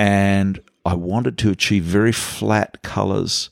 and 0.00 0.62
I 0.86 0.94
wanted 0.94 1.36
to 1.38 1.50
achieve 1.50 1.84
very 1.84 2.10
flat 2.10 2.82
colors, 2.82 3.50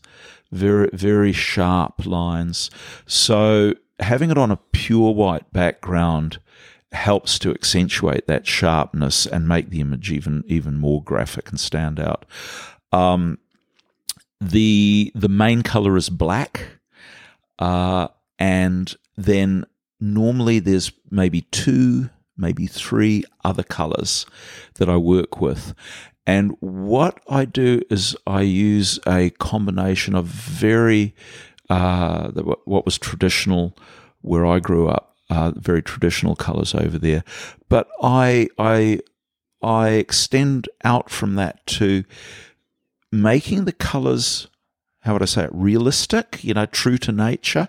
very 0.51 0.89
very 0.95 1.33
sharp 1.33 2.07
lines. 2.07 2.71
So 3.07 3.75
having 4.01 4.31
it 4.31 4.39
on 4.39 4.51
a 4.51 4.57
pure 4.73 5.13
white 5.13 5.53
background 5.53 6.39
helps 6.93 7.39
to 7.41 7.51
accentuate 7.51 8.27
that 8.29 8.47
sharpness 8.47 9.27
and 9.27 9.47
make 9.47 9.69
the 9.69 9.81
image 9.81 10.11
even 10.11 10.43
even 10.47 10.79
more 10.79 11.03
graphic 11.03 11.51
and 11.51 11.61
stand 11.61 12.01
out. 12.01 12.25
Um, 12.93 13.39
the 14.41 15.13
the 15.15 15.29
main 15.29 15.63
color 15.63 15.99
is 15.99 16.09
black, 16.09 16.67
uh, 17.59 18.09
and 18.39 18.97
then 19.19 19.67
normally 20.01 20.61
there's 20.61 20.93
maybe 21.11 21.43
two, 21.43 22.09
maybe 22.39 22.67
three 22.67 23.25
other 23.45 23.65
colors 23.65 24.25
that 24.77 24.89
I 24.89 24.97
work 24.97 25.43
with. 25.43 25.75
And 26.29 26.55
what 26.61 27.21
I 27.29 27.45
do 27.47 27.81
is 27.91 28.15
I 28.27 28.43
use 28.43 28.99
a 29.07 29.31
combination 29.31 30.15
of 30.15 30.27
very, 30.27 31.15
uh, 31.71 32.31
the- 32.31 32.43
what 32.65 32.85
was 32.85 32.99
traditional 32.99 33.77
where 34.21 34.45
I 34.45 34.59
grew 34.59 34.89
up, 34.89 35.17
uh, 35.31 35.53
very 35.57 35.83
traditional 35.83 36.37
colors 36.37 36.75
over 36.75 36.99
there. 36.99 37.25
But 37.69 37.89
I, 38.03 38.49
I, 38.59 39.01
I 39.63 39.89
extend 39.91 40.69
out 40.85 41.09
from 41.11 41.35
that 41.37 41.67
to 41.79 42.05
making 43.11 43.65
the 43.65 43.73
colors 43.73 44.49
how 45.03 45.13
would 45.15 45.23
I 45.23 45.27
say 45.27 45.45
it, 45.45 45.51
realistic, 45.55 46.41
you 46.43 46.53
know, 46.53 46.67
true 46.67 46.99
to 46.99 47.13
nature. 47.13 47.69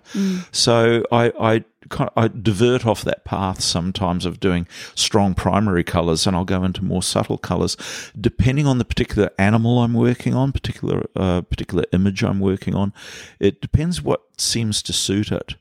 So 0.52 1.06
I, 1.12 1.32
I 1.40 1.64
kind 1.90 2.10
of, 2.16 2.24
I 2.24 2.28
divert 2.28 2.86
off 2.86 3.04
that 3.04 3.26
path 3.26 3.62
sometimes 3.62 4.26
of 4.26 4.40
doing 4.40 4.68
strong 4.96 5.34
primary 5.34 5.84
colors, 5.84 6.26
and 6.26 6.36
I'll 6.36 6.46
go 6.46 6.64
into 6.64 6.84
more 6.84 7.04
subtle 7.04 7.38
colors, 7.38 7.76
depending 8.20 8.68
on 8.68 8.78
the 8.78 8.86
particular 8.86 9.30
animal 9.38 9.80
I'm 9.80 9.94
working 9.94 10.34
on, 10.34 10.52
particular 10.52 11.06
uh, 11.16 11.42
particular 11.42 11.86
image 11.92 12.24
I'm 12.24 12.40
working 12.40 12.76
on. 12.76 12.94
It 13.40 13.62
depends 13.62 14.02
what 14.02 14.22
seems 14.38 14.82
to 14.84 14.94
suit 14.94 15.32
it. 15.32 15.56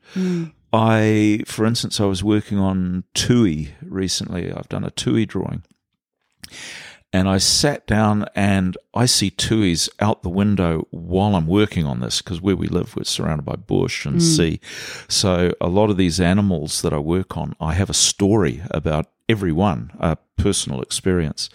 I, 0.72 1.42
for 1.46 1.64
instance, 1.64 2.00
I 2.00 2.04
was 2.04 2.22
working 2.22 2.58
on 2.58 3.04
Tui 3.14 3.74
recently. 3.82 4.52
I've 4.52 4.68
done 4.68 4.84
a 4.84 4.90
Tui 4.90 5.24
drawing. 5.26 5.62
And 7.10 7.26
I 7.26 7.38
sat 7.38 7.86
down 7.86 8.26
and 8.34 8.76
I 8.92 9.06
see 9.06 9.30
tuis 9.30 9.88
out 9.98 10.22
the 10.22 10.28
window 10.28 10.86
while 10.90 11.36
I'm 11.36 11.46
working 11.46 11.86
on 11.86 12.00
this 12.00 12.20
because 12.20 12.42
where 12.42 12.56
we 12.56 12.68
live, 12.68 12.94
we're 12.96 13.04
surrounded 13.04 13.46
by 13.46 13.56
bush 13.56 14.04
and 14.04 14.16
mm. 14.16 14.22
sea. 14.22 14.60
So 15.08 15.52
a 15.58 15.68
lot 15.68 15.88
of 15.88 15.96
these 15.96 16.20
animals 16.20 16.82
that 16.82 16.92
I 16.92 16.98
work 16.98 17.36
on, 17.36 17.54
I 17.60 17.72
have 17.74 17.88
a 17.88 17.94
story 17.94 18.62
about 18.70 19.06
every 19.26 19.52
one, 19.52 19.90
a 19.98 20.18
personal 20.36 20.82
experience. 20.82 21.48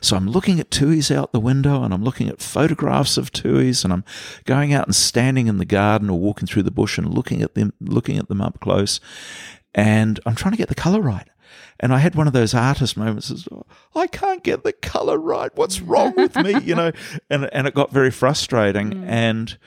So 0.00 0.16
I'm 0.16 0.28
looking 0.28 0.58
at 0.58 0.70
tuis 0.70 1.10
out 1.10 1.32
the 1.32 1.40
window 1.40 1.82
and 1.82 1.94
I'm 1.94 2.04
looking 2.04 2.28
at 2.28 2.40
photographs 2.40 3.16
of 3.16 3.32
tuis 3.32 3.84
and 3.84 3.92
I'm 3.92 4.04
going 4.44 4.72
out 4.72 4.86
and 4.86 4.94
standing 4.94 5.46
in 5.46 5.58
the 5.58 5.64
garden 5.64 6.10
or 6.10 6.18
walking 6.18 6.46
through 6.46 6.62
the 6.64 6.70
bush 6.70 6.98
and 6.98 7.12
looking 7.12 7.42
at 7.42 7.54
them, 7.54 7.72
looking 7.80 8.18
at 8.18 8.28
them 8.28 8.40
up 8.40 8.60
close. 8.60 9.00
And 9.74 10.18
I'm 10.26 10.34
trying 10.34 10.52
to 10.52 10.58
get 10.58 10.68
the 10.68 10.74
color 10.74 11.00
right. 11.00 11.28
And 11.80 11.92
I 11.92 11.98
had 11.98 12.14
one 12.14 12.26
of 12.26 12.32
those 12.32 12.54
artist 12.54 12.96
moments. 12.96 13.30
As, 13.30 13.48
I 13.94 14.06
can't 14.06 14.42
get 14.42 14.64
the 14.64 14.72
color 14.72 15.18
right. 15.18 15.50
What's 15.54 15.78
mm. 15.78 15.88
wrong 15.88 16.14
with 16.16 16.36
me? 16.36 16.58
You 16.60 16.74
know, 16.74 16.92
and 17.30 17.48
and 17.52 17.66
it 17.66 17.74
got 17.74 17.92
very 17.92 18.10
frustrating. 18.10 18.90
Mm. 18.90 19.06
And 19.06 19.58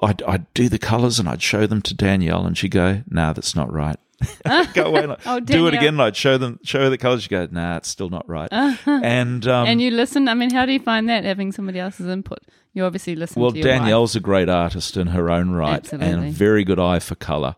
I'd, 0.00 0.22
I'd 0.22 0.52
do 0.54 0.68
the 0.68 0.78
colors 0.78 1.18
and 1.18 1.28
I'd 1.28 1.42
show 1.42 1.66
them 1.66 1.82
to 1.82 1.94
Danielle, 1.94 2.46
and 2.46 2.56
she'd 2.56 2.70
go, 2.70 3.02
"No, 3.08 3.32
that's 3.32 3.56
not 3.56 3.72
right." 3.72 3.96
Oh, 4.46 4.66
go 4.72 4.84
away, 4.84 5.02
and 5.02 5.16
Oh, 5.26 5.40
do 5.40 5.66
it 5.66 5.74
again. 5.74 5.94
And 5.94 6.02
I'd 6.02 6.16
show 6.16 6.38
them, 6.38 6.58
show 6.62 6.80
her 6.80 6.90
the 6.90 6.96
colors. 6.96 7.24
She'd 7.24 7.30
go, 7.30 7.48
"Nah, 7.50 7.76
it's 7.76 7.88
still 7.88 8.08
not 8.08 8.28
right." 8.28 8.48
Uh-huh. 8.50 9.00
And 9.02 9.46
um, 9.46 9.66
and 9.66 9.80
you 9.80 9.90
listen. 9.90 10.28
I 10.28 10.34
mean, 10.34 10.50
how 10.50 10.66
do 10.66 10.72
you 10.72 10.80
find 10.80 11.08
that 11.08 11.24
having 11.24 11.52
somebody 11.52 11.78
else's 11.78 12.06
input? 12.06 12.38
You 12.76 12.84
obviously 12.84 13.16
listen 13.16 13.40
well, 13.40 13.56
your 13.56 13.66
wife. 13.66 13.78
Danielle's 13.80 14.14
a 14.16 14.20
great 14.20 14.50
artist 14.50 14.98
in 14.98 15.06
her 15.08 15.30
own 15.30 15.50
right 15.52 15.78
Absolutely. 15.78 16.08
Mm. 16.08 16.12
and 16.18 16.28
a 16.28 16.30
very 16.30 16.62
good 16.62 16.78
eye 16.78 16.98
for 16.98 17.14
color. 17.14 17.56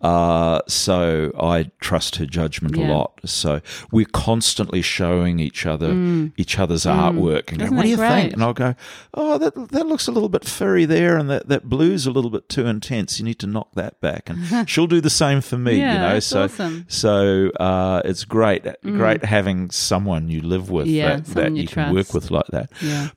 Uh, 0.00 0.60
so 0.66 1.32
I 1.38 1.70
trust 1.80 2.16
her 2.16 2.26
judgment 2.26 2.74
Yeah. 2.76 2.86
a 2.86 2.94
lot. 2.94 3.20
So 3.26 3.60
we're 3.92 4.06
constantly 4.12 4.80
showing 4.82 5.38
each 5.38 5.66
other 5.66 5.92
each 6.36 6.58
other's 6.58 6.84
artwork 6.84 7.50
and 7.50 7.58
go, 7.58 7.64
Mm. 7.64 7.66
Isn't 7.66 7.76
"What 7.76 7.82
do 7.82 7.88
you 7.90 7.96
that 7.96 8.20
think?" 8.22 8.32
And 8.32 8.42
I'll 8.42 8.54
go, 8.54 8.74
"Oh, 9.12 9.36
that 9.38 9.54
that 9.72 9.86
looks 9.86 10.06
a 10.08 10.12
little 10.12 10.28
bit 10.30 10.44
furry 10.44 10.84
there, 10.86 11.16
and 11.18 11.28
that 11.30 11.48
that 11.48 11.68
blue's 11.68 12.06
a 12.06 12.10
little 12.10 12.30
bit 12.30 12.48
too 12.48 12.66
intense. 12.66 13.18
You 13.18 13.24
need 13.26 13.38
to 13.40 13.46
knock 13.46 13.68
that 13.74 14.00
back." 14.00 14.30
And 14.30 14.68
she'll 14.68 14.86
do 14.86 15.00
the 15.02 15.10
same 15.10 15.40
for 15.42 15.58
me. 15.58 15.78
Yeah, 15.78 15.92
you 15.92 15.98
know, 16.14 16.20
so 16.20 16.44
awesome. 16.44 16.86
so 16.88 17.50
uh, 17.60 18.00
it's 18.04 18.24
great, 18.24 18.64
great 18.82 19.24
having 19.24 19.70
someone 19.70 20.28
you 20.30 20.40
live 20.40 20.70
with 20.70 20.86
Mm. 20.86 20.90
Yeah, 20.94 21.16
that, 21.16 21.26
that 21.34 21.52
you 21.52 21.62
you 21.62 21.68
can 21.68 21.94
work 21.94 22.12
with 22.14 22.30
like 22.30 22.46
that. 22.48 22.70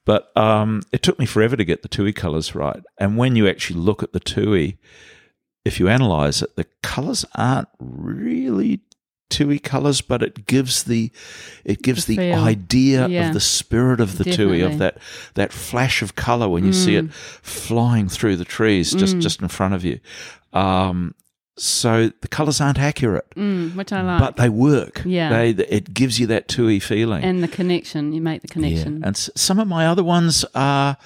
But 0.05 0.35
um, 0.37 0.81
it 0.91 1.03
took 1.03 1.19
me 1.19 1.25
forever 1.37 1.55
to 1.55 1.63
get 1.63 1.83
the 1.83 1.87
TUI 1.87 2.13
colours 2.13 2.55
right. 2.55 2.81
And 2.97 3.15
when 3.15 3.35
you 3.35 3.47
actually 3.47 3.79
look 3.79 4.01
at 4.01 4.11
the 4.11 4.19
TUI, 4.19 4.77
if 5.63 5.79
you 5.79 5.87
analyse 5.87 6.41
it, 6.41 6.55
the 6.55 6.65
colours 6.81 7.25
aren't 7.35 7.67
really 7.79 8.79
TUI 9.29 9.59
colours, 9.59 10.01
but 10.01 10.23
it 10.23 10.47
gives 10.47 10.85
the 10.85 11.11
it 11.63 11.83
gives 11.83 12.05
The 12.05 12.15
the, 12.17 12.33
idea 12.33 13.07
Yeah. 13.07 13.27
of 13.27 13.33
the 13.35 13.39
spirit 13.39 13.99
of 13.99 14.17
the 14.17 14.23
TUI, 14.23 14.61
of 14.61 14.79
that 14.79 14.97
that 15.35 15.51
flash 15.53 16.01
of 16.01 16.15
colour 16.15 16.49
when 16.49 16.65
you 16.65 16.73
see 16.73 16.93
Mm. 16.93 17.05
it 17.09 17.13
flying 17.13 18.09
through 18.09 18.37
the 18.37 18.45
trees 18.45 18.93
just 18.93 19.19
just 19.19 19.41
in 19.41 19.47
front 19.49 19.73
of 19.75 19.83
you. 19.85 19.99
Um, 20.53 21.13
so 21.57 22.11
the 22.21 22.27
colours 22.27 22.61
aren't 22.61 22.79
accurate, 22.79 23.27
Mm, 23.35 23.75
which 23.75 23.91
I 23.91 24.01
like. 24.01 24.19
but 24.19 24.35
they 24.37 24.49
work. 24.49 25.01
Yeah. 25.05 25.29
they 25.29 25.49
it 25.51 25.93
gives 25.93 26.19
you 26.19 26.27
that 26.27 26.47
TUI 26.47 26.79
feeling. 26.79 27.23
and 27.23 27.41
the 27.43 27.47
connection, 27.47 28.13
you 28.13 28.21
make 28.21 28.41
the 28.41 28.47
connection. 28.47 29.03
And 29.03 29.15
s- 29.15 29.29
some 29.35 29.59
of 29.59 29.67
my 29.67 29.87
other 29.87 30.03
ones 30.03 30.45
are 30.55 30.97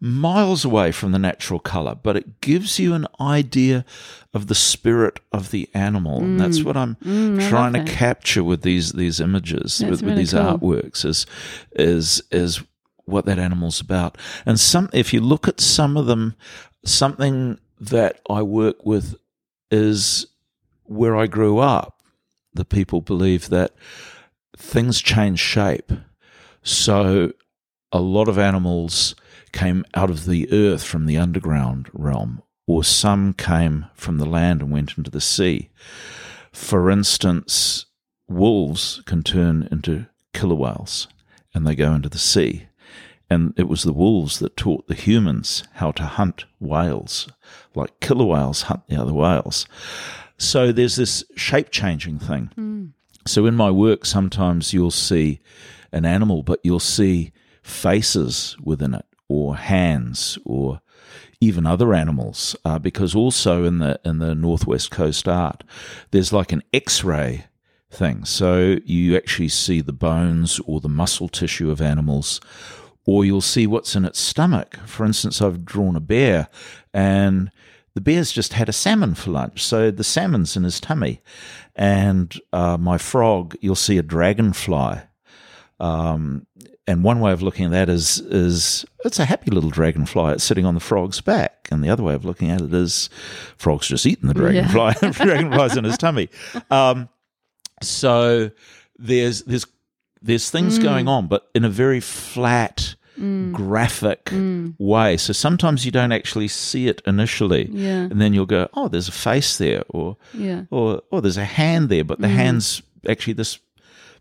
miles 0.00 0.64
away 0.64 0.90
from 0.90 1.12
the 1.12 1.18
natural 1.18 1.60
color, 1.60 1.94
but 1.94 2.16
it 2.16 2.40
gives 2.40 2.78
you 2.80 2.92
an 2.94 3.06
idea 3.20 3.84
of 4.34 4.48
the 4.48 4.54
spirit 4.54 5.20
of 5.32 5.52
the 5.52 5.68
animal. 5.74 6.20
And 6.22 6.40
that's 6.40 6.64
what 6.64 6.76
I'm 6.76 6.96
Mm, 7.04 7.48
trying 7.48 7.72
to 7.74 7.84
capture 7.84 8.42
with 8.42 8.62
these 8.62 8.92
these 8.92 9.20
images, 9.20 9.78
That's 9.78 9.90
with, 9.90 10.02
with 10.02 10.16
these 10.16 10.32
cool. 10.32 10.42
artworks 10.58 11.04
is 11.04 11.24
is 11.76 12.20
is 12.32 12.60
what 13.04 13.26
that 13.26 13.38
animal's 13.38 13.80
about. 13.80 14.18
And 14.44 14.58
some 14.58 14.88
if 14.92 15.12
you 15.12 15.20
look 15.20 15.46
at 15.46 15.60
some 15.60 15.96
of 15.96 16.06
them, 16.06 16.34
something 16.84 17.58
that 17.80 18.20
I 18.28 18.42
work 18.42 18.84
with 18.84 19.14
is 19.72 20.26
where 20.84 21.16
I 21.16 21.26
grew 21.26 21.58
up. 21.58 22.02
The 22.54 22.64
people 22.64 23.00
believe 23.00 23.48
that 23.48 23.72
things 24.56 25.00
change 25.00 25.40
shape. 25.40 25.90
So 26.62 27.32
a 27.90 28.00
lot 28.00 28.28
of 28.28 28.38
animals 28.38 29.14
came 29.52 29.84
out 29.94 30.10
of 30.10 30.26
the 30.26 30.52
earth 30.52 30.84
from 30.84 31.06
the 31.06 31.16
underground 31.18 31.88
realm, 31.92 32.42
or 32.66 32.84
some 32.84 33.32
came 33.32 33.86
from 33.94 34.18
the 34.18 34.26
land 34.26 34.62
and 34.62 34.70
went 34.70 34.96
into 34.96 35.10
the 35.10 35.20
sea. 35.20 35.70
For 36.52 36.90
instance, 36.90 37.86
wolves 38.28 39.02
can 39.06 39.22
turn 39.22 39.68
into 39.70 40.06
killer 40.32 40.54
whales 40.54 41.08
and 41.54 41.66
they 41.66 41.74
go 41.74 41.92
into 41.92 42.08
the 42.08 42.18
sea. 42.18 42.66
And 43.32 43.54
it 43.56 43.68
was 43.68 43.82
the 43.82 43.92
wolves 44.04 44.38
that 44.40 44.56
taught 44.56 44.86
the 44.88 44.94
humans 44.94 45.64
how 45.74 45.90
to 45.92 46.02
hunt 46.18 46.44
whales, 46.60 47.28
like 47.74 48.00
killer 48.00 48.26
whales 48.26 48.62
hunt 48.62 48.82
the 48.88 49.00
other 49.00 49.14
whales. 49.22 49.66
So 50.36 50.72
there's 50.72 50.96
this 50.96 51.24
shape 51.36 51.70
changing 51.70 52.18
thing. 52.18 52.50
So 53.26 53.46
in 53.46 53.54
my 53.54 53.70
work, 53.70 54.04
sometimes 54.04 54.72
you'll 54.74 54.90
see 54.90 55.40
an 55.92 56.04
animal, 56.04 56.42
but 56.42 56.60
you'll 56.62 56.80
see 56.98 57.32
faces 57.62 58.56
within 58.62 58.94
it, 58.94 59.06
or 59.28 59.56
hands, 59.56 60.38
or 60.44 60.80
even 61.40 61.66
other 61.66 61.94
animals. 61.94 62.56
Uh, 62.64 62.78
because 62.78 63.14
also 63.14 63.64
in 63.64 63.78
the 63.78 64.00
in 64.04 64.18
the 64.18 64.34
northwest 64.34 64.90
coast 64.90 65.28
art, 65.28 65.64
there's 66.10 66.32
like 66.32 66.52
an 66.52 66.62
X-ray 66.72 67.46
thing. 67.90 68.24
So 68.24 68.76
you 68.84 69.16
actually 69.16 69.48
see 69.50 69.80
the 69.80 69.92
bones 69.92 70.60
or 70.66 70.80
the 70.80 70.88
muscle 70.88 71.28
tissue 71.28 71.70
of 71.70 71.80
animals, 71.80 72.40
or 73.06 73.24
you'll 73.24 73.40
see 73.40 73.66
what's 73.66 73.96
in 73.96 74.04
its 74.04 74.20
stomach. 74.20 74.76
For 74.86 75.04
instance, 75.04 75.40
I've 75.42 75.64
drawn 75.64 75.96
a 75.96 76.00
bear, 76.00 76.48
and 76.94 77.50
the 77.94 78.00
bear's 78.00 78.32
just 78.32 78.52
had 78.54 78.68
a 78.68 78.72
salmon 78.72 79.14
for 79.14 79.30
lunch, 79.30 79.62
so 79.64 79.90
the 79.90 80.04
salmon's 80.04 80.56
in 80.56 80.64
his 80.64 80.80
tummy. 80.80 81.20
And 81.74 82.38
uh, 82.52 82.76
my 82.78 82.98
frog, 82.98 83.56
you'll 83.60 83.74
see 83.74 83.98
a 83.98 84.02
dragonfly. 84.02 85.00
Um, 85.80 86.46
and 86.86 87.02
one 87.04 87.20
way 87.20 87.32
of 87.32 87.42
looking 87.42 87.64
at 87.66 87.70
that 87.72 87.88
is 87.88 88.18
is 88.20 88.84
it's 89.04 89.18
a 89.18 89.24
happy 89.24 89.50
little 89.50 89.70
dragonfly. 89.70 90.32
It's 90.32 90.44
sitting 90.44 90.66
on 90.66 90.74
the 90.74 90.80
frog's 90.80 91.20
back, 91.20 91.68
and 91.70 91.82
the 91.82 91.88
other 91.90 92.02
way 92.02 92.14
of 92.14 92.24
looking 92.24 92.50
at 92.50 92.60
it 92.60 92.72
is 92.74 93.08
frog's 93.56 93.86
just 93.88 94.04
eaten 94.06 94.28
the 94.28 94.34
Yeah. 94.52 94.68
dragonfly. 94.70 95.10
dragonfly's 95.26 95.76
in 95.76 95.84
his 95.84 95.96
tummy. 95.98 96.28
Um, 96.70 97.08
so 97.82 98.50
there's 98.98 99.42
there's 99.42 99.66
there's 100.22 100.50
things 100.50 100.78
Mm. 100.78 100.82
going 100.82 101.08
on, 101.08 101.26
but 101.26 101.48
in 101.54 101.64
a 101.64 101.68
very 101.68 102.00
flat, 102.00 102.94
graphic 103.52 104.24
Mm. 104.26 104.74
way. 104.78 105.16
So 105.16 105.32
sometimes 105.32 105.84
you 105.84 105.90
don't 105.92 106.12
actually 106.12 106.48
see 106.48 106.88
it 106.88 107.02
initially, 107.06 107.68
Yeah. 107.72 108.08
and 108.10 108.20
then 108.20 108.32
you'll 108.34 108.46
go, 108.46 108.68
"Oh, 108.74 108.88
there's 108.88 109.08
a 109.08 109.12
face 109.12 109.58
there," 109.58 109.82
or 109.88 110.16
Yeah. 110.34 110.62
or 110.70 111.02
or 111.10 111.20
there's 111.20 111.36
a 111.36 111.44
hand 111.44 111.88
there, 111.88 112.04
but 112.04 112.20
the 112.20 112.26
Mm. 112.28 112.34
hand's 112.36 112.82
actually 113.08 113.34
this 113.34 113.58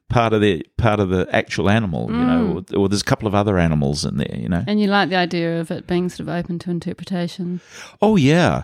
part 0.09 0.33
of 0.33 0.41
the 0.41 0.65
part 0.77 0.99
of 0.99 1.09
the 1.09 1.25
actual 1.31 1.69
animal, 1.69 2.11
you 2.11 2.17
know, 2.25 2.63
or, 2.73 2.77
or 2.77 2.89
there's 2.89 3.01
a 3.01 3.05
couple 3.05 3.27
of 3.27 3.33
other 3.35 3.57
animals 3.57 4.03
in 4.03 4.17
there, 4.17 4.35
you 4.37 4.49
know. 4.49 4.63
And 4.67 4.79
you 4.81 4.87
like 4.87 5.09
the 5.09 5.15
idea 5.15 5.61
of 5.61 5.71
it 5.71 5.87
being 5.87 6.09
sort 6.09 6.27
of 6.27 6.29
open 6.29 6.59
to 6.59 6.69
interpretation. 6.71 7.61
Oh 8.01 8.17
yeah, 8.17 8.63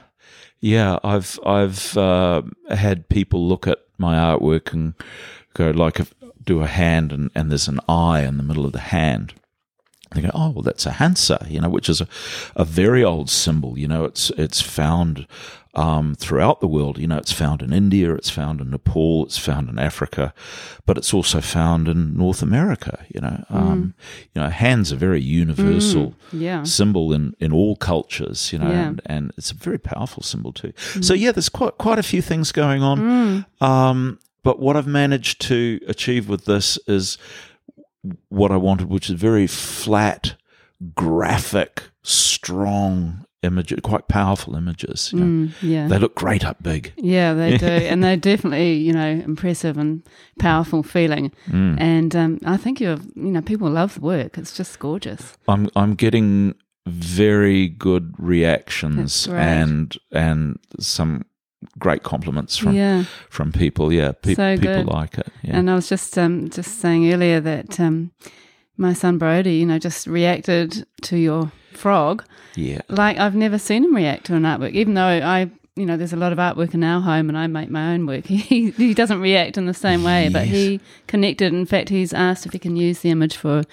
yeah. 0.59 0.97
I've 1.03 1.39
I've 1.45 1.95
uh, 1.97 2.41
had 2.69 3.07
people 3.09 3.47
look 3.47 3.65
at 3.67 3.79
my 3.97 4.15
artwork 4.15 4.73
and 4.73 4.93
go 5.53 5.71
like, 5.71 5.99
if, 6.01 6.13
do 6.47 6.61
a 6.63 6.67
hand 6.67 7.11
and, 7.11 7.29
and 7.35 7.51
there's 7.51 7.67
an 7.67 7.79
eye 7.87 8.21
in 8.21 8.37
the 8.37 8.43
middle 8.43 8.65
of 8.65 8.71
the 8.71 8.79
hand. 8.97 9.33
They 10.15 10.21
go, 10.21 10.31
oh 10.33 10.51
well, 10.51 10.63
that's 10.63 10.85
a 10.85 10.91
Hamsa, 10.91 11.49
you 11.51 11.59
know, 11.59 11.69
which 11.69 11.89
is 11.89 11.99
a, 12.01 12.07
a 12.55 12.63
very 12.63 13.03
old 13.03 13.29
symbol. 13.29 13.77
You 13.77 13.89
know, 13.89 14.05
it's 14.05 14.29
it's 14.37 14.61
found 14.61 15.27
um, 15.75 16.15
throughout 16.15 16.61
the 16.61 16.67
world. 16.67 16.97
You 16.97 17.07
know, 17.07 17.17
it's 17.17 17.33
found 17.33 17.61
in 17.61 17.73
India, 17.73 18.15
it's 18.15 18.29
found 18.29 18.61
in 18.61 18.69
Nepal, 18.71 19.25
it's 19.25 19.37
found 19.37 19.67
in 19.69 19.77
Africa, 19.77 20.33
but 20.85 20.97
it's 20.97 21.13
also 21.13 21.41
found 21.41 21.89
in 21.89 22.15
North 22.17 22.41
America. 22.41 23.05
You 23.13 23.19
know, 23.19 23.43
um, 23.49 23.93
you 24.33 24.41
know, 24.41 24.47
hands 24.49 24.93
are 24.93 24.99
very 24.99 25.21
universal 25.21 26.13
Yeah. 26.31 26.63
symbol 26.63 27.11
in, 27.13 27.35
in 27.41 27.51
all 27.51 27.75
cultures, 27.75 28.53
you 28.53 28.59
know, 28.59 28.71
Yeah. 28.71 28.87
and, 28.87 29.01
and 29.05 29.31
it's 29.37 29.51
a 29.51 29.55
very 29.55 29.77
powerful 29.77 30.23
symbol 30.23 30.53
too. 30.53 30.71
So 31.01 31.13
yeah, 31.15 31.33
there's 31.33 31.49
quite 31.49 31.77
quite 31.77 31.99
a 31.99 32.03
few 32.03 32.21
things 32.21 32.53
going 32.53 32.81
on. 32.81 33.45
Um, 33.59 34.19
but 34.43 34.59
what 34.59 34.77
I've 34.77 34.87
managed 34.87 35.41
to 35.41 35.79
achieve 35.87 36.29
with 36.29 36.45
this 36.45 36.77
is 36.87 37.17
what 38.29 38.51
I 38.51 38.57
wanted, 38.57 38.89
which 38.89 39.09
is 39.09 39.19
very 39.19 39.47
flat, 39.47 40.35
graphic, 40.95 41.83
strong 42.03 43.25
images, 43.43 43.79
quite 43.83 44.07
powerful 44.07 44.55
images. 44.55 45.11
You 45.13 45.19
know. 45.19 45.47
Mm, 45.47 45.53
yeah. 45.61 45.87
They 45.87 45.97
look 45.97 46.15
great 46.15 46.45
up 46.45 46.61
big. 46.61 46.93
Yeah, 46.97 47.33
they 47.33 47.57
do, 47.57 47.65
and 47.67 48.03
they're 48.03 48.17
definitely 48.17 48.73
you 48.73 48.93
know 48.93 49.09
impressive 49.09 49.77
and 49.77 50.03
powerful 50.39 50.83
feeling. 50.83 51.31
Mm. 51.47 51.79
And 51.79 52.15
um, 52.15 52.39
I 52.45 52.57
think 52.57 52.79
you're 52.79 52.99
you 53.15 53.31
know 53.31 53.41
people 53.41 53.69
love 53.69 53.95
the 53.95 54.01
work. 54.01 54.37
It's 54.37 54.55
just 54.55 54.77
gorgeous. 54.79 55.37
I'm 55.47 55.69
I'm 55.75 55.95
getting 55.95 56.55
very 56.85 57.67
good 57.67 58.13
reactions 58.17 59.27
and 59.27 59.95
and 60.11 60.57
some 60.79 61.25
great 61.79 62.03
compliments 62.03 62.57
from 62.57 62.73
yeah, 62.73 63.03
from 63.29 63.51
people. 63.51 63.91
Yeah, 63.93 64.11
pe- 64.11 64.35
So 64.35 64.57
people 64.57 64.83
like 64.85 65.17
it. 65.17 65.27
Yeah. 65.43 65.57
and 65.57 65.69
I 65.69 65.75
was 65.75 65.89
just 65.89 66.17
um, 66.17 66.49
just 66.49 66.79
saying 66.79 67.11
earlier 67.11 67.39
that 67.39 67.79
um, 67.79 68.11
my 68.77 68.93
son 68.93 69.17
Brody, 69.17 69.55
you 69.55 69.65
know, 69.65 69.79
just 69.79 70.07
reacted 70.07 70.85
to 71.03 71.17
your 71.17 71.51
frog 71.73 72.23
yeah. 72.57 72.81
like 72.89 73.17
I've 73.17 73.35
never 73.35 73.59
seen 73.59 73.83
him 73.83 73.95
react 73.95 74.25
to 74.25 74.35
an 74.35 74.43
artwork. 74.43 74.71
Even 74.71 74.95
though 74.95 75.03
I, 75.03 75.49
you 75.75 75.85
know, 75.85 75.95
there's 75.95 76.13
a 76.13 76.17
lot 76.17 76.31
of 76.31 76.39
artwork 76.39 76.73
in 76.73 76.83
our 76.83 76.99
home, 76.99 77.29
and 77.29 77.37
I 77.37 77.47
make 77.47 77.69
my 77.69 77.93
own 77.93 78.05
work. 78.05 78.25
He 78.27 78.71
he 78.71 78.93
doesn't 78.93 79.21
react 79.21 79.57
in 79.57 79.67
the 79.67 79.73
same 79.73 80.03
way, 80.03 80.29
but 80.29 80.45
he 80.45 80.81
connected. 81.05 81.53
In 81.53 81.65
fact, 81.65 81.89
he's 81.89 82.13
asked 82.13 82.45
if 82.45 82.53
he 82.53 82.59
can 82.59 82.75
use 82.75 82.99
the 82.99 83.11
image 83.11 83.37
for 83.37 83.63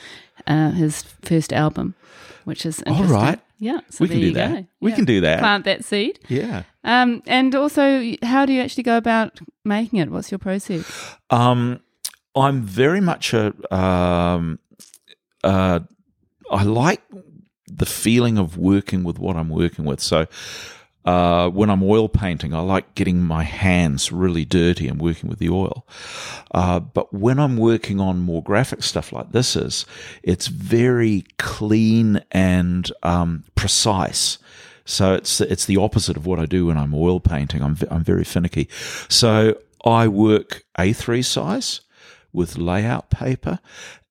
uh, 0.47 0.71
his 0.73 1.03
first 1.23 1.53
album, 1.53 1.95
which 2.45 2.67
is 2.67 2.83
All 2.87 3.05
right. 3.05 3.41
Yeah, 3.59 3.81
so 3.89 4.03
We 4.05 4.09
can 4.09 4.21
do 4.21 4.33
that. 4.33 4.53
go. 4.53 4.67
We 4.81 4.91
Yeah. 4.91 4.97
can 4.97 5.05
do 5.05 5.21
that. 5.21 5.39
Plant 5.39 5.65
that 5.65 5.85
seed. 5.85 6.19
Yeah. 6.29 6.65
Um, 6.83 7.23
and 7.27 7.55
also, 7.55 8.13
how 8.23 8.45
do 8.47 8.53
you 8.53 8.61
actually 8.61 8.83
go 8.83 8.97
about 8.97 9.39
making 9.65 10.01
it? 10.01 10.11
What's 10.11 10.31
your 10.31 10.39
process? 10.41 10.85
Um, 11.31 11.81
I'm 12.37 12.63
very 12.63 13.01
much 13.01 13.33
a. 13.33 13.53
Um, 13.75 14.59
uh, 15.45 15.81
I 16.51 16.63
like 16.65 17.03
the 17.69 17.87
feeling 17.87 18.39
of 18.39 18.57
working 18.59 19.05
with 19.05 19.19
what 19.19 19.37
I'm 19.37 19.49
working 19.49 19.85
with. 19.85 20.01
So. 20.01 20.27
Uh, 21.05 21.51
when 21.51 21.69
I'm 21.69 21.83
oil 21.83 22.09
painting, 22.09 22.55
I 22.55 22.61
like 22.61 22.95
getting 22.95 23.21
my 23.21 23.43
hands 23.43 24.11
really 24.11 24.45
dirty 24.45 24.89
and 24.89 25.01
working 25.01 25.29
with 25.29 25.39
the 25.39 25.51
oil. 25.51 25.87
Uh, 26.53 26.81
but 26.81 27.13
when 27.13 27.39
I'm 27.39 27.57
working 27.57 28.01
on 28.01 28.21
more 28.21 28.43
graphic 28.43 28.83
stuff 28.83 29.13
like 29.13 29.33
this 29.33 29.55
is, 29.55 29.85
it's 30.23 30.47
very 30.47 31.25
clean 31.39 32.23
and 32.33 32.91
um, 33.03 33.45
precise. 33.55 34.39
So 34.87 35.15
it's 35.15 35.41
it's 35.41 35.65
the 35.65 35.79
opposite 35.79 36.17
of 36.17 36.27
what 36.27 36.39
I 36.39 36.47
do 36.47 36.67
when 36.67 36.79
I'm 36.79 36.95
oil 36.95 37.21
painting. 37.21 37.63
I'm 37.63 37.77
I'm 37.91 38.05
very 38.05 38.25
finicky. 38.25 38.69
So 39.09 39.59
I 39.85 40.09
work 40.09 40.63
A3 40.79 41.25
size 41.25 41.81
with 42.33 42.59
layout 42.59 43.11
paper, 43.11 43.61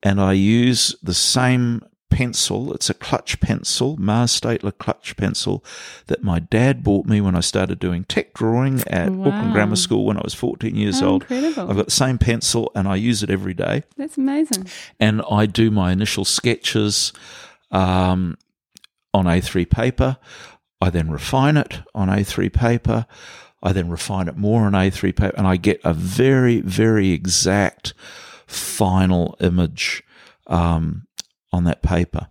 and 0.02 0.20
I 0.20 0.34
use 0.34 0.96
the 1.04 1.14
same 1.14 1.84
pencil. 2.14 2.74
It's 2.74 2.90
a 2.90 2.94
clutch 2.94 3.40
pencil, 3.40 3.98
Mars 3.98 4.40
Staedtler 4.40 4.78
clutch 4.78 5.18
pencil, 5.18 5.64
that 6.08 6.24
my 6.24 6.40
dad 6.40 6.84
bought 6.84 7.06
me 7.06 7.20
when 7.22 7.36
I 7.36 7.40
started 7.42 7.80
doing 7.80 8.04
tech 8.06 8.34
drawing 8.34 8.82
at 8.88 9.10
Wow. 9.12 9.28
Auckland 9.30 9.54
Grammar 9.54 9.76
School 9.76 10.06
when 10.06 10.18
I 10.18 10.22
was 10.24 10.34
14 10.34 10.76
years 10.76 11.02
Oh, 11.02 11.08
old. 11.10 11.22
incredible. 11.24 11.70
I've 11.70 11.76
got 11.78 11.86
the 11.86 11.92
same 11.92 12.18
pencil, 12.18 12.72
and 12.76 12.88
I 12.88 12.96
use 12.96 13.24
it 13.24 13.30
every 13.30 13.54
day 13.54 13.84
That's 13.98 14.18
amazing. 14.18 14.68
and 15.00 15.22
I 15.30 15.46
do 15.46 15.72
my 15.72 15.92
initial 15.92 16.26
sketches 16.26 17.12
um, 17.72 18.38
on 19.14 19.26
A3 19.26 19.70
paper. 19.70 20.18
I 20.82 20.90
then 20.90 21.10
refine 21.10 21.58
it 21.58 21.82
on 21.96 22.10
A3 22.10 22.52
paper. 22.54 23.06
I 23.62 23.72
then 23.72 23.90
refine 23.90 24.28
it 24.28 24.36
more 24.38 24.64
on 24.66 24.74
A3 24.74 25.16
paper, 25.16 25.34
and 25.38 25.48
I 25.48 25.56
get 25.56 25.80
a 25.84 25.94
very, 25.94 26.60
very 26.62 27.12
exact 27.12 27.94
final 28.46 29.36
image 29.40 30.04
um, 30.48 31.08
on 31.54 31.64
that 31.64 31.82
paper. 31.82 32.28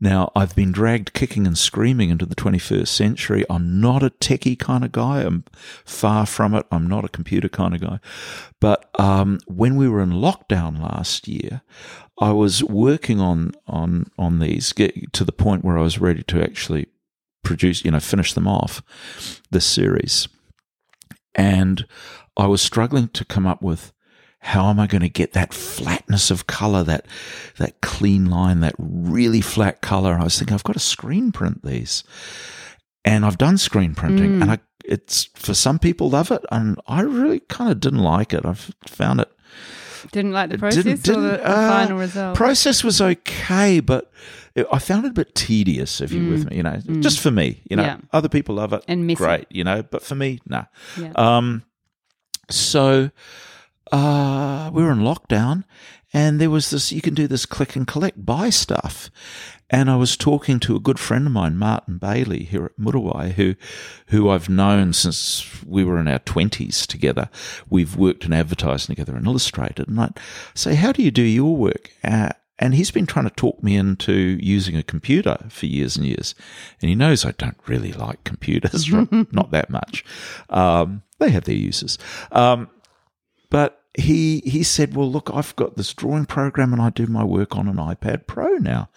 Now, 0.00 0.32
I've 0.34 0.56
been 0.56 0.72
dragged 0.72 1.12
kicking 1.12 1.46
and 1.46 1.56
screaming 1.56 2.10
into 2.10 2.26
the 2.26 2.34
21st 2.34 2.88
century. 2.88 3.44
I'm 3.48 3.80
not 3.80 4.02
a 4.02 4.10
techie 4.10 4.58
kind 4.58 4.84
of 4.84 4.90
guy. 4.90 5.20
I'm 5.20 5.44
far 5.84 6.26
from 6.26 6.54
it. 6.54 6.66
I'm 6.70 6.88
not 6.88 7.04
a 7.04 7.08
computer 7.08 7.48
kind 7.48 7.74
of 7.74 7.80
guy. 7.80 8.00
But 8.60 8.90
um, 8.98 9.38
when 9.46 9.76
we 9.76 9.88
were 9.88 10.00
in 10.00 10.10
lockdown 10.10 10.80
last 10.80 11.28
year, 11.28 11.62
I 12.20 12.32
was 12.32 12.64
working 12.64 13.20
on 13.20 13.52
on 13.66 14.06
on 14.18 14.38
these 14.38 14.72
get 14.72 15.12
to 15.12 15.24
the 15.24 15.32
point 15.32 15.64
where 15.64 15.78
I 15.78 15.82
was 15.82 15.98
ready 15.98 16.22
to 16.24 16.42
actually 16.42 16.86
produce, 17.44 17.84
you 17.84 17.90
know, 17.90 18.00
finish 18.00 18.32
them 18.32 18.48
off 18.48 18.82
this 19.50 19.66
series, 19.66 20.28
and 21.34 21.86
I 22.36 22.46
was 22.46 22.62
struggling 22.62 23.08
to 23.08 23.24
come 23.24 23.46
up 23.46 23.62
with 23.62 23.92
how 24.44 24.68
am 24.68 24.78
I 24.80 24.86
going 24.86 25.02
to 25.02 25.08
get 25.08 25.32
that 25.32 25.54
flatness 25.54 26.30
of 26.30 26.46
color, 26.46 26.82
that 26.84 27.06
that 27.58 27.80
clean 27.80 28.28
line, 28.28 28.60
that 28.60 28.74
really 28.78 29.40
flat 29.40 29.80
color. 29.82 30.12
And 30.12 30.20
I 30.20 30.24
was 30.24 30.38
thinking 30.38 30.54
I've 30.54 30.64
got 30.64 30.72
to 30.74 30.78
screen 30.80 31.32
print 31.32 31.64
these, 31.64 32.02
and 33.04 33.24
I've 33.24 33.38
done 33.38 33.56
screen 33.58 33.94
printing, 33.94 34.32
Mm. 34.38 34.42
and 34.42 34.50
I 34.50 34.58
it's 34.84 35.24
for 35.36 35.54
some 35.54 35.78
people 35.78 36.10
love 36.10 36.30
it, 36.32 36.44
and 36.50 36.76
I 36.88 37.02
really 37.02 37.40
kind 37.48 37.70
of 37.70 37.78
didn't 37.78 38.00
like 38.00 38.34
it. 38.34 38.44
I've 38.44 38.74
found 38.88 39.20
it 39.20 39.30
Didn't 40.10 40.32
like 40.32 40.50
the 40.50 40.58
process 40.58 40.82
didn't- 40.82 41.08
or 41.16 41.20
the, 41.20 41.30
didn't, 41.30 41.42
the 41.44 41.48
uh, 41.48 41.68
final 41.70 41.98
result. 41.98 42.36
process 42.36 42.82
was 42.82 43.00
okay, 43.00 43.78
but 43.78 44.10
it, 44.56 44.66
I 44.72 44.80
found 44.80 45.04
it 45.06 45.10
a 45.10 45.14
bit 45.14 45.36
tedious. 45.36 46.00
If 46.00 46.10
you're 46.10 46.28
with 46.28 46.50
me, 46.50 46.56
you 46.56 46.64
know, 46.64 46.80
just 46.98 47.20
for 47.20 47.30
me, 47.30 47.62
you 47.70 47.76
know, 47.76 47.84
Mm. 47.84 47.86
Yeah. 47.86 47.96
other 48.12 48.28
people 48.28 48.56
love 48.56 48.72
it 48.72 48.82
And 48.88 49.06
messy. 49.06 49.18
great, 49.18 49.46
you 49.50 49.62
know, 49.62 49.84
but 49.84 50.02
for 50.02 50.16
me, 50.16 50.40
nah. 50.48 50.64
Yeah. 50.98 51.12
Um, 51.14 51.62
so 52.50 53.10
uh, 53.92 54.70
we 54.72 54.82
were 54.82 54.90
in 54.90 55.00
lockdown, 55.00 55.64
and 56.12 56.40
there 56.40 56.50
was 56.50 56.70
this. 56.70 56.90
You 56.92 57.02
can 57.02 57.14
do 57.14 57.26
this 57.26 57.46
click 57.46 57.76
and 57.76 57.86
collect 57.86 58.24
buy 58.24 58.50
stuff, 58.50 59.10
and 59.68 59.90
I 59.90 59.96
was 59.96 60.16
talking 60.16 60.58
to 60.60 60.74
a 60.76 60.80
good 60.80 60.98
friend 60.98 61.26
of 61.26 61.32
mine, 61.32 61.56
Martin 61.56 61.98
Bailey, 61.98 62.44
here 62.44 62.64
at 62.64 62.76
Muriwai, 62.78 63.32
who 63.32 63.54
who 64.06 64.30
I've 64.30 64.48
known 64.48 64.94
since 64.94 65.62
we 65.62 65.84
were 65.84 65.98
in 65.98 66.08
our 66.08 66.20
twenties 66.20 66.86
together. 66.86 67.28
We've 67.68 67.94
worked 67.94 68.24
in 68.24 68.32
advertising 68.32 68.94
together 68.94 69.14
and 69.14 69.26
illustrated, 69.26 69.88
and 69.88 70.00
I 70.00 70.10
say, 70.54 70.74
"How 70.74 70.92
do 70.92 71.02
you 71.02 71.10
do 71.10 71.22
your 71.22 71.54
work?" 71.54 71.90
Uh, 72.02 72.30
and 72.58 72.74
he's 72.74 72.90
been 72.90 73.06
trying 73.06 73.28
to 73.28 73.34
talk 73.34 73.62
me 73.62 73.76
into 73.76 74.12
using 74.40 74.76
a 74.76 74.82
computer 74.82 75.36
for 75.48 75.66
years 75.66 75.96
and 75.96 76.06
years. 76.06 76.34
And 76.80 76.88
he 76.88 76.94
knows 76.94 77.24
I 77.24 77.32
don't 77.32 77.58
really 77.66 77.92
like 77.92 78.22
computers, 78.22 78.88
not 79.32 79.50
that 79.50 79.68
much. 79.68 80.04
Um, 80.48 81.02
they 81.18 81.30
have 81.30 81.44
their 81.44 81.56
uses. 81.56 81.98
Um, 82.30 82.70
but 83.50 83.81
he 83.94 84.40
he 84.40 84.62
said, 84.62 84.94
"Well, 84.94 85.10
look, 85.10 85.30
I've 85.32 85.54
got 85.56 85.76
this 85.76 85.92
drawing 85.92 86.26
program, 86.26 86.72
and 86.72 86.80
I 86.80 86.90
do 86.90 87.06
my 87.06 87.24
work 87.24 87.56
on 87.56 87.68
an 87.68 87.76
iPad 87.76 88.26
Pro 88.26 88.56
now, 88.56 88.88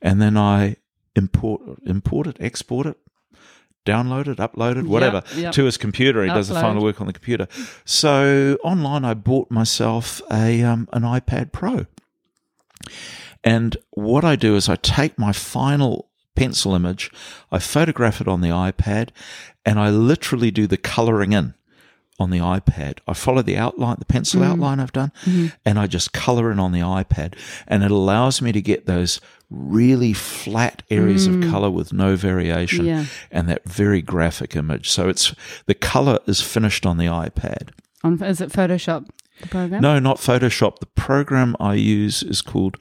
and 0.00 0.20
then 0.20 0.36
I 0.36 0.76
import 1.14 1.62
import 1.84 2.26
it, 2.26 2.36
export 2.40 2.86
it." 2.86 2.96
Download 3.84 4.28
it, 4.28 4.38
upload 4.38 4.76
it, 4.76 4.84
whatever, 4.84 5.24
yep. 5.34 5.52
to 5.54 5.64
his 5.64 5.76
computer. 5.76 6.22
He 6.22 6.28
does 6.28 6.46
the 6.46 6.54
final 6.54 6.84
work 6.84 7.00
on 7.00 7.08
the 7.08 7.12
computer. 7.12 7.48
So 7.84 8.56
online, 8.62 9.04
I 9.04 9.14
bought 9.14 9.50
myself 9.50 10.22
a 10.30 10.62
um, 10.62 10.88
an 10.92 11.02
iPad 11.02 11.50
Pro, 11.50 11.86
and 13.42 13.76
what 13.90 14.24
I 14.24 14.36
do 14.36 14.54
is 14.54 14.68
I 14.68 14.76
take 14.76 15.18
my 15.18 15.32
final 15.32 16.08
pencil 16.34 16.74
image, 16.74 17.10
I 17.50 17.58
photograph 17.58 18.20
it 18.20 18.28
on 18.28 18.40
the 18.40 18.48
iPad, 18.48 19.10
and 19.64 19.78
I 19.78 19.90
literally 19.90 20.50
do 20.50 20.66
the 20.66 20.76
coloring 20.76 21.32
in 21.32 21.54
on 22.22 22.30
the 22.30 22.38
iPad. 22.38 22.98
I 23.06 23.12
follow 23.12 23.42
the 23.42 23.56
outline, 23.58 23.96
the 23.98 24.04
pencil 24.06 24.40
Mm. 24.40 24.46
outline 24.50 24.80
I've 24.80 24.92
done, 24.92 25.12
Mm-hmm. 25.24 25.46
and 25.66 25.78
I 25.78 25.86
just 25.86 26.12
color 26.12 26.50
in 26.50 26.58
on 26.58 26.72
the 26.72 26.80
iPad. 26.80 27.34
And 27.68 27.82
it 27.82 27.90
allows 27.90 28.40
me 28.40 28.52
to 28.52 28.62
get 28.62 28.86
those 28.86 29.20
really 29.50 30.14
flat 30.14 30.82
areas 30.90 31.26
of 31.26 31.42
color 31.50 31.70
with 31.70 31.92
no 31.92 32.16
variation 32.16 32.84
Mm. 32.86 32.88
Yeah. 32.88 33.04
and 33.30 33.48
that 33.50 33.68
very 33.68 34.00
graphic 34.00 34.56
image. 34.56 34.88
So 34.88 35.08
it's 35.10 35.34
the 35.66 35.74
color 35.74 36.18
is 36.26 36.40
finished 36.40 36.86
on 36.86 36.96
the 36.96 37.04
iPad. 37.06 37.68
On, 38.02 38.20
is 38.22 38.40
it 38.40 38.50
Photoshop, 38.50 39.06
the 39.42 39.48
program? 39.48 39.82
No, 39.82 39.98
not 39.98 40.16
Photoshop. 40.18 40.78
The 40.78 40.86
program 40.86 41.54
I 41.60 41.74
use 41.74 42.22
is 42.22 42.40
called 42.40 42.76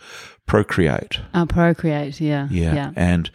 Procreate. 0.48 1.20
Oh, 1.34 1.46
Procreate, 1.46 2.20
yeah. 2.20 2.48
Yeah. 2.50 2.74
Yeah. 2.74 2.92
And 2.96 3.30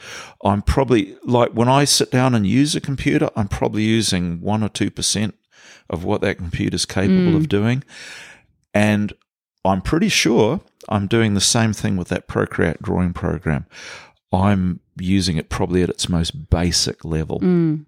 I'm 0.44 0.62
probably 0.62 1.16
like 1.24 1.50
when 1.52 1.68
I 1.68 1.84
sit 1.84 2.10
down 2.10 2.34
and 2.34 2.46
use 2.46 2.74
a 2.74 2.80
computer, 2.80 3.30
I'm 3.36 3.48
probably 3.48 3.84
using 3.84 4.40
one 4.40 4.62
or 4.62 4.68
2% 4.68 5.32
of 5.90 6.04
what 6.04 6.20
that 6.22 6.36
computer's 6.38 6.84
capable 6.84 7.32
Mm. 7.32 7.36
of 7.36 7.48
doing. 7.48 7.82
And 8.74 9.12
I'm 9.64 9.80
pretty 9.82 10.08
sure 10.08 10.60
I'm 10.88 11.06
doing 11.06 11.34
the 11.34 11.40
same 11.40 11.72
thing 11.72 11.96
with 11.96 12.08
that 12.08 12.28
Procreate 12.28 12.82
drawing 12.82 13.12
program. 13.12 13.66
I'm 14.32 14.80
using 14.98 15.36
it 15.36 15.48
probably 15.48 15.82
at 15.82 15.88
its 15.90 16.08
most 16.08 16.50
basic 16.50 17.04
level, 17.04 17.40
Mm, 17.40 17.86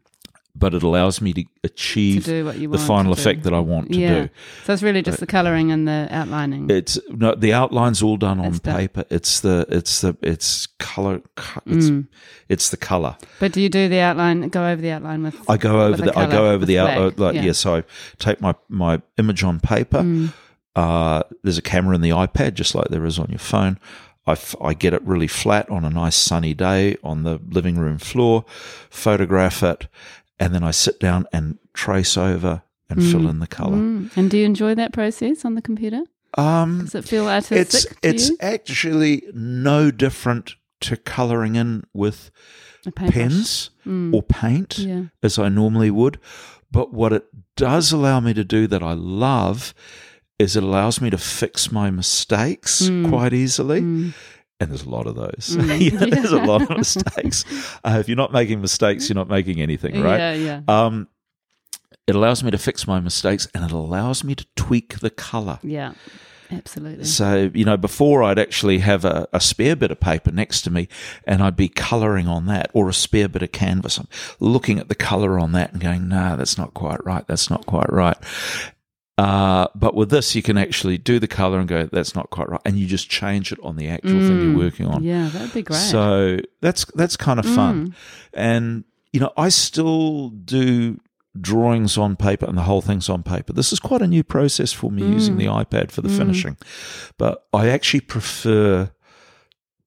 but 0.58 0.74
it 0.74 0.82
allows 0.82 1.20
me 1.20 1.32
to 1.32 1.38
to 1.38 1.48
achieve 1.64 2.26
you 2.26 2.68
the 2.68 2.78
final 2.78 3.12
effect 3.12 3.44
that 3.44 3.54
I 3.54 3.60
want 3.60 3.92
to 3.92 3.98
yeah. 3.98 4.20
do. 4.22 4.28
So 4.64 4.72
it's 4.72 4.82
really 4.82 5.02
just 5.02 5.20
the 5.20 5.26
colouring 5.26 5.70
and 5.70 5.86
the 5.86 6.08
outlining. 6.10 6.70
It's 6.70 6.98
no, 7.08 7.34
the 7.34 7.52
outline's 7.52 8.02
all 8.02 8.16
done 8.16 8.40
on 8.40 8.46
It's 8.46 8.58
paper. 8.58 9.04
It's 9.10 9.40
the 9.40 9.66
it's 9.68 10.00
the 10.00 10.16
it's 10.22 10.66
color. 10.78 11.22
It's 11.66 11.90
Mm. 11.90 12.06
it's 12.48 12.70
the 12.70 12.76
color. 12.76 13.16
but 13.40 13.52
do 13.52 13.60
you 13.60 13.68
do 13.68 13.88
the 13.88 14.00
outline, 14.00 14.48
go 14.48 14.66
over 14.66 14.80
the 14.82 14.90
outline 14.90 15.22
with. 15.22 15.36
I 15.48 15.56
go 15.56 15.82
over 15.82 15.96
the, 15.96 16.10
I 16.10 16.26
colour, 16.26 16.30
go 16.30 16.50
over 16.50 16.66
the 16.66 16.76
black, 16.76 16.98
out 16.98 17.18
like 17.18 17.34
yeah. 17.36 17.42
yeah. 17.42 17.52
So 17.52 17.76
I 17.76 17.84
take 18.18 18.40
my 18.40 18.54
my 18.68 19.00
image 19.16 19.44
on 19.44 19.60
paper. 19.60 19.98
Mm. 20.00 20.32
Uh, 20.74 21.22
there's 21.42 21.58
a 21.58 21.62
camera 21.62 21.94
in 21.94 22.02
the 22.02 22.10
iPad, 22.10 22.54
just 22.54 22.74
like 22.74 22.88
there 22.88 23.04
is 23.04 23.18
on 23.18 23.28
your 23.30 23.38
phone. 23.38 23.78
I, 24.26 24.32
f- 24.32 24.54
I 24.60 24.74
get 24.74 24.92
it 24.92 25.02
really 25.02 25.26
flat 25.26 25.68
on 25.70 25.84
a 25.84 25.90
nice 25.90 26.14
sunny 26.14 26.52
day 26.54 26.96
on 27.02 27.22
the 27.24 27.40
living 27.48 27.78
room 27.78 27.98
floor, 27.98 28.44
photograph 28.90 29.62
it, 29.62 29.88
and 30.40 30.54
then 30.54 30.62
I 30.64 30.70
sit 30.70 31.00
down 31.00 31.26
and 31.32 31.58
trace 31.74 32.16
over 32.16 32.62
and 32.90 33.02
fill 33.02 33.28
in 33.28 33.38
the 33.40 33.46
color. 33.46 33.76
Mm. 33.76 34.16
And 34.16 34.30
do 34.30 34.38
you 34.38 34.46
enjoy 34.46 34.74
that 34.74 34.92
process 34.92 35.44
on 35.44 35.54
the 35.54 35.62
computer? 35.62 36.02
Um, 36.38 36.80
Does 36.80 36.94
it 36.94 37.04
feel 37.04 37.28
artistic? 37.28 37.96
it's 38.02 38.28
it's 38.30 38.42
actually 38.42 39.22
no 39.34 39.90
different 39.90 40.54
to 40.80 40.96
coloring 40.96 41.56
in 41.56 41.84
with 41.92 42.30
pens 42.94 43.70
or 44.12 44.22
paint 44.22 44.78
Yeah. 44.78 45.04
as 45.22 45.38
I 45.38 45.48
normally 45.48 45.90
would. 45.90 46.18
But 46.70 46.92
what 46.92 47.12
it 47.12 47.26
does 47.56 47.92
allow 47.92 48.20
me 48.20 48.34
to 48.34 48.44
do 48.44 48.66
that 48.66 48.82
I 48.82 48.92
love 48.92 49.74
is 50.38 50.54
it 50.56 50.62
allows 50.62 51.00
me 51.00 51.10
to 51.10 51.18
fix 51.18 51.72
my 51.72 51.90
mistakes 51.90 52.82
Mm. 52.82 53.08
quite 53.08 53.32
easily. 53.32 54.12
And 54.60 54.70
there's 54.70 54.82
a 54.82 54.90
lot 54.90 55.06
of 55.06 55.14
those. 55.14 55.56
You 55.78 55.90
know, 55.98 56.06
there's 56.06 56.32
a 56.32 56.42
lot 56.42 56.62
of 56.62 56.70
mistakes. 56.78 57.44
Uh, 57.84 57.98
if 58.00 58.08
you're 58.08 58.16
not 58.16 58.32
making 58.32 58.60
mistakes, 58.60 59.08
you're 59.08 59.14
not 59.14 59.28
making 59.28 59.60
anything, 59.60 60.00
right? 60.02 60.18
Yeah, 60.18 60.32
yeah. 60.32 60.60
Um, 60.68 61.08
it 62.06 62.14
allows 62.14 62.42
me 62.42 62.50
to 62.50 62.58
fix 62.58 62.86
my 62.86 63.00
mistakes 63.00 63.46
and 63.54 63.64
it 63.64 63.70
allows 63.70 64.24
me 64.24 64.34
to 64.34 64.46
tweak 64.56 65.00
the 65.00 65.10
color. 65.10 65.58
yeah. 65.62 65.92
Absolutely. 66.50 67.04
So, 67.04 67.50
you 67.52 67.66
know, 67.66 67.76
before 67.76 68.22
I'd 68.22 68.38
actually 68.38 68.78
have 68.78 69.04
a, 69.04 69.28
a 69.34 69.38
spare 69.38 69.76
bit 69.76 69.90
of 69.90 70.00
paper 70.00 70.30
next 70.30 70.62
to 70.62 70.70
me 70.70 70.88
and 71.24 71.42
I'd 71.42 71.56
be 71.56 71.68
colouring 71.68 72.26
on 72.26 72.46
that 72.46 72.70
or 72.72 72.88
a 72.88 72.94
spare 72.94 73.28
bit 73.28 73.42
of 73.42 73.52
canvas. 73.52 73.98
I'm 73.98 74.08
looking 74.40 74.78
at 74.78 74.88
the 74.88 74.94
colour 74.94 75.38
on 75.38 75.52
that 75.52 75.72
and 75.72 75.80
going, 75.82 76.08
no, 76.08 76.38
that's 76.38 76.56
not 76.56 76.72
quite 76.72 77.04
right. 77.04 77.26
That's 77.26 77.50
not 77.50 77.66
quite 77.66 77.92
right. 77.92 78.16
Uh, 79.18 79.66
but 79.74 79.96
with 79.96 80.10
this, 80.10 80.36
you 80.36 80.42
can 80.42 80.56
actually 80.56 80.96
do 80.96 81.18
the 81.18 81.26
colour 81.26 81.58
and 81.58 81.68
go, 81.68 81.86
that's 81.86 82.14
not 82.14 82.30
quite 82.30 82.48
right. 82.48 82.60
And 82.64 82.78
you 82.78 82.86
just 82.86 83.10
change 83.10 83.50
it 83.50 83.58
on 83.64 83.74
the 83.74 83.88
actual 83.88 84.12
thing 84.12 84.40
you're 84.40 84.54
mm. 84.54 84.58
working 84.58 84.86
on. 84.86 85.02
Yeah, 85.02 85.28
that'd 85.28 85.52
be 85.52 85.62
great. 85.62 85.76
So 85.76 86.38
that's 86.60 86.84
that's 86.94 87.16
kind 87.16 87.40
of 87.40 87.44
mm. 87.44 87.54
fun. 87.54 87.96
And 88.32 88.84
you 89.12 89.18
know, 89.18 89.32
I 89.36 89.48
still 89.48 90.28
do 90.28 91.00
drawings 91.40 91.98
on 91.98 92.14
paper 92.14 92.46
and 92.46 92.56
the 92.56 92.62
whole 92.62 92.80
thing's 92.80 93.08
on 93.08 93.24
paper. 93.24 93.52
This 93.52 93.72
is 93.72 93.80
quite 93.80 94.02
a 94.02 94.06
new 94.06 94.22
process 94.22 94.72
for 94.72 94.90
me 94.90 95.02
using 95.02 95.34
mm. 95.34 95.38
the 95.38 95.46
iPad 95.46 95.90
for 95.90 96.00
the 96.00 96.08
finishing. 96.08 96.56
But 97.16 97.44
I 97.52 97.68
actually 97.68 98.00
prefer 98.00 98.92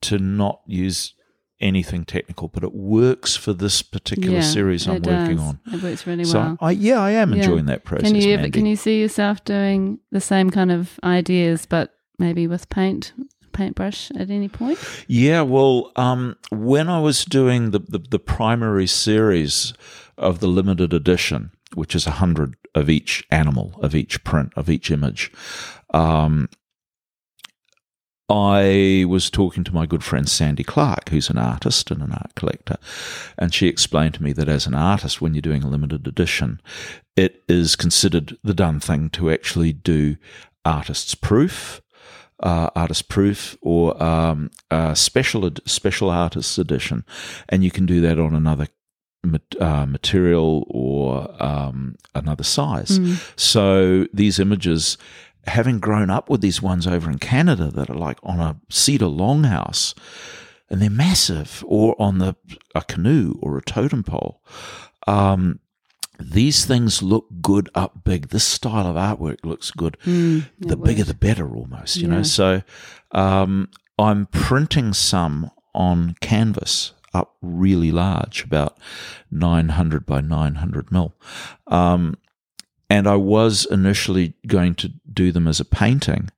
to 0.01 0.19
not 0.19 0.61
use 0.65 1.13
anything 1.61 2.05
technical, 2.05 2.47
but 2.47 2.63
it 2.63 2.73
works 2.73 3.35
for 3.35 3.53
this 3.53 3.81
particular 3.81 4.37
yeah, 4.39 4.41
series 4.41 4.87
I'm 4.87 5.01
working 5.01 5.39
on. 5.39 5.59
It 5.71 5.81
works 5.81 6.05
really 6.07 6.23
So 6.25 6.39
well. 6.39 6.57
I 6.59 6.71
yeah, 6.71 6.99
I 6.99 7.11
am 7.11 7.33
Yeah. 7.33 7.43
enjoying 7.43 7.65
that 7.67 7.83
process. 7.83 8.11
Can 8.11 8.19
you 8.19 8.33
ever, 8.33 8.49
can 8.49 8.65
you 8.65 8.75
see 8.75 8.99
yourself 8.99 9.43
doing 9.45 9.99
the 10.11 10.21
same 10.21 10.49
kind 10.49 10.71
of 10.71 10.99
ideas, 11.03 11.65
but 11.65 11.93
maybe 12.19 12.47
with 12.47 12.69
paint, 12.69 13.13
paintbrush 13.53 14.11
at 14.11 14.29
any 14.29 14.49
point? 14.49 14.79
Yeah, 15.07 15.41
well, 15.41 15.91
um, 15.95 16.35
when 16.51 16.89
I 16.89 16.99
was 16.99 17.25
doing 17.25 17.71
the, 17.71 17.79
the, 17.79 17.99
the 17.99 18.19
primary 18.19 18.87
series 18.87 19.73
of 20.17 20.39
the 20.39 20.47
limited 20.47 20.93
edition, 20.93 21.51
which 21.73 21.95
is 21.95 22.05
a 22.07 22.11
hundred 22.11 22.55
of 22.75 22.89
each 22.89 23.25
animal, 23.31 23.73
of 23.81 23.95
each 23.95 24.23
print, 24.23 24.53
of 24.55 24.69
each 24.69 24.91
image, 24.91 25.31
um, 25.93 26.47
I 28.31 29.05
was 29.09 29.29
talking 29.29 29.65
to 29.65 29.73
my 29.73 29.85
good 29.85 30.03
friend 30.03 30.27
Sandy 30.27 30.63
Clark, 30.63 31.09
who's 31.09 31.29
an 31.29 31.37
artist 31.37 31.91
and 31.91 32.01
an 32.01 32.13
art 32.13 32.33
collector, 32.35 32.77
and 33.37 33.53
she 33.53 33.67
explained 33.67 34.13
to 34.15 34.23
me 34.23 34.31
that 34.33 34.47
as 34.47 34.65
an 34.65 34.73
artist, 34.73 35.21
when 35.21 35.33
you're 35.33 35.41
doing 35.41 35.63
a 35.63 35.69
limited 35.69 36.07
edition, 36.07 36.61
it 37.17 37.43
is 37.49 37.75
considered 37.75 38.37
the 38.41 38.53
done 38.53 38.79
thing 38.79 39.09
to 39.11 39.29
actually 39.29 39.73
do 39.73 40.15
artist's 40.63 41.13
proof, 41.13 41.81
uh, 42.41 42.69
artist 42.73 43.09
proof, 43.09 43.57
or 43.61 44.01
um, 44.01 44.49
uh, 44.69 44.93
special 44.93 45.45
ed- 45.45 45.59
special 45.65 46.09
artist's 46.09 46.57
edition, 46.57 47.03
and 47.49 47.65
you 47.65 47.71
can 47.71 47.85
do 47.85 47.99
that 47.99 48.17
on 48.17 48.33
another 48.33 48.67
uh, 49.59 49.85
material 49.85 50.65
or 50.69 51.35
um, 51.43 51.95
another 52.15 52.43
size. 52.43 52.97
So 53.35 54.07
these 54.13 54.39
images, 54.39 54.97
having 55.47 55.79
grown 55.79 56.09
up 56.09 56.29
with 56.29 56.41
these 56.41 56.61
ones 56.61 56.85
over 56.87 57.09
in 57.09 57.19
Canada 57.19 57.71
that 57.71 57.89
are 57.89 57.95
like 57.95 58.19
on 58.23 58.39
a 58.39 58.59
cedar 58.69 59.05
longhouse, 59.05 59.93
and 60.69 60.81
they're 60.81 60.89
massive, 60.89 61.63
or 61.67 61.95
on 62.01 62.19
the 62.19 62.35
a 62.75 62.81
canoe 62.83 63.35
or 63.41 63.57
a 63.57 63.61
totem 63.61 64.03
pole. 64.03 64.41
Um, 65.07 65.59
these 66.19 66.65
things 66.65 67.01
look 67.01 67.25
good 67.41 67.69
up 67.73 68.03
big. 68.03 68.29
This 68.29 68.43
style 68.43 68.85
of 68.85 68.95
artwork 68.95 69.43
looks 69.43 69.71
good. 69.71 69.97
the 70.05 70.77
bigger, 70.77 71.03
the 71.03 71.15
better, 71.15 71.49
almost. 71.55 71.97
You 71.97 72.07
Yeah. 72.07 72.17
know. 72.17 72.23
So 72.23 72.61
um, 73.11 73.69
I'm 73.97 74.27
printing 74.27 74.93
some 74.93 75.49
on 75.73 76.15
canvas 76.21 76.93
up 77.13 77.35
really 77.41 77.91
large, 77.91 78.43
about 78.43 78.77
900 79.31 80.05
by 80.05 80.21
900 80.21 80.91
mil. 80.91 81.13
Um, 81.67 82.15
and 82.91 83.07
I 83.07 83.15
was 83.15 83.65
initially 83.71 84.33
going 84.45 84.75
to 84.75 84.89
do 85.13 85.31
them 85.31 85.47
as 85.47 85.61
a 85.61 85.65
painting, 85.65 86.29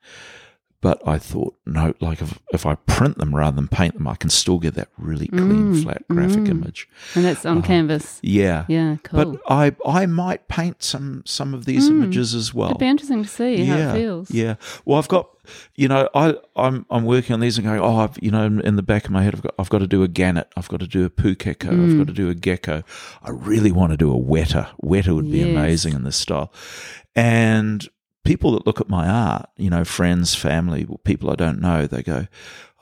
but 0.84 1.02
I 1.08 1.18
thought, 1.18 1.56
no, 1.66 1.94
like 2.02 2.22
if, 2.22 2.38
if 2.52 2.66
I 2.66 2.76
print 2.76 3.18
them 3.18 3.34
rather 3.34 3.56
than 3.56 3.70
paint 3.70 3.94
them, 3.94 4.06
I 4.06 4.16
can 4.16 4.30
still 4.30 4.60
get 4.60 4.74
that 4.76 4.90
really 4.98 5.28
clean, 5.28 5.74
mm, 5.74 5.82
flat 5.84 6.06
graphic 6.10 6.42
mm. 6.42 6.50
image. 6.50 6.90
And 7.16 7.24
that's 7.24 7.46
on 7.46 7.58
um, 7.58 7.64
canvas. 7.64 8.20
Yeah. 8.22 8.66
Yeah, 8.68 8.98
cool. 9.04 9.24
But 9.24 9.42
I 9.48 9.74
I 9.86 10.06
might 10.08 10.50
paint 10.50 10.84
some 10.84 11.24
some 11.26 11.54
of 11.54 11.64
these 11.64 11.88
mm. 11.88 11.92
images 11.92 12.36
as 12.36 12.54
well. 12.54 12.68
It'd 12.72 12.80
be 12.80 12.88
interesting 12.88 13.24
to 13.24 13.30
see 13.30 13.64
how 13.64 13.78
it 13.78 13.94
feels. 13.94 14.30
Yeah. 14.30 14.56
Well, 14.84 15.00
I've 15.00 15.08
got, 15.08 15.30
you 15.76 15.88
know, 15.88 16.10
I 16.14 16.36
I'm 16.58 16.86
I'm 16.90 17.06
working 17.06 17.34
on 17.34 17.40
these 17.40 17.58
and 17.58 17.66
going, 17.66 17.80
oh, 17.80 18.00
I've, 18.00 18.22
you 18.22 18.30
know, 18.32 18.44
in, 18.44 18.60
in 18.60 18.76
the 18.76 18.84
back 18.84 19.06
of 19.06 19.12
my 19.12 19.24
head, 19.24 19.36
I've 19.36 19.42
got 19.42 19.56
I've 19.58 19.70
got 19.70 19.80
to 19.80 19.88
do 19.88 20.04
a 20.04 20.10
gannet, 20.10 20.52
I've 20.58 20.68
got 20.68 20.82
to 20.82 20.88
do 20.88 21.06
a 21.06 21.10
pukeko, 21.10 21.70
I've 21.70 21.94
Mm. 21.94 21.98
got 22.00 22.08
to 22.08 22.14
do 22.14 22.30
a 22.30 22.36
gecko. 22.36 22.84
I 23.24 23.30
really 23.30 23.72
want 23.72 23.92
to 23.92 23.98
do 23.98 24.12
a 24.14 24.20
weta. 24.20 24.68
Weta 24.84 25.16
would 25.16 25.32
be 25.32 25.38
Yes. 25.40 25.48
amazing 25.48 25.94
in 25.94 26.04
this 26.04 26.18
style. 26.18 26.52
And 27.16 27.88
people 28.24 28.52
that 28.54 28.66
look 28.66 28.80
at 28.82 28.90
my 28.90 29.08
art, 29.08 29.50
you 29.58 29.70
know, 29.70 29.84
friends, 29.84 30.34
family, 30.36 30.88
people 31.04 31.30
I 31.30 31.36
don't 31.36 31.60
know, 31.60 31.88
they 31.88 32.04
go. 32.04 32.28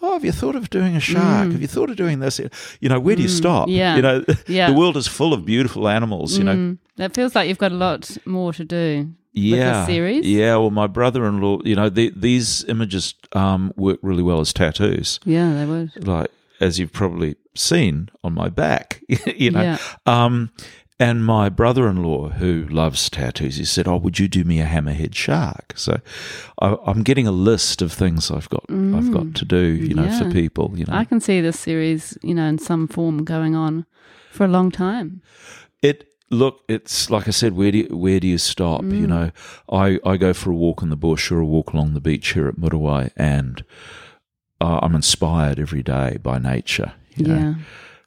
Oh, 0.04 0.14
have 0.14 0.26
you 0.26 0.32
thought 0.32 0.56
of 0.56 0.72
doing 0.72 0.96
a 0.96 1.00
shark? 1.00 1.52
Have 1.52 1.62
you 1.62 1.68
thought 1.68 1.92
of 1.92 1.96
doing 1.96 2.22
this? 2.22 2.39
You 2.80 2.89
know, 2.89 3.00
where 3.00 3.16
do 3.16 3.22
you 3.22 3.28
stop? 3.28 3.68
Mm. 3.68 3.76
yeah, 3.76 3.96
You 3.98 4.02
know, 4.02 4.26
yeah. 4.48 4.68
the 4.72 4.76
world 4.76 4.98
is 4.98 5.06
full 5.08 5.32
of 5.32 5.46
beautiful 5.46 5.88
animals. 5.88 6.38
You 6.39 6.44
know, 6.44 6.56
Mm, 6.56 6.78
that 6.96 7.14
feels 7.14 7.36
like 7.36 7.48
you've 7.48 7.60
got 7.60 7.72
a 7.72 7.76
lot 7.76 8.18
more 8.26 8.52
to 8.54 8.66
do 8.66 9.12
yeah, 9.34 9.86
series. 9.86 10.26
Yeah, 10.26 10.56
well, 10.58 10.72
my 10.72 10.88
brother-in-law, 10.88 11.60
you 11.66 11.76
know, 11.76 11.88
the, 11.89 12.12
these 12.16 12.64
images 12.66 13.14
um, 13.34 13.74
work 13.78 14.00
really 14.02 14.24
well 14.24 14.39
as 14.39 14.52
tattoos, 14.54 15.20
Yeah, 15.24 15.54
they 15.54 15.66
would. 15.66 16.08
like 16.08 16.32
as 16.60 16.80
you've 16.80 16.92
probably 16.94 17.36
seen 17.54 18.10
on 18.24 18.34
my 18.34 18.50
back, 18.50 19.02
you 19.38 19.52
know. 19.52 19.62
Yeah. 19.62 19.78
Um, 20.08 20.50
and 21.08 21.26
my 21.26 21.49
brother-in-law, 21.49 22.24
who 22.41 22.52
loves 22.70 23.10
tattoos, 23.10 23.58
he 23.58 23.66
said, 23.66 23.88
"Oh, 23.88 23.97
would 24.04 24.18
you 24.20 24.28
do 24.28 24.43
me 24.52 24.62
a 24.62 24.66
hammerhead 24.66 25.14
shark?" 25.16 25.74
So 25.76 25.93
I, 26.66 26.78
I'm 26.86 27.02
getting 27.04 27.28
a 27.28 27.32
list 27.32 27.82
of 27.82 27.91
things 27.91 28.30
I've 28.32 28.49
got 28.56 28.64
I've 28.70 29.12
got 29.12 29.34
to 29.39 29.45
do, 29.45 29.64
you 29.88 29.93
know, 29.95 30.10
for 30.20 30.26
Mm. 30.26 30.34
People. 30.41 30.66
You 30.80 30.86
know, 30.86 30.93
I 31.02 31.06
can 31.06 31.20
see 31.20 31.41
this 31.41 31.60
series, 31.60 32.18
you 32.22 32.36
know, 32.36 32.45
in 32.54 32.58
some 32.60 32.88
form 32.88 33.24
going 33.26 33.56
on 33.56 33.86
for 34.32 34.45
a 34.45 34.47
long 34.58 34.72
time. 34.72 35.22
It 35.82 35.97
look, 36.30 36.56
it's 36.70 37.10
like 37.10 37.28
I 37.28 37.32
said. 37.32 37.54
Where 37.54 37.72
do 37.72 37.78
you, 37.80 37.97
where 37.97 38.20
do 38.20 38.28
you 38.28 38.38
stop? 38.38 38.82
Mm. 38.82 38.99
You 39.02 39.08
know, 39.08 39.32
I 39.86 39.99
I 40.12 40.18
go 40.18 40.34
for 40.34 40.52
a 40.52 40.56
walk 40.56 40.82
in 40.84 40.89
the 40.89 40.95
bush 41.08 41.32
or 41.32 41.39
a 41.39 41.45
walk 41.45 41.74
along 41.74 41.93
the 41.95 42.02
beach 42.10 42.34
here 42.34 42.47
at 42.47 42.56
Muriwai, 42.58 43.10
and 43.18 43.64
uh, 44.62 44.80
I'm 44.84 44.95
inspired 44.95 45.60
every 45.60 45.84
day 45.84 46.18
by 46.22 46.38
nature. 46.38 46.91
You 47.18 47.26
know? 47.26 47.56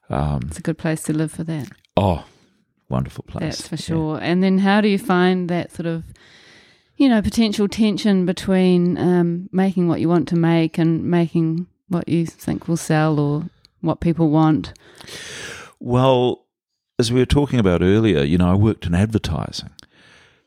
Yeah. 0.09 0.17
Um, 0.17 0.41
It's 0.47 0.59
a 0.59 0.63
good 0.63 0.79
place 0.79 1.03
to 1.05 1.13
live 1.13 1.33
for 1.33 1.45
that. 1.45 1.69
oh, 1.97 2.25
wonderful 2.89 3.25
place. 3.25 3.57
That's 3.57 3.69
for 3.69 3.77
sure. 3.77 4.19
And 4.21 4.43
then 4.43 4.59
how 4.59 4.81
do 4.81 4.89
you 4.89 4.99
find 4.99 5.49
that 5.49 5.73
sort 5.73 5.87
of, 5.87 6.05
you 6.97 7.09
know, 7.09 7.21
potential 7.23 7.69
tension 7.69 8.27
between 8.27 8.99
um, 8.99 9.49
making 9.53 9.89
what 9.89 10.01
you 10.01 10.09
want 10.09 10.29
to 10.29 10.37
make 10.37 10.79
and 10.79 11.05
making 11.05 11.67
what 11.89 12.09
you 12.09 12.27
think 12.27 12.69
will 12.69 12.77
sell 12.77 13.19
or 13.19 13.45
what 13.81 14.01
people 14.01 14.31
want? 14.31 14.73
Well, 15.81 16.47
as 16.99 17.13
we 17.13 17.21
were 17.21 17.27
talking 17.27 17.59
about 17.59 17.83
earlier, 17.83 18.23
you 18.23 18.39
know, 18.39 18.51
I 18.51 18.55
worked 18.55 18.87
in 18.87 18.95
advertising, 18.95 19.71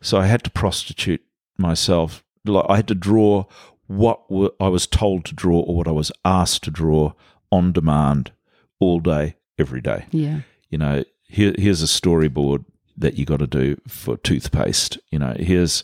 so 0.01 0.17
I 0.17 0.27
had 0.27 0.43
to 0.43 0.49
prostitute 0.49 1.21
myself. 1.57 2.23
Like 2.45 2.65
I 2.69 2.77
had 2.77 2.87
to 2.87 2.95
draw 2.95 3.45
what 3.87 4.21
I 4.59 4.67
was 4.67 4.87
told 4.87 5.25
to 5.25 5.35
draw 5.35 5.59
or 5.59 5.75
what 5.75 5.87
I 5.87 5.91
was 5.91 6.11
asked 6.23 6.63
to 6.63 6.71
draw 6.71 7.13
on 7.51 7.71
demand, 7.71 8.31
all 8.79 8.99
day, 8.99 9.35
every 9.57 9.81
day. 9.81 10.05
Yeah. 10.11 10.41
You 10.69 10.77
know, 10.77 11.03
here, 11.27 11.53
here's 11.57 11.81
a 11.81 11.85
storyboard 11.85 12.65
that 12.97 13.15
you 13.15 13.25
got 13.25 13.39
to 13.39 13.47
do 13.47 13.79
for 13.87 14.17
toothpaste. 14.17 14.97
You 15.11 15.19
know, 15.19 15.35
here's, 15.37 15.83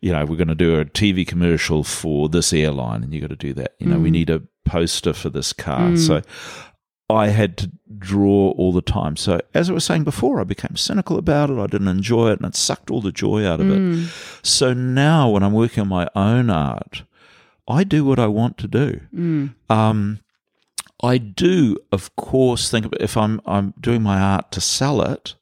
you 0.00 0.12
know, 0.12 0.24
we're 0.24 0.36
going 0.36 0.48
to 0.48 0.54
do 0.54 0.80
a 0.80 0.84
TV 0.84 1.26
commercial 1.26 1.84
for 1.84 2.28
this 2.28 2.52
airline, 2.52 3.04
and 3.04 3.12
you 3.12 3.20
got 3.20 3.30
to 3.30 3.36
do 3.36 3.52
that. 3.54 3.74
You 3.78 3.86
know, 3.88 3.98
we 3.98 4.10
need 4.10 4.30
a 4.30 4.42
poster 4.64 5.12
for 5.12 5.28
this 5.28 5.52
car. 5.52 5.96
So 5.96 6.22
I 7.08 7.28
had 7.28 7.56
to 7.58 7.70
draw 7.98 8.50
all 8.52 8.72
the 8.72 8.82
time. 8.82 9.16
So 9.16 9.40
as 9.54 9.70
I 9.70 9.72
was 9.74 9.84
saying 9.84 10.04
before, 10.04 10.40
I 10.40 10.44
became 10.44 10.76
cynical 10.76 11.18
about 11.18 11.50
it. 11.50 11.58
I 11.58 11.66
didn't 11.66 11.88
enjoy 11.88 12.30
it, 12.30 12.40
and 12.40 12.48
it 12.48 12.56
sucked 12.56 12.90
all 12.90 13.02
the 13.02 13.12
joy 13.12 13.46
out 13.46 13.60
of 13.60 13.70
it. 13.70 14.10
So 14.42 14.72
now, 14.72 15.30
when 15.30 15.42
I'm 15.42 15.52
working 15.52 15.82
on 15.82 15.88
my 15.88 16.08
own 16.16 16.50
art, 16.50 17.02
I 17.68 17.84
do 17.84 18.04
what 18.04 18.18
I 18.18 18.26
want 18.26 18.58
to 18.58 18.68
do. 18.68 19.00
Mm. 19.14 19.54
Um, 19.68 20.20
I 21.02 21.18
do, 21.18 21.76
of 21.92 22.14
course, 22.16 22.70
think 22.70 22.86
if 23.00 23.16
I'm 23.16 23.40
I'm 23.46 23.74
doing 23.80 24.02
my 24.02 24.18
art 24.20 24.50
to 24.52 24.60
sell 24.60 25.02
it 25.02 25.34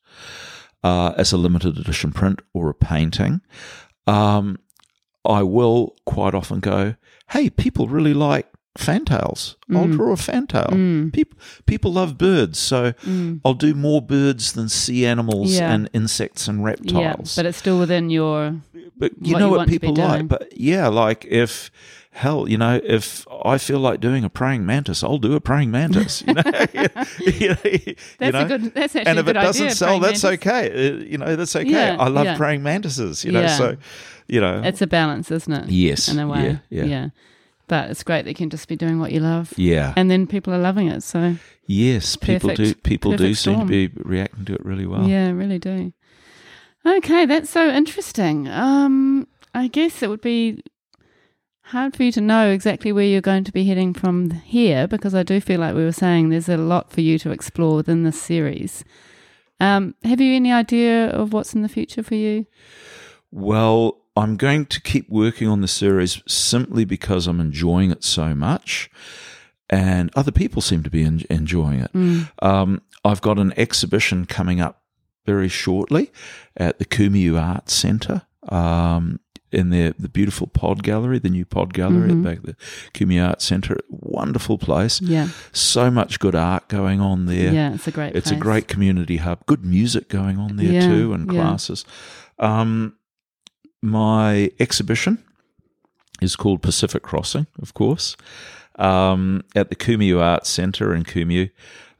uh, 0.82 1.12
as 1.16 1.32
a 1.32 1.36
limited 1.36 1.78
edition 1.78 2.12
print 2.12 2.40
or 2.52 2.68
a 2.68 2.74
painting. 2.74 3.40
Um, 4.06 4.58
I 5.24 5.42
will 5.42 5.96
quite 6.04 6.34
often 6.34 6.60
go, 6.60 6.96
"Hey, 7.30 7.48
people 7.50 7.88
really 7.88 8.12
like 8.14 8.48
fantails. 8.76 9.56
I'll 9.70 9.86
Mm. 9.86 9.92
draw 9.96 10.12
a 10.12 10.16
fantail. 10.16 10.66
Mm. 10.72 11.12
People 11.12 11.38
people 11.64 11.92
love 11.92 12.18
birds, 12.18 12.58
so 12.58 12.92
Mm. 13.06 13.40
I'll 13.44 13.54
do 13.54 13.72
more 13.74 14.02
birds 14.02 14.52
than 14.52 14.68
sea 14.68 15.06
animals 15.06 15.52
Yeah. 15.54 15.72
and 15.72 15.88
insects 15.94 16.48
and 16.48 16.58
Yeah, 16.58 16.64
reptiles. 16.66 17.36
but 17.36 17.46
it's 17.46 17.58
still 17.58 17.78
within 17.78 18.10
your. 18.10 18.56
but 18.98 19.12
you 19.22 19.38
know 19.38 19.46
you 19.50 19.56
what 19.58 19.68
people 19.68 19.94
like. 19.94 20.28
But 20.28 20.52
yeah, 20.58 20.88
like 20.88 21.24
if 21.30 21.70
hell, 22.14 22.48
you 22.48 22.56
know, 22.56 22.80
if 22.84 23.26
I 23.44 23.58
feel 23.58 23.80
like 23.80 24.00
doing 24.00 24.24
a 24.24 24.30
praying 24.30 24.64
mantis, 24.64 25.02
I'll 25.02 25.18
do 25.18 25.34
a 25.34 25.40
praying 25.40 25.70
mantis. 25.70 26.22
You 26.26 26.34
know, 26.34 26.42
you 27.18 27.48
know, 27.50 27.56
you 27.64 27.96
That's 28.18 28.32
know? 28.32 28.44
a 28.44 28.48
good. 28.48 28.74
That's 28.74 28.96
actually 28.96 29.06
and 29.10 29.18
a 29.18 29.20
if 29.22 29.28
it 29.28 29.32
doesn't 29.34 29.62
idea. 29.66 29.74
sell, 29.74 30.00
that's 30.00 30.22
mantis. 30.22 30.46
okay. 30.46 30.88
Uh, 30.88 30.92
you 31.04 31.18
know, 31.18 31.36
that's 31.36 31.54
okay. 31.56 31.68
Yeah, 31.68 31.96
I 31.98 32.08
love 32.08 32.24
yeah. 32.24 32.36
praying 32.36 32.62
mantises. 32.62 33.24
You 33.24 33.32
know, 33.32 33.40
Yeah. 33.42 33.56
so 33.58 33.76
you 34.28 34.40
know, 34.40 34.62
It's 34.64 34.80
a 34.80 34.86
balance, 34.86 35.30
isn't 35.30 35.52
it? 35.52 35.68
yes, 35.68 36.08
In 36.08 36.18
a 36.18 36.26
way. 36.26 36.58
yeah, 36.70 36.84
yeah, 36.84 37.08
But 37.68 37.90
it's 37.90 38.02
great 38.02 38.22
that 38.24 38.30
you 38.30 38.34
can 38.34 38.48
just 38.48 38.68
be 38.68 38.76
doing 38.76 38.98
what 38.98 39.12
you 39.12 39.20
love. 39.20 39.52
yeah. 39.56 39.92
And 39.96 40.10
then 40.10 40.26
people 40.26 40.54
are 40.54 40.58
loving 40.58 40.88
it. 40.88 41.02
So, 41.02 41.36
yes, 41.66 42.16
people 42.16 42.48
perfect- 42.50 42.56
do. 42.56 42.74
People 42.82 43.10
do 43.12 43.18
perfect 43.18 43.38
seem 43.40 43.58
to 43.60 43.66
be 43.66 43.90
reacting 43.96 44.46
to 44.46 44.54
it 44.54 44.64
really 44.64 44.86
well. 44.86 45.06
yeah, 45.06 45.30
really 45.30 45.58
do. 45.58 45.92
Okay, 46.86 47.26
that's 47.26 47.50
so 47.50 47.68
interesting. 47.68 48.48
Um, 48.48 49.26
I 49.54 49.68
guess 49.68 50.02
it 50.02 50.08
would 50.08 50.20
be 50.22 50.62
hard 51.64 51.96
for 51.96 52.02
you 52.02 52.12
to 52.12 52.20
know 52.20 52.50
exactly 52.50 52.92
where 52.92 53.04
you're 53.04 53.20
going 53.20 53.44
to 53.44 53.52
be 53.52 53.64
heading 53.64 53.94
from 53.94 54.30
here 54.30 54.86
because 54.86 55.14
I 55.14 55.22
do 55.22 55.40
feel 55.40 55.60
like 55.60 55.74
we 55.74 55.84
were 55.84 55.92
saying 55.92 56.28
there's 56.28 56.48
a 56.48 56.56
lot 56.56 56.92
for 56.92 57.00
you 57.00 57.18
to 57.20 57.30
explore 57.30 57.76
within 57.76 58.02
this 58.02 58.20
series. 58.20 58.84
Um, 59.60 59.94
have 60.04 60.20
you 60.20 60.34
any 60.34 60.52
idea 60.52 61.08
of 61.08 61.32
what's 61.32 61.54
in 61.54 61.62
the 61.62 61.68
future 61.68 62.02
for 62.02 62.16
you? 62.16 62.46
Well, 63.30 64.02
I'm 64.16 64.36
going 64.36 64.66
to 64.66 64.80
keep 64.80 65.08
working 65.08 65.48
on 65.48 65.60
the 65.60 65.68
series 65.68 66.22
simply 66.28 66.84
because 66.84 67.26
I'm 67.26 67.40
enjoying 67.40 67.90
it 67.90 68.04
so 68.04 68.34
much, 68.34 68.90
and 69.70 70.10
other 70.14 70.30
people 70.30 70.60
seem 70.60 70.82
to 70.82 70.90
be 70.90 71.02
en- 71.02 71.24
enjoying 71.30 71.80
it. 71.80 71.92
Mm. 71.92 72.30
Um, 72.40 72.82
I've 73.04 73.22
got 73.22 73.38
an 73.38 73.52
exhibition 73.56 74.26
coming 74.26 74.60
up 74.60 74.82
very 75.24 75.48
shortly 75.48 76.12
at 76.56 76.78
the 76.78 76.84
Kumeu 76.84 77.40
Arts 77.40 77.72
Centre. 77.72 78.22
Um, 78.48 79.20
in 79.54 79.70
the 79.70 79.94
the 79.98 80.08
beautiful 80.08 80.46
pod 80.46 80.82
gallery, 80.82 81.18
the 81.18 81.30
new 81.30 81.44
pod 81.44 81.72
gallery 81.72 82.08
Mhm. 82.08 82.10
at 82.10 82.16
the 82.22 82.28
back 82.28 82.38
of 82.38 82.44
the 82.44 82.56
Kumeu 82.92 83.26
Arts 83.26 83.44
Centre, 83.44 83.78
wonderful 83.88 84.58
place. 84.58 85.00
Yeah, 85.00 85.28
So 85.52 85.90
much 85.90 86.18
good 86.18 86.34
art 86.34 86.68
going 86.68 87.00
on 87.00 87.26
there. 87.26 87.52
yeah, 87.52 87.72
it's 87.74 87.86
a 87.88 87.90
great. 87.90 88.14
It's 88.16 88.30
a 88.30 88.36
great 88.36 88.68
community 88.68 89.18
hub. 89.18 89.46
Good 89.46 89.64
music 89.64 90.08
going 90.08 90.38
on 90.38 90.56
there 90.56 90.72
Yeah, 90.72 90.86
too, 90.88 91.12
and 91.14 91.26
yeah. 91.32 91.40
classes. 91.40 91.84
Um, 92.38 92.94
my 93.82 94.50
exhibition 94.58 95.18
is 96.20 96.36
called 96.36 96.62
Pacific 96.62 97.02
Crossing, 97.02 97.46
of 97.60 97.74
course, 97.74 98.16
um, 98.76 99.42
at 99.54 99.68
the 99.68 99.76
Kumeu 99.76 100.20
Arts 100.20 100.48
Centre 100.48 100.94
in 100.94 101.04
Kumeu. 101.04 101.50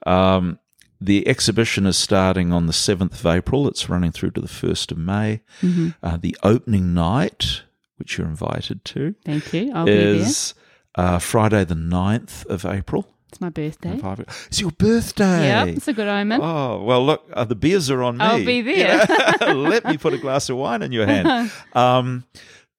Um, 0.07 0.59
the 1.07 1.27
exhibition 1.29 1.87
is 1.87 1.97
starting 1.97 2.53
on 2.53 2.67
the 2.67 2.73
7th 2.73 3.13
of 3.21 3.27
April. 3.27 3.69
It's 3.69 3.89
running 3.89 4.13
through 4.13 4.33
to 4.33 4.41
the 4.41 4.49
1st 4.49 4.93
of 4.93 4.99
May. 4.99 5.41
Mhm. 5.63 5.95
Uh, 6.03 6.17
the 6.17 6.37
opening 6.43 6.95
night, 6.95 7.63
which 7.97 8.19
you're 8.19 8.27
invited 8.27 8.85
to, 8.87 9.15
Thank 9.25 9.53
you. 9.53 9.73
I'll 9.75 9.85
be 9.87 9.93
there. 9.93 10.15
is 10.15 10.55
uh, 10.97 11.19
Friday 11.19 11.65
the 11.65 11.75
9th 11.75 12.47
of 12.47 12.65
April. 12.65 13.09
It's 13.29 13.41
my 13.41 13.49
birthday. 13.49 14.01
It's 14.47 14.61
your 14.61 14.71
birthday. 14.71 15.47
Yeah, 15.49 15.65
it's 15.65 15.89
a 15.89 15.93
good 15.93 16.07
omen. 16.07 16.41
Oh 16.41 16.81
well, 16.85 17.05
look, 17.05 17.29
uh, 17.33 17.43
the 17.45 17.57
beers 17.57 17.91
are 17.91 18.01
on 18.01 18.17
me. 18.19 18.25
I'll 18.25 18.45
be 18.45 18.61
there. 18.63 19.05
Let 19.41 19.85
me 19.87 19.99
put 19.99 20.13
a 20.15 20.19
glass 20.19 20.49
of 20.51 20.57
wine 20.57 20.83
in 20.83 20.93
your 20.93 21.05
hand. 21.07 21.51
Um, 21.73 22.25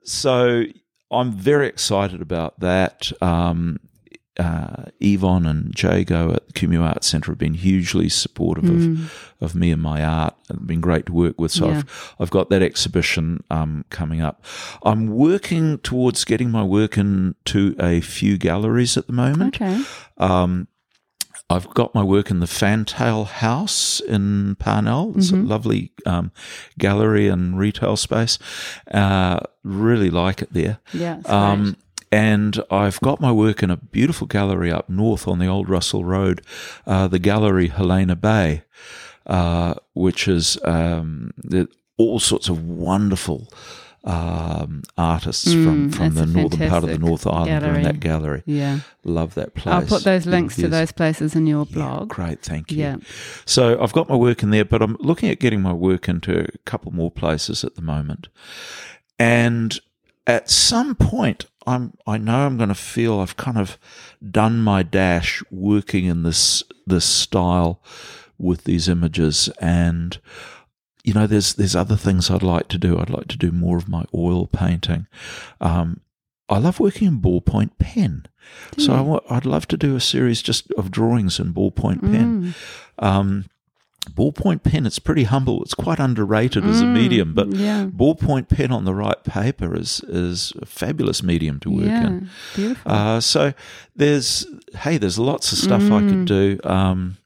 so 0.06 0.64
I'm 1.12 1.34
very 1.34 1.68
excited 1.68 2.22
about 2.22 2.60
that. 2.62 3.12
Um, 3.22 3.80
uh, 4.38 4.86
Yvonne 5.00 5.46
and 5.46 5.74
Jago 5.82 6.34
at 6.34 6.48
the 6.48 6.54
Kumeu 6.54 6.82
Arts 6.82 7.08
Centre 7.08 7.32
have 7.32 7.38
been 7.38 7.54
hugely 7.54 8.10
supportive 8.10 8.70
of, 8.70 9.14
of 9.42 9.56
me 9.56 9.72
and 9.72 9.82
my 9.82 10.04
art. 10.04 10.36
It's 10.50 10.60
been 10.60 10.82
great 10.82 11.06
to 11.08 11.14
work 11.14 11.40
with. 11.40 11.52
So 11.52 11.66
Mm. 11.68 11.72
Yeah. 11.72 11.78
I've, 11.80 12.16
I've 12.20 12.30
got 12.32 12.50
that 12.50 12.62
exhibition 12.62 13.44
um, 13.50 13.86
coming 13.90 14.22
up. 14.22 14.44
I'm 14.84 15.08
working 15.08 15.78
towards 15.80 16.24
getting 16.26 16.52
my 16.52 16.64
work 16.64 16.98
into 16.98 17.76
a 17.80 18.02
few 18.02 18.38
galleries 18.38 18.98
at 18.98 19.08
the 19.08 19.14
moment. 19.14 19.56
Okay. 19.62 19.82
Um, 20.18 20.68
I've 21.48 21.70
got 21.76 21.94
my 21.94 22.02
work 22.02 22.32
in 22.32 22.40
the 22.40 22.48
Fantail 22.48 23.26
House 23.26 24.00
in 24.00 24.56
Parnell. 24.56 25.14
It's 25.16 25.30
Mm-hmm. 25.32 25.46
a 25.46 25.48
lovely 25.48 25.92
um, 26.06 26.32
gallery 26.80 27.28
and 27.28 27.58
retail 27.60 27.96
space. 27.98 28.40
Uh, 28.92 29.40
really 29.64 30.10
like 30.10 30.42
it 30.42 30.52
there. 30.54 30.80
Yeah. 30.92 31.22
Um, 31.26 31.78
and 32.16 32.64
I've 32.72 33.00
got 33.02 33.20
my 33.20 33.32
work 33.32 33.62
in 33.62 33.70
a 33.70 33.76
beautiful 33.78 34.26
gallery 34.28 34.72
up 34.72 34.90
north 34.90 35.28
on 35.28 35.40
the 35.40 35.48
old 35.48 35.68
Russell 35.70 36.06
Road, 36.06 36.42
uh, 36.88 37.08
the 37.10 37.20
Gallery 37.20 37.68
Helena 37.68 38.16
Bay, 38.16 38.64
uh, 39.26 39.74
which 39.94 40.28
is 40.28 40.58
um, 40.64 41.32
all 41.98 42.20
sorts 42.20 42.48
of 42.48 42.66
wonderful 42.66 43.50
um, 44.06 44.84
artists 44.98 45.52
from, 45.52 45.90
Mm, 45.90 45.96
from 45.96 46.14
that's 46.14 46.32
the 46.32 46.40
northern 46.40 46.70
part 46.70 46.84
of 46.86 46.90
the 46.90 47.00
North 47.00 47.28
Island 47.28 47.66
are 47.66 47.76
in 47.76 47.84
that 47.84 48.00
gallery. 48.00 48.44
Yeah. 48.46 48.80
Love 49.04 49.34
that 49.34 49.56
place. 49.56 49.74
I'll 49.74 49.82
put 49.86 50.04
those 50.04 50.26
links 50.26 50.56
to 50.58 50.68
those 50.70 50.92
places 50.94 51.36
in 51.36 51.48
your 51.48 51.66
Yeah, 51.70 51.74
blog. 51.74 52.10
great, 52.10 52.42
thank 52.42 52.72
you. 52.72 52.78
Yeah. 52.78 52.98
So 53.46 53.82
I've 53.82 53.94
got 53.94 54.08
my 54.08 54.16
work 54.16 54.42
in 54.44 54.52
there, 54.52 54.64
but 54.64 54.82
I'm 54.82 54.96
looking 55.00 55.30
at 55.30 55.40
getting 55.40 55.62
my 55.62 55.74
work 55.74 56.08
into 56.08 56.46
a 56.46 56.58
couple 56.66 56.94
more 56.94 57.12
places 57.12 57.64
at 57.66 57.76
the 57.76 57.82
moment. 57.82 58.30
And 59.20 59.78
at 60.28 60.50
some 60.50 60.96
point, 60.96 61.48
I'm 61.68 61.98
I 62.06 62.18
know 62.18 62.46
I'm 62.46 62.58
going 62.58 62.70
to 62.70 62.76
feel 62.76 63.20
I've 63.20 63.38
kind 63.38 63.58
of 63.58 63.78
done 64.32 64.62
my 64.62 64.84
dash 64.84 65.44
working 65.52 66.06
in 66.06 66.24
this 66.24 66.64
this 66.86 67.06
style 67.06 67.82
with 68.38 68.66
these 68.66 68.88
images 68.90 69.50
and 69.60 70.20
you 71.04 71.14
know 71.14 71.28
there's 71.28 71.54
there's 71.56 71.76
other 71.76 71.96
things 71.96 72.30
I'd 72.30 72.44
like 72.44 72.68
to 72.70 72.78
do. 72.78 72.98
I'd 73.00 73.10
like 73.10 73.28
to 73.30 73.38
do 73.38 73.52
more 73.52 73.78
of 73.78 73.88
my 73.88 74.06
oil 74.14 74.48
painting. 74.48 75.08
Um, 75.62 76.02
I 76.50 76.60
love 76.60 76.80
working 76.80 77.08
in 77.08 77.22
ballpoint 77.22 77.72
pen. 77.80 78.26
So 78.78 78.94
I 78.94 79.02
wa- 79.02 79.22
I'd 79.30 79.46
love 79.46 79.68
to 79.70 79.78
do 79.78 79.96
a 79.96 80.00
series 80.00 80.42
just 80.42 80.72
of 80.74 80.92
drawings 80.92 81.40
in 81.40 81.54
ballpoint 81.54 82.02
pen. 82.02 82.54
Mm. 83.00 83.04
Um, 83.04 83.46
ballpoint 84.06 84.64
pen, 84.64 84.86
it's 84.86 85.00
pretty 85.00 85.24
humble. 85.24 85.62
It's 85.64 85.74
quite 85.74 86.00
underrated 86.00 86.64
as 86.66 86.82
a 86.82 86.86
Mm, 86.86 86.94
medium, 86.94 87.34
but 87.34 87.52
yeah. 87.52 87.86
ballpoint 87.86 88.48
pen 88.50 88.72
on 88.72 88.86
the 88.86 88.94
right 88.94 89.22
paper 89.24 89.76
is 89.76 90.02
is 90.08 90.54
a 90.62 90.66
fabulous 90.66 91.22
medium 91.24 91.60
to 91.62 91.70
work 91.70 91.86
yeah. 91.86 92.08
in. 92.08 92.30
Beautiful. 92.56 92.92
Uh, 92.92 93.20
so 93.22 93.54
there's 93.96 94.46
hey, 94.80 94.98
there's 94.98 95.20
lots 95.20 95.52
of 95.52 95.58
stuff 95.58 95.84
I 95.92 96.00
could 96.02 96.26
do. 96.26 96.60
Um, 96.64 97.18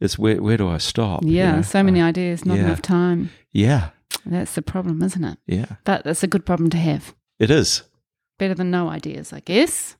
it's 0.00 0.18
where 0.18 0.40
where 0.42 0.56
do 0.56 0.68
I 0.68 0.78
stop? 0.78 1.22
you 1.24 1.30
Mm. 1.30 1.34
yeah. 1.34 1.56
know? 1.56 1.62
so 1.62 1.82
many 1.82 2.00
Uh, 2.00 2.06
ideas, 2.08 2.44
not 2.44 2.56
yeah. 2.58 2.64
enough 2.64 2.82
time. 2.82 3.30
yeah, 3.52 3.90
That's 4.26 4.54
the 4.54 4.62
problem, 4.62 5.02
isn't 5.02 5.24
it? 5.24 5.38
yeah, 5.46 5.76
But 5.84 6.04
that's 6.04 6.22
a 6.22 6.26
good 6.26 6.44
problem 6.46 6.70
to 6.70 6.78
have. 6.78 7.14
it 7.38 7.50
is. 7.50 7.82
Better 8.38 8.54
than 8.54 8.70
no 8.70 8.88
ideas, 8.88 9.32
I 9.32 9.40
guess. 9.40 9.96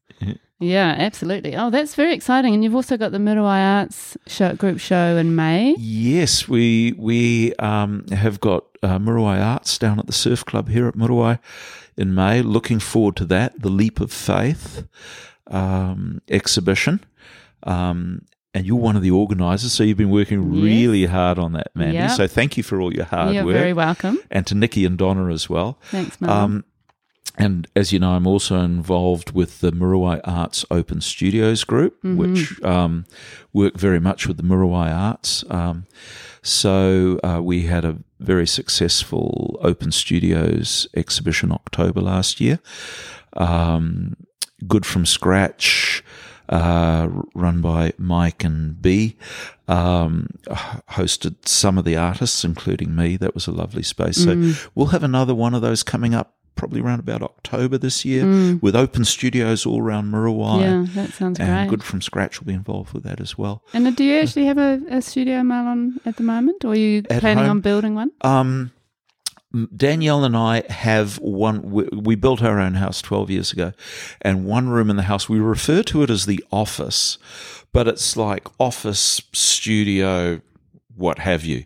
Yeah. 0.61 0.95
Absolutely. 0.99 1.57
Oh, 1.57 1.71
that's 1.71 1.95
very 1.95 2.13
exciting. 2.15 2.55
And 2.55 2.63
you've 2.63 2.75
also 2.75 2.97
got 2.97 3.13
the 3.13 3.19
Muriwai 3.19 3.81
Arts 3.81 4.17
show, 4.27 4.55
group 4.55 4.79
show 4.79 5.17
in 5.17 5.35
May. 5.35 5.75
Yes, 5.79 6.47
we 6.49 6.95
we 6.99 7.55
um, 7.57 8.07
have 8.09 8.41
got 8.41 8.65
uh, 8.83 8.99
Muriwai 8.99 9.43
Arts 9.45 9.79
down 9.79 9.99
at 9.99 10.07
the 10.07 10.13
Surf 10.13 10.45
Club 10.45 10.69
here 10.69 10.87
at 10.87 10.95
Muriwai 10.95 11.39
in 11.97 12.15
May. 12.15 12.43
Looking 12.43 12.79
forward 12.79 13.17
to 13.17 13.25
that, 13.27 13.61
the 13.61 13.71
Leap 13.71 14.01
of 14.01 14.13
Faith 14.13 14.87
um, 15.47 16.21
exhibition. 16.29 17.01
Um, 17.65 18.23
and 18.53 18.67
you're 18.67 18.77
one 18.81 18.97
of 18.97 19.03
the 19.03 19.13
organisers, 19.13 19.73
so 19.73 19.85
you've 19.85 19.97
been 19.97 20.11
working 20.11 20.53
Yes. 20.53 20.65
really 20.65 21.07
hard 21.07 21.39
on 21.39 21.53
that, 21.53 21.69
Mandy. 21.75 21.95
Yeah. 21.95 22.09
So 22.09 22.27
thank 22.27 22.57
you 22.57 22.65
for 22.65 22.81
all 22.81 22.93
your 22.93 23.05
hard 23.05 23.29
work. 23.29 23.35
You're 23.35 23.53
very 23.53 23.73
welcome. 23.73 24.19
and 24.31 24.45
to 24.49 24.57
Nikki 24.57 24.85
and 24.85 24.99
Donna 24.99 25.33
as 25.33 25.49
well. 25.49 25.79
Thanks, 25.85 26.21
Mum. 26.21 26.65
And 27.39 27.69
as 27.75 27.93
you 27.93 27.99
know, 27.99 28.11
I'm 28.13 28.27
also 28.27 28.61
involved 28.61 29.33
with 29.33 29.61
the 29.61 29.71
Muriwai 29.73 30.21
Arts 30.25 30.65
Open 30.71 31.01
Studios 31.01 31.65
group, 31.65 31.97
Mm-hmm. 32.03 32.17
which 32.17 32.63
um, 32.63 33.07
work 33.53 33.77
very 33.79 34.01
much 34.01 34.27
with 34.27 34.37
the 34.37 34.43
Muriwai 34.43 34.93
Arts. 34.93 35.45
Um, 35.49 35.87
so 36.43 37.19
uh, 37.23 37.41
we 37.43 37.63
had 37.63 37.85
a 37.85 37.99
very 38.19 38.47
successful 38.47 39.59
Open 39.63 39.93
Studios 39.93 40.87
exhibition 40.95 41.53
October 41.53 42.01
last 42.01 42.41
year. 42.41 42.59
Um, 43.35 44.17
good 44.67 44.85
from 44.85 45.07
scratch. 45.07 46.03
Uh, 46.49 47.09
run 47.37 47.61
by 47.61 47.93
Mike 47.97 48.43
and 48.43 48.83
B, 48.83 49.17
um, 49.69 50.27
hosted 50.91 51.37
some 51.47 51.79
of 51.79 51.85
the 51.85 51.97
artists, 51.97 52.45
including 52.45 52.97
me. 52.97 53.17
That 53.17 53.35
was 53.35 53.47
a 53.47 53.53
lovely 53.53 53.85
space. 53.85 54.25
So 54.25 54.35
we'll 54.75 54.89
have 54.89 55.05
another 55.05 55.33
one 55.33 55.55
of 55.55 55.63
those 55.63 55.85
coming 55.85 56.13
up 56.13 56.35
probably 56.55 56.81
around 56.81 57.01
about 57.01 57.23
October 57.23 57.79
this 57.79 58.05
year 58.05 58.59
with 58.61 58.77
open 58.77 59.05
studios 59.05 59.65
all 59.65 59.81
around 59.81 60.13
Muriwai. 60.13 60.59
Mm. 60.59 60.61
Yeah, 60.61 61.03
that 61.03 61.13
sounds 61.15 61.39
and 61.41 61.49
great. 61.49 61.71
Good 61.71 61.83
from 61.85 62.03
Scratch 62.03 62.39
will 62.41 62.47
be 62.47 62.53
involved 62.55 62.93
with 62.93 63.03
that 63.05 63.21
as 63.21 63.39
well. 63.39 63.63
And 63.73 63.95
do 63.97 64.05
you 64.05 64.19
actually 64.21 64.45
have 64.47 64.59
a, 64.59 64.81
a 64.91 65.01
studio, 65.03 65.41
Marlon, 65.41 65.99
at 66.05 66.17
the 66.17 66.23
moment, 66.23 66.65
or 66.65 66.73
are 66.73 66.77
you 66.77 67.03
At 67.09 67.21
planning 67.21 67.45
home? 67.45 67.51
on 67.51 67.61
building 67.61 67.95
one? 67.95 68.11
Um, 68.21 68.73
Danielle 69.75 70.25
and 70.25 70.37
I 70.37 70.63
have 70.71 71.19
one. 71.19 71.63
We, 71.71 71.85
we 71.93 72.15
built 72.15 72.43
our 72.43 72.61
own 72.61 72.75
house 72.75 73.03
12 73.03 73.31
years 73.31 73.53
ago, 73.53 73.73
and 74.23 74.45
one 74.45 74.69
room 74.69 74.91
in 74.91 74.97
the 74.97 75.03
house, 75.05 75.29
we 75.29 75.41
refer 75.41 75.83
to 75.85 76.03
it 76.03 76.11
as 76.11 76.27
the 76.27 76.45
office, 76.53 77.19
but 77.73 77.89
it's 77.89 78.17
like 78.17 78.47
office, 78.61 79.21
studio, 79.33 80.41
what 80.95 81.19
have 81.21 81.45
you. 81.45 81.65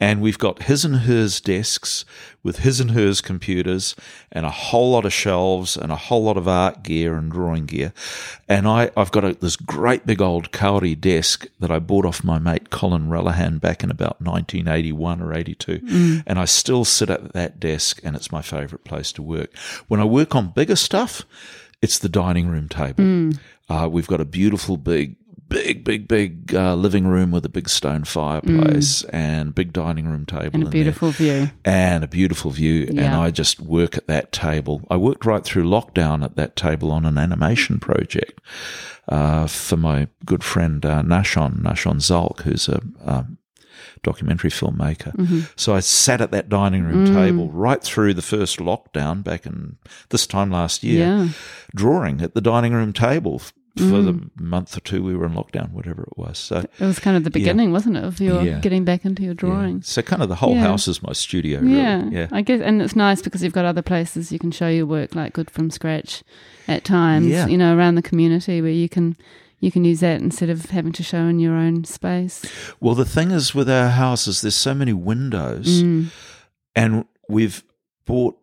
And 0.00 0.20
we've 0.20 0.38
got 0.38 0.64
his 0.64 0.84
and 0.84 0.96
hers 0.96 1.40
desks 1.40 2.04
with 2.44 2.60
his 2.60 2.80
and 2.80 2.92
hers 2.92 3.20
computers 3.20 3.96
and 4.30 4.46
a 4.46 4.50
whole 4.50 4.92
lot 4.92 5.04
of 5.04 5.12
shelves 5.12 5.76
and 5.76 5.90
a 5.90 5.96
whole 5.96 6.22
lot 6.22 6.36
of 6.36 6.46
art 6.46 6.84
gear 6.84 7.16
and 7.16 7.32
drawing 7.32 7.66
gear. 7.66 7.92
And 8.48 8.68
I, 8.68 8.90
I've 8.96 9.10
got 9.10 9.24
a, 9.24 9.34
this 9.34 9.56
great 9.56 10.06
big 10.06 10.22
old 10.22 10.52
Kauri 10.52 10.94
desk 10.94 11.46
that 11.58 11.72
I 11.72 11.80
bought 11.80 12.06
off 12.06 12.22
my 12.22 12.38
mate 12.38 12.70
Colin 12.70 13.08
Relihan 13.08 13.60
back 13.60 13.82
in 13.82 13.90
about 13.90 14.20
1981 14.20 15.20
or 15.20 15.34
82. 15.34 15.80
And 16.26 16.38
I 16.38 16.44
still 16.44 16.84
sit 16.84 17.10
at 17.10 17.32
that 17.32 17.58
desk 17.58 18.00
and 18.04 18.14
it's 18.14 18.30
my 18.30 18.40
favorite 18.40 18.84
place 18.84 19.10
to 19.12 19.22
work. 19.22 19.56
When 19.88 20.00
I 20.00 20.04
work 20.04 20.36
on 20.36 20.48
bigger 20.50 20.76
stuff, 20.76 21.24
it's 21.82 21.98
the 21.98 22.08
dining 22.08 22.48
room 22.48 22.68
table. 22.68 23.04
Uh, 23.68 23.88
we've 23.90 24.06
got 24.06 24.20
a 24.20 24.24
beautiful 24.24 24.76
big 24.76 25.16
big, 25.48 25.82
big, 25.84 26.06
big 26.08 26.54
uh, 26.54 26.74
living 26.74 27.06
room 27.06 27.30
with 27.30 27.44
a 27.44 27.48
big 27.48 27.68
stone 27.68 28.04
fireplace 28.04 29.02
and 29.04 29.54
big 29.54 29.72
dining 29.72 30.06
room 30.06 30.26
table 30.26 30.50
And 30.54 30.54
a 30.54 30.56
in 30.56 30.62
there 30.64 30.70
beautiful 30.70 31.10
view. 31.10 31.50
and 31.64 32.04
a 32.04 32.08
beautiful 32.08 32.50
view. 32.50 32.86
And 32.88 33.00
I 33.14 33.30
just 33.30 33.58
work 33.60 33.96
at 33.96 34.06
that 34.08 34.32
table. 34.32 34.86
I 34.90 34.96
worked 34.96 35.24
right 35.24 35.44
through 35.44 35.64
lockdown 35.64 36.22
at 36.24 36.36
that 36.36 36.54
table 36.56 36.90
on 36.92 37.04
an 37.06 37.16
animation 37.18 37.80
project 37.80 38.40
uh, 39.08 39.46
for 39.46 39.76
my 39.76 40.08
good 40.26 40.44
friend 40.44 40.84
uh, 40.84 41.02
Nashon, 41.02 41.60
Nashon 41.62 41.96
Zalk, 41.96 42.42
who's 42.42 42.68
a 42.68 42.80
um, 43.04 43.38
documentary 44.02 44.50
filmmaker. 44.50 45.14
Mm-hmm. 45.16 45.40
So 45.56 45.74
I 45.74 45.80
sat 45.80 46.20
at 46.20 46.30
that 46.30 46.48
dining 46.48 46.84
room 46.84 47.06
Mm. 47.06 47.14
table 47.14 47.50
right 47.50 47.82
through 47.82 48.14
the 48.14 48.22
first 48.22 48.58
lockdown 48.58 49.24
back 49.24 49.46
in 49.46 49.76
this 50.10 50.26
time 50.26 50.50
last 50.50 50.82
year, 50.84 51.06
Yeah. 51.06 51.28
drawing 51.74 52.20
at 52.20 52.34
the 52.34 52.40
dining 52.40 52.72
room 52.72 52.92
table 52.92 53.40
f- 53.80 53.90
for 53.90 54.02
the 54.02 54.12
Mm. 54.12 54.30
month 54.40 54.76
or 54.76 54.80
two 54.80 55.02
we 55.02 55.16
were 55.16 55.26
in 55.26 55.32
lockdown, 55.32 55.72
whatever 55.72 56.02
it 56.02 56.16
was. 56.18 56.38
So 56.38 56.58
It 56.58 56.84
was 56.84 56.98
kind 56.98 57.16
of 57.16 57.24
the 57.24 57.30
beginning, 57.30 57.72
wasn't 57.72 57.96
it, 57.96 58.04
of 58.04 58.20
your 58.20 58.42
Yeah. 58.42 58.58
getting 58.60 58.84
back 58.84 59.04
into 59.04 59.22
your 59.22 59.32
yeah. 59.32 59.40
drawing? 59.40 59.82
So 59.82 60.02
kind 60.02 60.22
of 60.22 60.28
the 60.28 60.36
whole 60.36 60.54
Yeah. 60.54 60.62
house 60.62 60.88
is 60.88 61.02
my 61.02 61.12
studio, 61.12 61.60
really. 61.60 61.74
Yeah, 61.76 62.04
Yeah. 62.10 62.28
I 62.32 62.42
guess, 62.42 62.60
and 62.60 62.82
it's 62.82 62.96
nice 62.96 63.22
because 63.22 63.42
you've 63.42 63.52
got 63.52 63.64
other 63.64 63.82
places 63.82 64.30
you 64.32 64.38
can 64.38 64.50
show 64.50 64.68
your 64.68 64.86
work, 64.86 65.14
like 65.14 65.32
Good 65.32 65.50
from 65.50 65.70
Scratch, 65.70 66.22
at 66.66 66.84
times. 66.84 67.26
Yeah. 67.26 67.46
You 67.46 67.56
know, 67.58 67.76
around 67.76 67.94
the 67.94 68.02
community 68.02 68.60
where 68.60 68.70
you 68.70 68.88
can 68.88 69.16
you 69.60 69.72
can 69.72 69.84
use 69.84 69.98
that 69.98 70.20
instead 70.20 70.48
of 70.50 70.66
having 70.66 70.92
to 70.92 71.02
show 71.02 71.22
in 71.26 71.40
your 71.40 71.54
own 71.54 71.82
space. 71.82 72.44
Well, 72.80 72.94
the 72.94 73.04
thing 73.04 73.32
is 73.32 73.56
with 73.56 73.68
our 73.68 73.88
house 73.88 74.28
is 74.28 74.40
there's 74.40 74.54
so 74.54 74.72
many 74.72 74.92
windows, 74.92 75.82
Mm. 75.82 76.06
and 76.76 77.04
we've 77.28 77.64
bought 78.06 78.36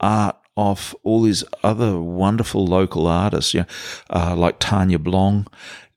art 0.00 0.36
off 0.58 0.94
all 1.04 1.22
these 1.22 1.44
other 1.62 1.98
wonderful 2.00 2.66
local 2.66 3.06
artists, 3.06 3.54
yeah, 3.54 3.64
uh, 4.10 4.34
like 4.36 4.56
Tanya 4.58 4.98
Blong 4.98 5.46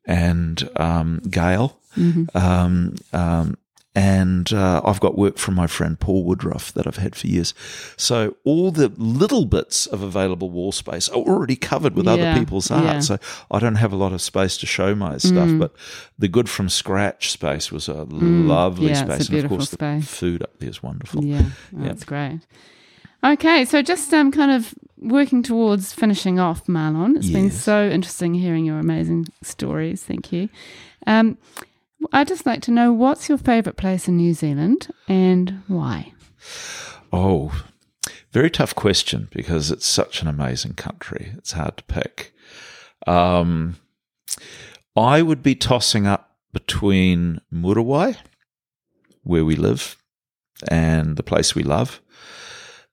and 0.05 0.69
um, 0.75 1.19
Gail. 1.29 1.79
Mm-hmm. 1.97 2.37
Um, 2.37 2.95
um, 3.11 3.57
and 3.93 4.53
uh, 4.53 4.81
I've 4.85 5.01
got 5.01 5.17
work 5.17 5.37
from 5.37 5.55
my 5.55 5.67
friend 5.67 5.99
Paul 5.99 6.23
Woodruff 6.23 6.71
that 6.73 6.87
I've 6.87 6.95
had 6.95 7.13
for 7.13 7.27
years. 7.27 7.53
So 7.97 8.37
all 8.45 8.71
the 8.71 8.87
little 8.95 9.45
bits 9.45 9.85
of 9.85 10.01
available 10.01 10.49
wall 10.49 10.71
space 10.71 11.09
are 11.09 11.17
already 11.17 11.57
covered 11.57 11.95
with 11.95 12.05
Yeah, 12.05 12.13
other 12.13 12.39
people's 12.39 12.71
art. 12.71 12.85
yeah. 12.85 12.99
So 13.01 13.17
I 13.49 13.59
don't 13.59 13.75
have 13.75 13.91
a 13.91 13.97
lot 13.97 14.13
of 14.13 14.21
space 14.21 14.55
to 14.59 14.65
show 14.65 14.95
my 14.95 15.17
stuff. 15.17 15.49
Mm. 15.49 15.59
But 15.59 15.73
the 16.17 16.29
good 16.29 16.47
from 16.49 16.69
scratch 16.69 17.31
space 17.31 17.69
was 17.69 17.89
a 17.89 18.03
lovely 18.05 18.91
Yeah, 18.91 18.91
it's 18.91 19.01
a 19.01 19.05
space, 19.25 19.29
and 19.29 19.43
of 19.43 19.49
course 19.49 19.69
the 19.71 20.01
food 20.05 20.41
up 20.41 20.57
there 20.59 20.69
is 20.69 20.81
wonderful. 20.81 21.25
Yeah, 21.25 21.41
oh, 21.75 21.83
that's 21.83 22.05
great. 22.05 22.39
Okay, 23.23 23.65
so 23.65 23.81
just 23.81 24.13
um, 24.13 24.31
kind 24.31 24.51
of 24.51 24.73
working 24.97 25.43
towards 25.43 25.93
finishing 25.93 26.39
off, 26.39 26.65
Marlon. 26.65 27.15
It's 27.17 27.29
been 27.29 27.51
so 27.51 27.87
interesting 27.87 28.33
hearing 28.33 28.65
your 28.65 28.79
amazing 28.79 29.27
stories. 29.43 30.03
Thank 30.03 30.31
you. 30.31 30.49
Um, 31.05 31.37
I'd 32.13 32.27
just 32.27 32.45
like 32.45 32.61
to 32.63 32.71
know 32.71 32.91
what's 32.91 33.29
your 33.29 33.37
favourite 33.37 33.77
place 33.77 34.07
in 34.07 34.17
New 34.17 34.33
Zealand 34.33 34.89
and 35.07 35.61
why? 35.67 36.13
Oh, 37.13 37.63
very 38.31 38.49
tough 38.49 38.73
question 38.73 39.27
because 39.31 39.71
it's 39.71 39.85
such 39.85 40.21
an 40.21 40.27
amazing 40.27 40.73
country. 40.73 41.33
It's 41.37 41.51
hard 41.51 41.77
to 41.77 41.83
pick. 41.83 42.33
Um, 43.05 43.75
I 44.95 45.21
would 45.21 45.43
be 45.43 45.55
tossing 45.55 46.07
up 46.07 46.35
between 46.53 47.39
Muriwai, 47.53 48.17
where 49.23 49.45
we 49.45 49.55
live, 49.55 49.97
and 50.67 51.17
the 51.17 51.23
place 51.23 51.55
we 51.55 51.63
love. 51.63 52.01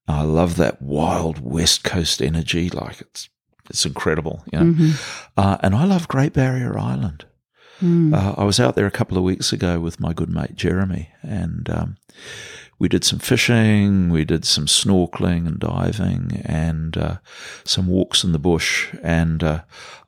I 0.08 0.22
love 0.22 0.56
that 0.56 0.80
wild 0.80 1.38
West 1.40 1.84
Coast 1.84 2.22
energy. 2.22 2.70
Like 2.70 3.00
it's 3.00 3.28
it's 3.70 3.84
incredible, 3.84 4.42
you 4.52 4.58
know. 4.58 4.94
Uh, 5.36 5.58
and 5.62 5.74
I 5.74 5.84
love 5.84 6.08
Great 6.08 6.32
Barrier 6.32 6.78
Island. 6.78 7.26
Mm. 7.82 8.14
Uh, 8.14 8.34
I 8.40 8.44
was 8.44 8.58
out 8.58 8.74
there 8.74 8.86
a 8.86 8.90
couple 8.90 9.16
of 9.18 9.22
weeks 9.24 9.52
ago 9.52 9.78
with 9.78 10.00
my 10.00 10.12
good 10.12 10.30
mate 10.30 10.56
Jeremy, 10.56 11.10
and 11.22 11.68
um, 11.70 11.96
we 12.78 12.88
did 12.88 13.04
some 13.04 13.18
fishing, 13.20 14.08
we 14.10 14.24
did 14.24 14.44
some 14.44 14.66
snorkeling 14.66 15.46
and 15.46 15.58
diving, 15.60 16.42
and 16.44 16.96
uh, 16.96 17.18
some 17.64 17.86
walks 17.86 18.24
in 18.24 18.32
the 18.32 18.38
bush. 18.38 18.88
And 19.02 19.44
uh, 19.44 19.62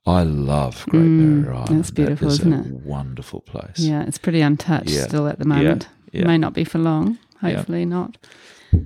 I 0.07 0.23
love 0.25 0.85
Great 0.89 1.03
Mm, 1.03 1.43
Barrier 1.45 1.55
Island. 1.55 1.79
that's 1.79 1.91
beautiful, 1.91 2.29
that 2.29 2.33
is 2.35 2.41
isn't 2.41 2.53
a 2.55 2.61
it? 2.61 2.67
Wonderful 2.87 3.41
place. 3.43 3.79
Yeah, 3.79 4.03
it's 4.05 4.19
pretty 4.19 4.41
untouched 4.41 4.89
Yeah. 4.91 5.07
still 5.07 5.29
at 5.29 5.39
the 5.39 5.45
moment. 5.45 5.87
yeah. 6.13 6.27
May 6.27 6.39
not 6.39 6.55
be 6.55 6.65
for 6.65 6.79
long. 6.79 7.19
Yeah. 7.43 7.57
Hopefully 7.57 7.85
not. 7.85 8.17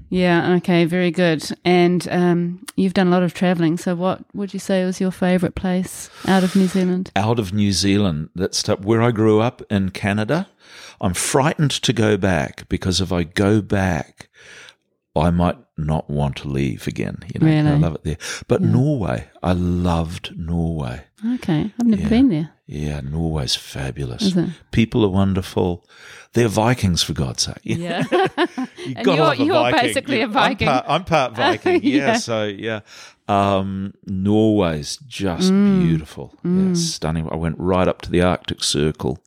Yeah. 0.08 0.54
Okay. 0.56 0.84
Very 0.84 1.10
good. 1.10 1.44
And 1.64 2.06
um, 2.10 2.64
you've 2.76 2.94
done 2.94 3.08
a 3.08 3.10
lot 3.10 3.22
of 3.22 3.34
travelling. 3.34 3.76
So, 3.76 3.94
what 3.94 4.24
would 4.34 4.52
you 4.54 4.60
say 4.60 4.84
was 4.84 5.00
your 5.00 5.10
favourite 5.10 5.54
place 5.54 6.10
out 6.26 6.44
of 6.44 6.54
New 6.56 6.66
Zealand? 6.66 7.10
Out 7.16 7.38
of 7.38 7.52
New 7.52 7.72
Zealand, 7.72 8.30
that's 8.34 8.66
where 8.68 9.02
I 9.02 9.10
grew 9.10 9.40
up 9.40 9.62
in 9.70 9.90
Canada. 9.90 10.48
I'm 11.00 11.14
frightened 11.14 11.70
to 11.72 11.92
go 11.92 12.16
back 12.16 12.68
because 12.68 13.00
if 13.00 13.12
I 13.12 13.24
go 13.24 13.60
back, 13.60 14.28
I 15.16 15.30
might 15.30 15.58
not 15.76 16.08
want 16.08 16.36
to 16.36 16.48
leave 16.48 16.86
again. 16.86 17.18
You 17.34 17.40
know, 17.40 17.70
I 17.70 17.76
love 17.76 17.94
it 17.96 18.04
there. 18.04 18.18
But 18.48 18.62
Norway, 18.62 19.28
I 19.42 19.52
loved 19.52 20.36
Norway. 20.38 21.02
Okay, 21.34 21.72
I've 21.78 21.86
never 21.86 22.02
Yeah. 22.02 22.08
been 22.08 22.28
there. 22.30 22.50
Yeah, 22.66 23.00
Norway's 23.00 23.54
fabulous. 23.54 24.34
People 24.70 25.04
are 25.04 25.10
wonderful. 25.10 25.84
They're 26.32 26.48
Vikings, 26.48 27.02
for 27.02 27.12
God's 27.12 27.42
sake. 27.42 27.58
Yeah. 27.62 28.04
you 28.10 28.94
And 28.96 29.06
you're- 29.06 29.36
you're 29.44 29.70
basically 29.70 30.20
a 30.22 30.24
I'm 30.24 30.32
Viking. 30.32 30.68
part, 30.68 30.84
I'm 30.88 31.04
part 31.04 31.36
Viking. 31.36 31.80
yeah, 31.84 32.06
Yeah. 32.06 32.16
So 32.16 32.44
yeah, 32.44 32.80
um, 33.28 33.92
Norway's 34.06 34.96
just 35.06 35.52
Mm. 35.52 35.82
beautiful. 35.82 36.34
Yeah, 36.42 36.70
it's 36.70 36.80
stunning. 36.80 37.28
I 37.30 37.36
went 37.36 37.56
right 37.58 37.86
up 37.86 38.00
to 38.02 38.10
the 38.10 38.22
Arctic 38.22 38.64
Circle. 38.64 39.18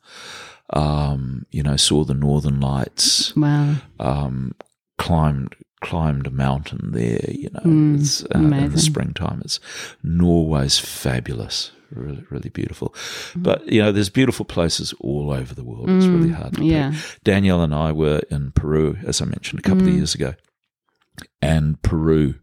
Um, 0.70 1.46
you 1.50 1.62
know, 1.62 1.76
saw 1.76 2.04
the 2.04 2.14
Northern 2.14 2.60
Lights. 2.60 3.34
wow. 3.36 3.76
Um, 4.00 4.52
climbed 4.98 5.54
climbed 5.80 6.26
a 6.26 6.30
mountain 6.30 6.90
there. 6.92 7.24
You 7.30 7.50
know, 7.54 7.60
Mm, 7.60 8.00
it's, 8.00 8.24
uh, 8.24 8.38
in 8.38 8.72
the 8.72 8.78
springtime. 8.80 9.40
It's 9.44 9.60
Norway's 10.02 10.78
fabulous. 10.78 11.70
Really, 11.90 12.24
really 12.30 12.50
beautiful. 12.50 12.94
But 13.34 13.66
you 13.70 13.80
know, 13.82 13.92
there's 13.92 14.10
beautiful 14.10 14.44
places 14.44 14.92
all 15.00 15.30
over 15.30 15.54
the 15.54 15.64
world. 15.64 15.88
It's 15.88 16.06
really 16.06 16.30
hard 16.30 16.54
to 16.54 16.60
pick. 16.60 16.68
Mm. 16.68 16.70
yeah. 16.70 16.92
Danielle 17.24 17.62
and 17.62 17.74
I 17.74 17.92
were 17.92 18.20
in 18.30 18.52
Peru, 18.52 18.96
as 19.06 19.22
I 19.22 19.24
mentioned, 19.24 19.60
a 19.60 19.62
couple 19.62 19.84
Mm. 19.84 19.88
of 19.88 19.94
years 19.94 20.14
ago, 20.14 20.34
and 21.40 21.80
Peru 21.82 22.34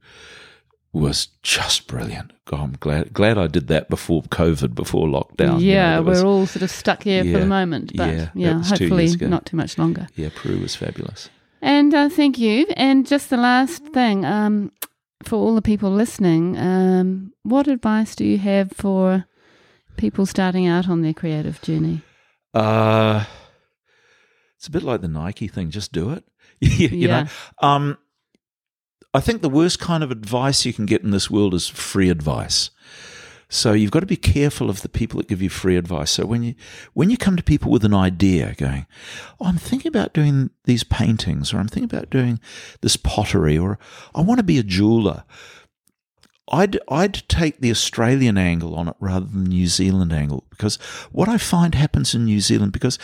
was 0.93 1.27
just 1.43 1.87
brilliant. 1.87 2.31
God, 2.45 2.61
I'm 2.61 2.75
glad 2.79 3.13
glad 3.13 3.37
I 3.37 3.47
did 3.47 3.67
that 3.67 3.89
before 3.89 4.23
COVID, 4.23 4.73
before 4.75 5.07
lockdown. 5.07 5.39
you 5.39 5.73
know, 5.73 5.73
yeah, 5.73 5.93
there 5.95 6.03
was- 6.03 6.23
we're 6.23 6.29
all 6.29 6.45
sort 6.47 6.63
of 6.63 6.71
stuck 6.71 7.03
here 7.03 7.23
for 7.23 7.39
the 7.39 7.45
moment, 7.45 7.91
but 7.95 8.13
yeah, 8.13 8.29
yeah, 8.33 8.63
hopefully 8.63 9.13
not 9.27 9.45
too 9.45 9.57
much 9.57 9.77
longer. 9.77 10.07
yeah, 10.15 10.29
Peru 10.35 10.57
was 10.59 10.75
fabulous. 10.75 11.29
And 11.61 11.93
uh, 11.93 12.09
thank 12.09 12.37
you. 12.37 12.65
And 12.77 13.05
just 13.07 13.29
the 13.29 13.37
last 13.37 13.83
thing, 13.87 14.23
um, 14.23 14.71
for 15.23 15.35
all 15.37 15.55
the 15.55 15.61
people 15.63 15.89
listening, 15.91 16.57
um, 16.57 17.33
what 17.43 17.67
advice 17.67 18.15
do 18.15 18.23
you 18.23 18.37
have 18.37 18.71
for 18.71 19.25
people 19.97 20.25
starting 20.25 20.67
out 20.67 20.87
on 20.89 21.01
their 21.01 21.13
creative 21.13 21.61
journey? 21.61 22.01
Uh, 22.53 23.25
it's 24.57 24.67
a 24.67 24.71
bit 24.71 24.83
like 24.83 25.01
the 25.01 25.07
Nike 25.07 25.47
thing. 25.47 25.69
Just 25.69 25.91
do 25.91 26.11
it. 26.11 26.23
you 26.59 26.87
Yeah. 26.89 27.23
know. 27.23 27.27
Um, 27.67 27.97
I 29.13 29.19
think 29.21 29.41
the 29.41 29.49
worst 29.49 29.79
kind 29.79 30.03
of 30.03 30.11
advice 30.11 30.65
you 30.65 30.73
can 30.73 30.85
get 30.85 31.01
in 31.03 31.11
this 31.11 31.29
world 31.31 31.53
is 31.53 31.67
free 31.69 32.09
advice. 32.09 32.69
So 33.47 33.73
you've 33.73 33.91
got 33.91 33.99
to 34.01 34.05
be 34.07 34.17
careful 34.17 34.69
of 34.69 34.81
the 34.81 34.89
people 34.89 35.19
that 35.19 35.27
give 35.29 35.41
you 35.41 35.49
free 35.49 35.77
advice. 35.77 36.11
So 36.11 36.25
when 36.25 36.41
you 36.43 36.55
when 36.93 37.09
you 37.09 37.15
come 37.17 37.37
to 37.37 37.43
people 37.43 37.71
with 37.71 37.85
an 37.85 37.93
idea, 37.93 38.55
going, 38.57 38.87
"Oh, 39.39 39.45
I'm 39.45 39.57
thinking 39.57 39.87
about 39.87 40.13
doing 40.13 40.49
these 40.65 40.83
paintings, 40.83 41.53
or 41.53 41.59
I'm 41.59 41.67
thinking 41.67 41.85
about 41.95 42.09
doing 42.09 42.39
this 42.81 42.97
pottery, 42.97 43.57
or 43.57 43.77
I 44.15 44.21
want 44.21 44.39
to 44.39 44.43
be 44.43 44.57
a 44.57 44.63
jeweler," 44.63 45.23
I'd 46.49 46.79
I'd 46.89 47.27
take 47.27 47.59
the 47.59 47.71
Australian 47.71 48.37
angle 48.37 48.75
on 48.75 48.87
it 48.87 48.95
rather 48.99 49.25
than 49.25 49.45
the 49.45 49.49
New 49.49 49.67
Zealand 49.67 50.13
angle 50.13 50.43
because 50.49 50.75
what 51.11 51.27
I 51.27 51.37
find 51.37 51.73
happens 51.73 52.13
in 52.13 52.25
New 52.25 52.39
Zealand 52.39 52.71
because 52.71 52.99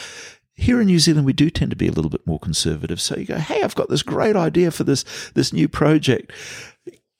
here 0.53 0.79
in 0.79 0.87
New 0.87 0.99
Zealand 0.99 1.25
we 1.25 1.33
do 1.33 1.49
tend 1.49 1.71
to 1.71 1.77
be 1.77 1.87
a 1.87 1.91
little 1.91 2.11
bit 2.11 2.25
more 2.27 2.39
conservative. 2.39 3.01
So 3.01 3.17
you 3.17 3.25
go, 3.25 3.37
hey, 3.37 3.63
I've 3.63 3.75
got 3.75 3.89
this 3.89 4.03
great 4.03 4.35
idea 4.35 4.69
for 4.69 4.83
this 4.83 5.03
this 5.33 5.51
new 5.51 5.67
project. 5.67 6.31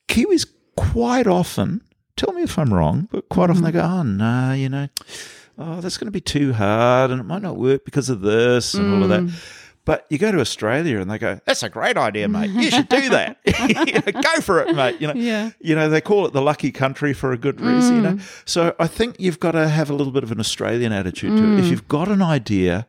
Kiwis 0.08 0.46
quite 0.76 1.28
often 1.28 1.82
tell 2.16 2.34
me 2.34 2.44
if 2.44 2.60
I'm 2.60 2.74
wrong, 2.74 3.08
but 3.12 3.30
quite 3.30 3.50
often 3.50 3.64
they 3.64 3.72
go, 3.72 3.82
oh 3.82 4.04
no, 4.04 4.54
you 4.54 4.70
know, 4.70 4.90
oh 5.58 5.82
that's 5.82 5.98
going 5.98 6.06
to 6.08 6.12
be 6.12 6.22
too 6.22 6.54
hard 6.54 7.10
and 7.10 7.20
it 7.20 7.24
might 7.26 7.42
not 7.42 7.58
work 7.58 7.84
because 7.84 8.10
of 8.10 8.22
this 8.22 8.76
and 8.76 8.94
all 8.94 9.04
of 9.04 9.10
that. 9.10 9.22
Mm. 9.22 9.61
But 9.84 10.06
you 10.10 10.20
go 10.20 10.32
to 10.32 10.40
Australia 10.40 11.00
and 11.00 11.10
they 11.10 11.18
go, 11.18 11.40
"That's 11.46 11.64
a 11.64 11.70
great 11.70 11.98
idea, 11.98 12.28
mate. 12.28 12.52
You 12.52 12.70
should 12.70 12.90
do 12.90 13.10
that. 13.10 13.38
You 13.46 13.94
know, 13.94 14.22
go 14.22 14.42
for 14.42 14.62
it, 14.62 14.76
mate." 14.76 15.02
You 15.02 15.08
know, 15.08 15.14
Yeah. 15.16 15.52
you 15.60 15.76
know 15.76 15.90
they 15.90 16.02
call 16.02 16.26
it 16.28 16.34
the 16.34 16.42
lucky 16.42 16.72
country 16.72 17.14
for 17.14 17.32
a 17.32 17.38
good 17.38 17.60
reason. 17.60 17.96
You 17.96 18.02
know, 18.02 18.14
mm. 18.14 18.42
so 18.46 18.76
I 18.80 18.88
think 18.88 19.16
you've 19.20 19.40
got 19.40 19.52
to 19.52 19.68
have 19.68 19.90
a 19.90 19.94
little 19.94 20.14
bit 20.14 20.24
of 20.24 20.32
an 20.32 20.40
Australian 20.40 20.92
attitude 20.94 21.36
to 21.38 21.44
it. 21.44 21.60
If 21.60 21.66
mm. 21.66 21.70
you've 21.72 21.88
got 21.88 22.10
an 22.10 22.22
idea, 22.22 22.88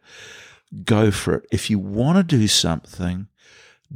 go 0.85 1.11
for 1.11 1.37
it. 1.37 1.47
If 1.51 1.71
you 1.71 1.79
want 1.79 2.19
to 2.19 2.25
do 2.25 2.47
something, 2.47 3.29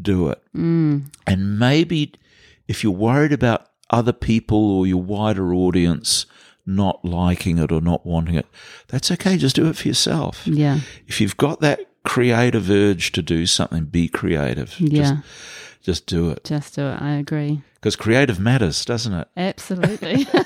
do 0.01 0.28
it. 0.28 0.42
Mm. 0.55 1.05
And 1.26 1.59
maybe 1.59 2.12
if 2.68 2.82
you're 2.82 2.92
worried 2.92 3.32
about 3.32 3.68
other 3.90 4.12
people 4.12 4.59
or 4.59 4.86
your 4.86 5.03
wider 5.03 5.55
audience 5.55 6.26
not 6.66 7.05
liking 7.05 7.59
it 7.59 7.70
or 7.70 7.80
not 7.80 8.05
wanting 8.05 8.34
it, 8.34 8.47
that's 8.88 9.11
okay. 9.12 9.36
Just 9.36 9.57
do 9.57 9.68
it 9.68 9.76
for 9.76 9.86
yourself 9.86 10.47
Yeah. 10.47 10.80
if 11.07 11.20
you've 11.20 11.36
got 11.36 11.61
that 11.61 11.80
creative 12.07 12.71
urge 12.71 13.13
to 13.13 13.21
do 13.23 13.45
something, 13.47 13.85
be 13.85 14.09
creative. 14.09 14.79
Yeah. 14.81 15.03
Just, 15.03 15.83
just 15.83 16.07
do 16.07 16.31
it. 16.31 16.45
Just 16.45 16.75
do 16.77 16.87
it. 16.87 17.03
I 17.03 17.17
agree. 17.17 17.63
Because 17.75 17.97
creative 17.97 18.41
matters, 18.41 18.85
doesn't 18.85 19.13
it? 19.13 19.29
Absolutely. 19.37 20.27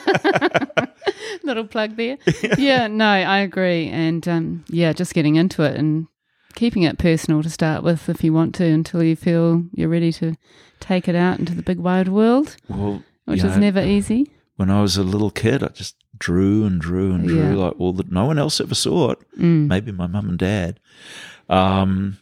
Little 1.44 1.66
plug 1.66 1.96
there. 1.96 2.18
Yeah, 2.58 2.86
no, 2.86 3.06
I 3.06 3.38
agree. 3.38 3.88
And 3.88 4.26
um, 4.26 4.64
yeah, 4.68 4.92
just 4.92 5.14
getting 5.14 5.36
into 5.36 5.62
it 5.62 5.76
and 5.76 6.06
keeping 6.54 6.82
it 6.82 6.98
personal 6.98 7.42
to 7.42 7.50
start 7.50 7.82
with 7.82 8.08
if 8.08 8.24
you 8.24 8.32
want 8.32 8.54
to 8.56 8.64
until 8.64 9.02
you 9.02 9.16
feel 9.16 9.64
you're 9.72 9.88
ready 9.88 10.12
to 10.14 10.36
take 10.80 11.08
it 11.08 11.14
out 11.14 11.38
into 11.38 11.54
the 11.54 11.62
big 11.62 11.78
wide 11.78 12.08
world, 12.08 12.56
Well, 12.68 13.02
which 13.26 13.38
is 13.38 13.44
know, 13.44 13.58
never 13.58 13.82
easy. 13.82 14.30
When 14.56 14.70
I 14.70 14.82
was 14.82 14.96
a 14.96 15.02
little 15.02 15.30
kid, 15.30 15.62
I 15.62 15.68
just 15.68 15.96
drew 16.18 16.64
and 16.64 16.80
drew 16.80 17.12
and 17.12 17.26
drew 17.26 17.38
Yeah. 17.38 17.54
like 17.54 17.74
all 17.80 17.92
that. 17.94 18.10
No 18.12 18.26
one 18.26 18.38
else 18.38 18.60
ever 18.60 18.74
saw 18.74 19.12
it. 19.12 19.18
Mm. 19.38 19.68
Maybe 19.68 19.92
my 19.92 20.06
mum 20.06 20.28
and 20.28 20.38
dad. 20.38 20.80
Um, 21.50 22.18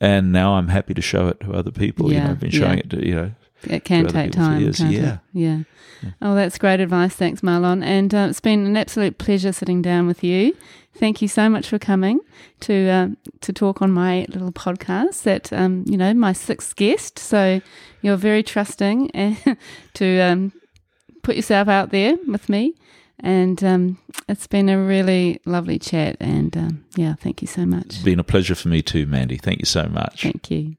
and 0.00 0.32
now 0.32 0.54
I'm 0.54 0.68
happy 0.68 0.94
to 0.94 1.02
show 1.02 1.28
it 1.28 1.40
to 1.40 1.52
other 1.52 1.70
people. 1.70 2.08
You 2.08 2.16
Yeah, 2.16 2.24
know, 2.24 2.30
I've 2.32 2.40
been 2.40 2.50
showing 2.50 2.78
yeah. 2.78 2.84
it 2.84 2.90
to 2.90 3.06
you 3.06 3.14
know. 3.14 3.32
It 3.64 3.84
can 3.84 4.08
take 4.08 4.32
time. 4.32 4.60
years. 4.60 4.80
Yeah. 4.80 5.14
It? 5.14 5.18
Yeah. 5.34 5.58
Oh, 6.20 6.34
that's 6.34 6.58
great 6.58 6.80
advice. 6.80 7.14
Thanks, 7.14 7.42
Marlon. 7.42 7.84
And 7.84 8.12
uh, 8.12 8.26
it's 8.28 8.40
been 8.40 8.66
an 8.66 8.76
absolute 8.76 9.18
pleasure 9.18 9.52
sitting 9.52 9.82
down 9.82 10.08
with 10.08 10.24
you. 10.24 10.56
Thank 10.94 11.22
you 11.22 11.28
so 11.28 11.48
much 11.48 11.68
for 11.68 11.78
coming 11.78 12.18
to 12.60 12.88
uh, 12.88 13.08
to 13.42 13.52
talk 13.52 13.80
on 13.80 13.92
my 13.92 14.26
little 14.28 14.50
podcast. 14.52 15.22
That 15.22 15.52
um, 15.52 15.84
you 15.86 15.96
know, 15.96 16.12
my 16.12 16.32
sixth 16.32 16.74
guest. 16.74 17.20
So 17.20 17.60
you're 18.00 18.16
very 18.16 18.42
trusting 18.42 19.10
to 19.94 20.20
um, 20.20 20.52
put 21.22 21.36
yourself 21.36 21.68
out 21.68 21.90
there 21.90 22.16
with 22.26 22.48
me. 22.48 22.74
And 23.22 23.62
um, 23.62 23.98
it's 24.28 24.46
been 24.46 24.68
a 24.68 24.82
really 24.82 25.40
lovely 25.44 25.78
chat. 25.78 26.16
And 26.20 26.56
um, 26.56 26.84
yeah, 26.96 27.14
thank 27.14 27.40
you 27.40 27.48
so 27.48 27.64
much. 27.64 27.86
It's 27.86 27.98
been 27.98 28.18
a 28.18 28.24
pleasure 28.24 28.54
for 28.54 28.68
me 28.68 28.82
too, 28.82 29.06
Mandy. 29.06 29.36
Thank 29.36 29.60
you 29.60 29.66
so 29.66 29.86
much. 29.86 30.22
Thank 30.22 30.50
you. 30.50 30.76